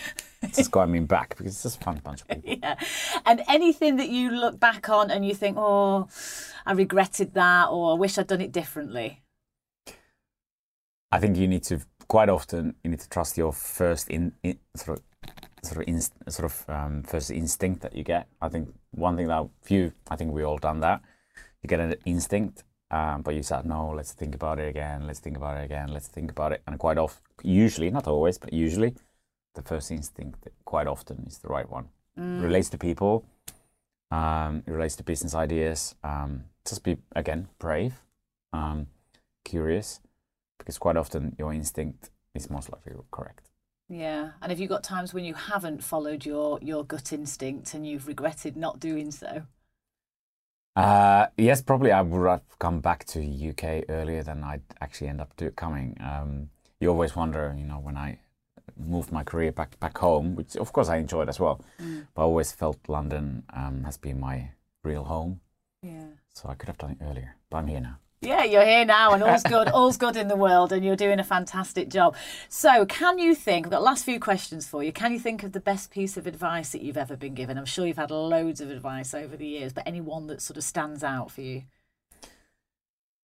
just 0.54 0.70
going 0.70 1.06
back 1.06 1.30
because 1.30 1.46
it's 1.46 1.62
just 1.62 1.80
a 1.80 1.84
fun 1.84 2.00
bunch 2.04 2.22
of 2.22 2.28
people. 2.28 2.42
Yeah, 2.62 2.76
and 3.24 3.42
anything 3.48 3.96
that 3.96 4.08
you 4.08 4.30
look 4.30 4.60
back 4.60 4.88
on 4.88 5.10
and 5.10 5.26
you 5.26 5.34
think, 5.34 5.56
oh, 5.58 6.08
I 6.66 6.72
regretted 6.72 7.34
that, 7.34 7.68
or 7.70 7.92
I 7.92 7.94
wish 7.94 8.18
I'd 8.18 8.26
done 8.26 8.40
it 8.40 8.52
differently. 8.52 9.21
I 11.12 11.18
think 11.18 11.36
you 11.36 11.46
need 11.46 11.62
to 11.64 11.78
quite 12.08 12.30
often 12.30 12.74
you 12.82 12.90
need 12.90 13.00
to 13.00 13.08
trust 13.08 13.36
your 13.36 13.52
first 13.52 14.08
in, 14.08 14.32
in 14.42 14.58
sort 14.74 14.98
of 14.98 15.04
sort 15.62 15.82
of 15.82 15.88
in, 15.88 16.00
sort 16.00 16.46
of 16.50 16.64
um, 16.68 17.02
first 17.02 17.30
instinct 17.30 17.82
that 17.82 17.94
you 17.94 18.02
get. 18.02 18.26
I 18.40 18.48
think 18.48 18.74
one 18.92 19.16
thing 19.16 19.28
that 19.28 19.46
few 19.60 19.92
I 20.10 20.16
think 20.16 20.32
we 20.32 20.42
all 20.42 20.58
done 20.58 20.80
that. 20.80 21.02
You 21.62 21.68
get 21.68 21.80
an 21.80 21.94
instinct, 22.06 22.64
um, 22.90 23.22
but 23.22 23.34
you 23.34 23.42
said 23.42 23.66
no. 23.66 23.90
Let's 23.90 24.12
think 24.12 24.34
about 24.34 24.58
it 24.58 24.68
again. 24.68 25.06
Let's 25.06 25.20
think 25.20 25.36
about 25.36 25.58
it 25.58 25.64
again. 25.64 25.88
Let's 25.92 26.08
think 26.08 26.30
about 26.30 26.52
it. 26.52 26.62
And 26.66 26.78
quite 26.78 26.98
often, 26.98 27.22
usually 27.42 27.90
not 27.90 28.08
always, 28.08 28.38
but 28.38 28.52
usually, 28.52 28.96
the 29.54 29.62
first 29.62 29.90
instinct 29.90 30.48
quite 30.64 30.86
often 30.86 31.24
is 31.28 31.38
the 31.38 31.48
right 31.48 31.68
one. 31.70 31.88
Mm. 32.18 32.42
relates 32.42 32.68
to 32.70 32.78
people. 32.78 33.24
Um, 34.10 34.62
it 34.66 34.70
relates 34.70 34.96
to 34.96 35.02
business 35.02 35.34
ideas. 35.34 35.94
Um, 36.02 36.44
just 36.66 36.82
be 36.82 36.96
again 37.14 37.48
brave, 37.58 37.94
um, 38.52 38.86
curious 39.44 40.00
because 40.62 40.78
quite 40.78 40.96
often 40.96 41.34
your 41.38 41.52
instinct 41.52 42.10
is 42.34 42.48
most 42.48 42.70
likely 42.72 42.92
correct. 43.10 43.50
Yeah, 43.88 44.30
and 44.40 44.50
have 44.50 44.60
you 44.60 44.68
got 44.68 44.82
times 44.82 45.12
when 45.12 45.24
you 45.24 45.34
haven't 45.34 45.82
followed 45.82 46.24
your 46.24 46.58
your 46.62 46.84
gut 46.84 47.12
instinct 47.12 47.74
and 47.74 47.86
you've 47.86 48.06
regretted 48.06 48.56
not 48.56 48.80
doing 48.80 49.10
so? 49.10 49.42
Uh, 50.74 51.26
yes, 51.36 51.60
probably 51.60 51.92
I 51.92 52.00
would 52.00 52.26
have 52.26 52.58
come 52.58 52.80
back 52.80 53.04
to 53.06 53.20
UK 53.20 53.84
earlier 53.90 54.22
than 54.22 54.42
I'd 54.42 54.62
actually 54.80 55.08
end 55.08 55.20
up 55.20 55.36
do, 55.36 55.50
coming. 55.50 55.98
Um, 56.00 56.48
you 56.80 56.88
always 56.88 57.14
wonder, 57.14 57.54
you 57.58 57.66
know, 57.66 57.78
when 57.78 57.98
I 57.98 58.18
moved 58.78 59.12
my 59.12 59.22
career 59.22 59.52
back 59.52 59.78
back 59.80 59.98
home, 59.98 60.34
which 60.36 60.56
of 60.56 60.72
course 60.72 60.88
I 60.88 60.96
enjoyed 60.96 61.28
as 61.28 61.38
well, 61.38 61.60
mm. 61.80 62.06
but 62.14 62.22
I 62.22 62.24
always 62.24 62.52
felt 62.52 62.78
London 62.88 63.42
um, 63.52 63.84
has 63.84 63.98
been 63.98 64.18
my 64.18 64.50
real 64.82 65.04
home. 65.04 65.40
Yeah. 65.82 66.06
So 66.32 66.48
I 66.48 66.54
could 66.54 66.68
have 66.68 66.78
done 66.78 66.96
it 66.98 67.04
earlier, 67.04 67.36
but 67.50 67.58
I'm 67.58 67.66
here 67.66 67.80
now. 67.80 67.98
Yeah, 68.22 68.44
you're 68.44 68.64
here 68.64 68.84
now 68.84 69.14
and 69.14 69.22
all's 69.24 69.42
good, 69.42 69.68
all's 69.74 69.96
good 69.96 70.16
in 70.16 70.28
the 70.28 70.36
world 70.36 70.72
and 70.72 70.84
you're 70.84 70.94
doing 70.94 71.18
a 71.18 71.24
fantastic 71.24 71.88
job. 71.88 72.14
So, 72.48 72.86
can 72.86 73.18
you 73.18 73.34
think, 73.34 73.66
I've 73.66 73.72
got 73.72 73.82
last 73.82 74.04
few 74.04 74.20
questions 74.20 74.64
for 74.64 74.84
you. 74.84 74.92
Can 74.92 75.12
you 75.12 75.18
think 75.18 75.42
of 75.42 75.50
the 75.50 75.60
best 75.60 75.90
piece 75.90 76.16
of 76.16 76.28
advice 76.28 76.70
that 76.70 76.82
you've 76.82 76.96
ever 76.96 77.16
been 77.16 77.34
given? 77.34 77.58
I'm 77.58 77.64
sure 77.64 77.84
you've 77.84 77.96
had 77.96 78.12
loads 78.12 78.60
of 78.60 78.70
advice 78.70 79.12
over 79.12 79.36
the 79.36 79.46
years, 79.46 79.72
but 79.72 79.82
any 79.88 80.00
one 80.00 80.28
that 80.28 80.40
sort 80.40 80.56
of 80.56 80.62
stands 80.62 81.02
out 81.02 81.32
for 81.32 81.40
you? 81.40 81.64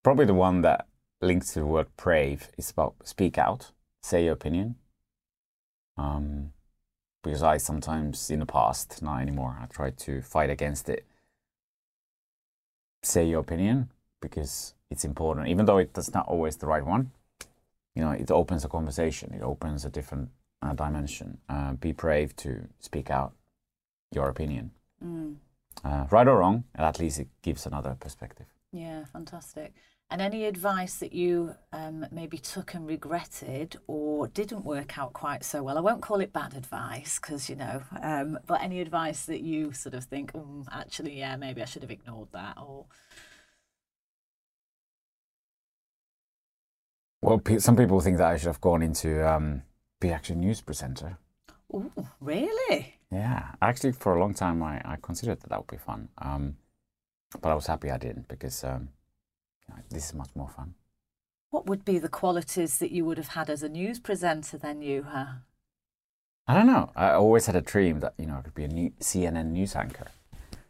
Probably 0.02 0.24
the 0.26 0.34
one 0.34 0.62
that 0.62 0.88
links 1.20 1.52
to 1.52 1.60
the 1.60 1.66
word 1.66 1.86
brave 1.96 2.48
is 2.58 2.70
about 2.70 2.96
speak 3.04 3.38
out, 3.38 3.70
say 4.02 4.24
your 4.24 4.32
opinion. 4.32 4.74
Um, 5.96 6.52
because 7.22 7.42
I 7.44 7.58
sometimes 7.58 8.30
in 8.30 8.40
the 8.40 8.46
past, 8.46 9.00
not 9.00 9.20
anymore, 9.20 9.58
I 9.62 9.66
try 9.66 9.90
to 9.90 10.22
fight 10.22 10.50
against 10.50 10.88
it. 10.88 11.04
Say 13.04 13.28
your 13.28 13.40
opinion 13.40 13.90
because 14.20 14.74
it's 14.90 15.04
important, 15.04 15.48
even 15.48 15.66
though 15.66 15.78
it's 15.78 16.14
not 16.14 16.26
always 16.28 16.56
the 16.56 16.66
right 16.66 16.84
one. 16.84 17.10
You 17.94 18.04
know, 18.04 18.10
it 18.12 18.30
opens 18.30 18.64
a 18.64 18.68
conversation. 18.68 19.32
It 19.34 19.42
opens 19.42 19.84
a 19.84 19.90
different 19.90 20.30
uh, 20.62 20.72
dimension. 20.72 21.38
Uh, 21.48 21.72
be 21.72 21.92
brave 21.92 22.34
to 22.36 22.68
speak 22.80 23.10
out 23.10 23.32
your 24.12 24.28
opinion, 24.28 24.70
mm. 25.04 25.36
uh, 25.84 26.06
right 26.10 26.26
or 26.26 26.38
wrong. 26.38 26.64
at 26.74 26.98
least 26.98 27.18
it 27.18 27.28
gives 27.42 27.66
another 27.66 27.96
perspective. 27.98 28.46
Yeah, 28.72 29.04
fantastic. 29.12 29.74
And 30.10 30.22
any 30.22 30.46
advice 30.46 30.94
that 30.96 31.12
you 31.12 31.54
um, 31.70 32.06
maybe 32.10 32.38
took 32.38 32.72
and 32.72 32.86
regretted 32.86 33.76
or 33.86 34.26
didn't 34.28 34.64
work 34.64 34.96
out 34.96 35.12
quite 35.12 35.44
so 35.44 35.62
well? 35.62 35.76
I 35.76 35.82
won't 35.82 36.00
call 36.00 36.20
it 36.20 36.32
bad 36.32 36.54
advice 36.54 37.18
because, 37.20 37.50
you 37.50 37.56
know, 37.56 37.82
um, 38.00 38.38
but 38.46 38.62
any 38.62 38.80
advice 38.80 39.26
that 39.26 39.42
you 39.42 39.72
sort 39.72 39.94
of 39.94 40.04
think, 40.04 40.30
oh, 40.34 40.64
actually, 40.72 41.18
yeah, 41.18 41.36
maybe 41.36 41.60
I 41.60 41.66
should 41.66 41.82
have 41.82 41.90
ignored 41.90 42.28
that 42.32 42.56
or 42.56 42.86
Well, 47.20 47.42
some 47.58 47.76
people 47.76 48.00
think 48.00 48.18
that 48.18 48.28
I 48.28 48.36
should 48.36 48.46
have 48.46 48.60
gone 48.60 48.82
into 48.82 49.28
um, 49.28 49.62
be 50.00 50.10
actually 50.10 50.36
a 50.36 50.38
news 50.38 50.60
presenter. 50.60 51.18
Oh, 51.72 51.90
really? 52.20 52.94
Yeah, 53.10 53.54
actually, 53.60 53.92
for 53.92 54.14
a 54.14 54.20
long 54.20 54.34
time, 54.34 54.62
I, 54.62 54.80
I 54.84 54.96
considered 55.02 55.40
that 55.40 55.50
that 55.50 55.58
would 55.58 55.66
be 55.70 55.78
fun. 55.78 56.08
Um, 56.18 56.56
but 57.40 57.50
I 57.50 57.54
was 57.54 57.66
happy 57.66 57.90
I 57.90 57.98
didn't 57.98 58.28
because 58.28 58.64
um, 58.64 58.88
you 59.68 59.74
know, 59.74 59.82
this 59.90 60.06
is 60.06 60.14
much 60.14 60.30
more 60.34 60.48
fun. 60.48 60.74
What 61.50 61.66
would 61.66 61.84
be 61.84 61.98
the 61.98 62.08
qualities 62.08 62.78
that 62.78 62.92
you 62.92 63.04
would 63.04 63.18
have 63.18 63.28
had 63.28 63.50
as 63.50 63.62
a 63.62 63.68
news 63.68 63.98
presenter 63.98 64.58
then, 64.58 64.82
you? 64.82 65.06
Huh? 65.08 65.26
I 66.46 66.54
don't 66.54 66.66
know. 66.66 66.90
I 66.94 67.10
always 67.12 67.46
had 67.46 67.56
a 67.56 67.60
dream 67.60 68.00
that 68.00 68.14
you 68.18 68.26
know 68.26 68.36
I 68.38 68.42
could 68.42 68.54
be 68.54 68.64
a 68.64 68.68
new 68.68 68.90
CNN 69.00 69.46
news 69.52 69.74
anchor. 69.74 70.08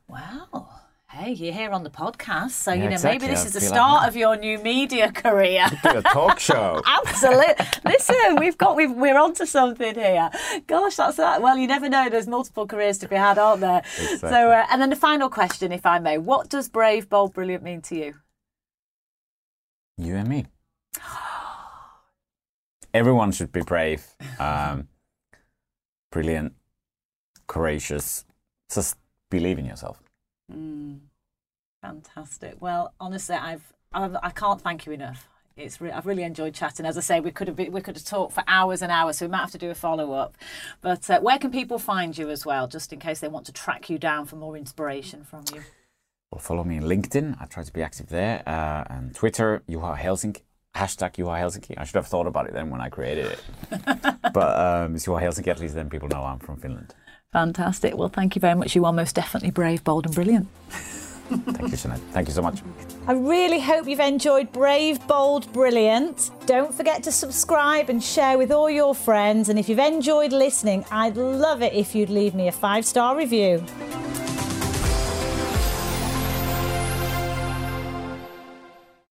Wow. 0.08 0.70
Hey, 1.10 1.32
you're 1.32 1.54
here 1.54 1.70
on 1.70 1.84
the 1.84 1.90
podcast, 1.90 2.50
so 2.50 2.70
you 2.74 2.80
know 2.84 2.90
exactly. 2.90 3.18
maybe 3.26 3.32
this 3.34 3.46
is 3.46 3.52
the 3.54 3.62
start 3.62 4.02
like- 4.02 4.08
of 4.08 4.16
your 4.16 4.36
new 4.36 4.58
media 4.58 5.10
career. 5.14 5.66
Do 5.82 5.96
a 5.98 6.02
talk 6.02 6.38
show. 6.50 6.82
Absolutely. 6.84 7.64
Listen, 7.82 8.36
we've 8.38 8.58
got 8.58 8.76
we've, 8.76 8.92
we're 8.92 9.18
onto 9.18 9.46
something 9.46 9.94
here. 9.94 10.30
Gosh, 10.66 10.96
that's 10.96 11.16
that. 11.16 11.40
Well, 11.40 11.56
you 11.56 11.66
never 11.66 11.88
know. 11.88 12.10
There's 12.10 12.26
multiple 12.28 12.66
careers 12.66 12.98
to 12.98 13.08
be 13.08 13.16
had, 13.16 13.38
aren't 13.38 13.62
there? 13.62 13.82
So, 14.18 14.50
uh, 14.50 14.66
and 14.70 14.82
then 14.82 14.90
the 14.90 14.96
final 14.96 15.30
question, 15.30 15.72
if 15.72 15.86
I 15.86 15.98
may, 15.98 16.18
what 16.18 16.50
does 16.50 16.68
brave, 16.68 17.08
bold, 17.08 17.32
brilliant 17.32 17.62
mean 17.62 17.80
to 17.82 17.96
you? 17.96 18.14
You 19.96 20.14
and 20.16 20.28
me. 20.28 20.44
Everyone 22.92 23.32
should 23.32 23.50
be 23.50 23.62
brave, 23.62 24.06
um, 24.38 24.88
brilliant, 26.12 26.52
courageous. 27.46 28.26
Just 28.72 28.96
believe 29.30 29.58
in 29.58 29.64
yourself. 29.64 30.02
Fantastic. 31.82 32.56
Well, 32.60 32.92
honestly, 32.98 33.36
I've, 33.36 33.72
I've 33.92 34.16
I 34.22 34.30
can't 34.30 34.60
thank 34.60 34.86
you 34.86 34.92
enough. 34.92 35.28
It's 35.56 35.80
re- 35.80 35.90
I've 35.90 36.06
really 36.06 36.22
enjoyed 36.22 36.54
chatting. 36.54 36.86
As 36.86 36.96
I 36.96 37.00
say, 37.00 37.20
we 37.20 37.30
could 37.30 37.48
have 37.48 37.56
been, 37.56 37.72
we 37.72 37.80
could 37.80 37.96
have 37.96 38.04
talked 38.04 38.32
for 38.32 38.44
hours 38.46 38.80
and 38.80 38.92
hours, 38.92 39.18
so 39.18 39.26
we 39.26 39.30
might 39.30 39.40
have 39.40 39.50
to 39.52 39.58
do 39.58 39.70
a 39.70 39.74
follow 39.74 40.12
up. 40.12 40.36
But 40.80 41.08
uh, 41.10 41.20
where 41.20 41.38
can 41.38 41.50
people 41.50 41.78
find 41.78 42.16
you 42.16 42.30
as 42.30 42.46
well, 42.46 42.68
just 42.68 42.92
in 42.92 43.00
case 43.00 43.20
they 43.20 43.28
want 43.28 43.46
to 43.46 43.52
track 43.52 43.90
you 43.90 43.98
down 43.98 44.26
for 44.26 44.36
more 44.36 44.56
inspiration 44.56 45.24
from 45.24 45.44
you? 45.52 45.62
Well, 46.30 46.40
follow 46.40 46.62
me 46.62 46.76
on 46.76 46.84
LinkedIn. 46.84 47.36
I 47.40 47.46
try 47.46 47.62
to 47.62 47.72
be 47.72 47.82
active 47.82 48.08
there. 48.08 48.42
Uh, 48.46 48.84
and 48.88 49.14
Twitter, 49.14 49.62
Juha 49.68 49.98
Helsinki. 49.98 50.42
Hashtag 50.76 51.14
Juha 51.14 51.40
Helsinki. 51.40 51.74
I 51.76 51.84
should 51.84 51.96
have 51.96 52.06
thought 52.06 52.26
about 52.26 52.46
it 52.46 52.52
then 52.52 52.70
when 52.70 52.80
I 52.80 52.88
created 52.88 53.26
it. 53.26 53.42
but 54.32 54.58
um, 54.58 54.94
it's 54.94 55.06
Juha 55.06 55.22
Helsinki, 55.22 55.48
at 55.48 55.58
least 55.58 55.74
then 55.74 55.90
people 55.90 56.08
know 56.08 56.22
I'm 56.22 56.38
from 56.38 56.58
Finland. 56.58 56.94
Fantastic. 57.32 57.96
Well, 57.96 58.08
thank 58.08 58.34
you 58.34 58.40
very 58.40 58.54
much. 58.54 58.74
You 58.74 58.84
are 58.86 58.92
most 58.92 59.14
definitely 59.14 59.50
brave, 59.50 59.84
bold, 59.84 60.06
and 60.06 60.14
brilliant. 60.14 60.48
Thank 61.28 61.70
you, 61.72 61.76
Jeanette. 61.76 62.00
Thank 62.12 62.28
you 62.28 62.34
so 62.34 62.40
much. 62.40 62.62
I 63.06 63.12
really 63.12 63.60
hope 63.60 63.86
you've 63.86 64.00
enjoyed 64.00 64.50
Brave, 64.50 65.06
Bold, 65.06 65.52
Brilliant. 65.52 66.30
Don't 66.46 66.74
forget 66.74 67.02
to 67.02 67.12
subscribe 67.12 67.90
and 67.90 68.02
share 68.02 68.38
with 68.38 68.50
all 68.50 68.70
your 68.70 68.94
friends. 68.94 69.50
And 69.50 69.58
if 69.58 69.68
you've 69.68 69.78
enjoyed 69.78 70.32
listening, 70.32 70.86
I'd 70.90 71.16
love 71.16 71.62
it 71.62 71.74
if 71.74 71.94
you'd 71.94 72.08
leave 72.08 72.34
me 72.34 72.48
a 72.48 72.52
five 72.52 72.86
star 72.86 73.14
review. 73.14 73.62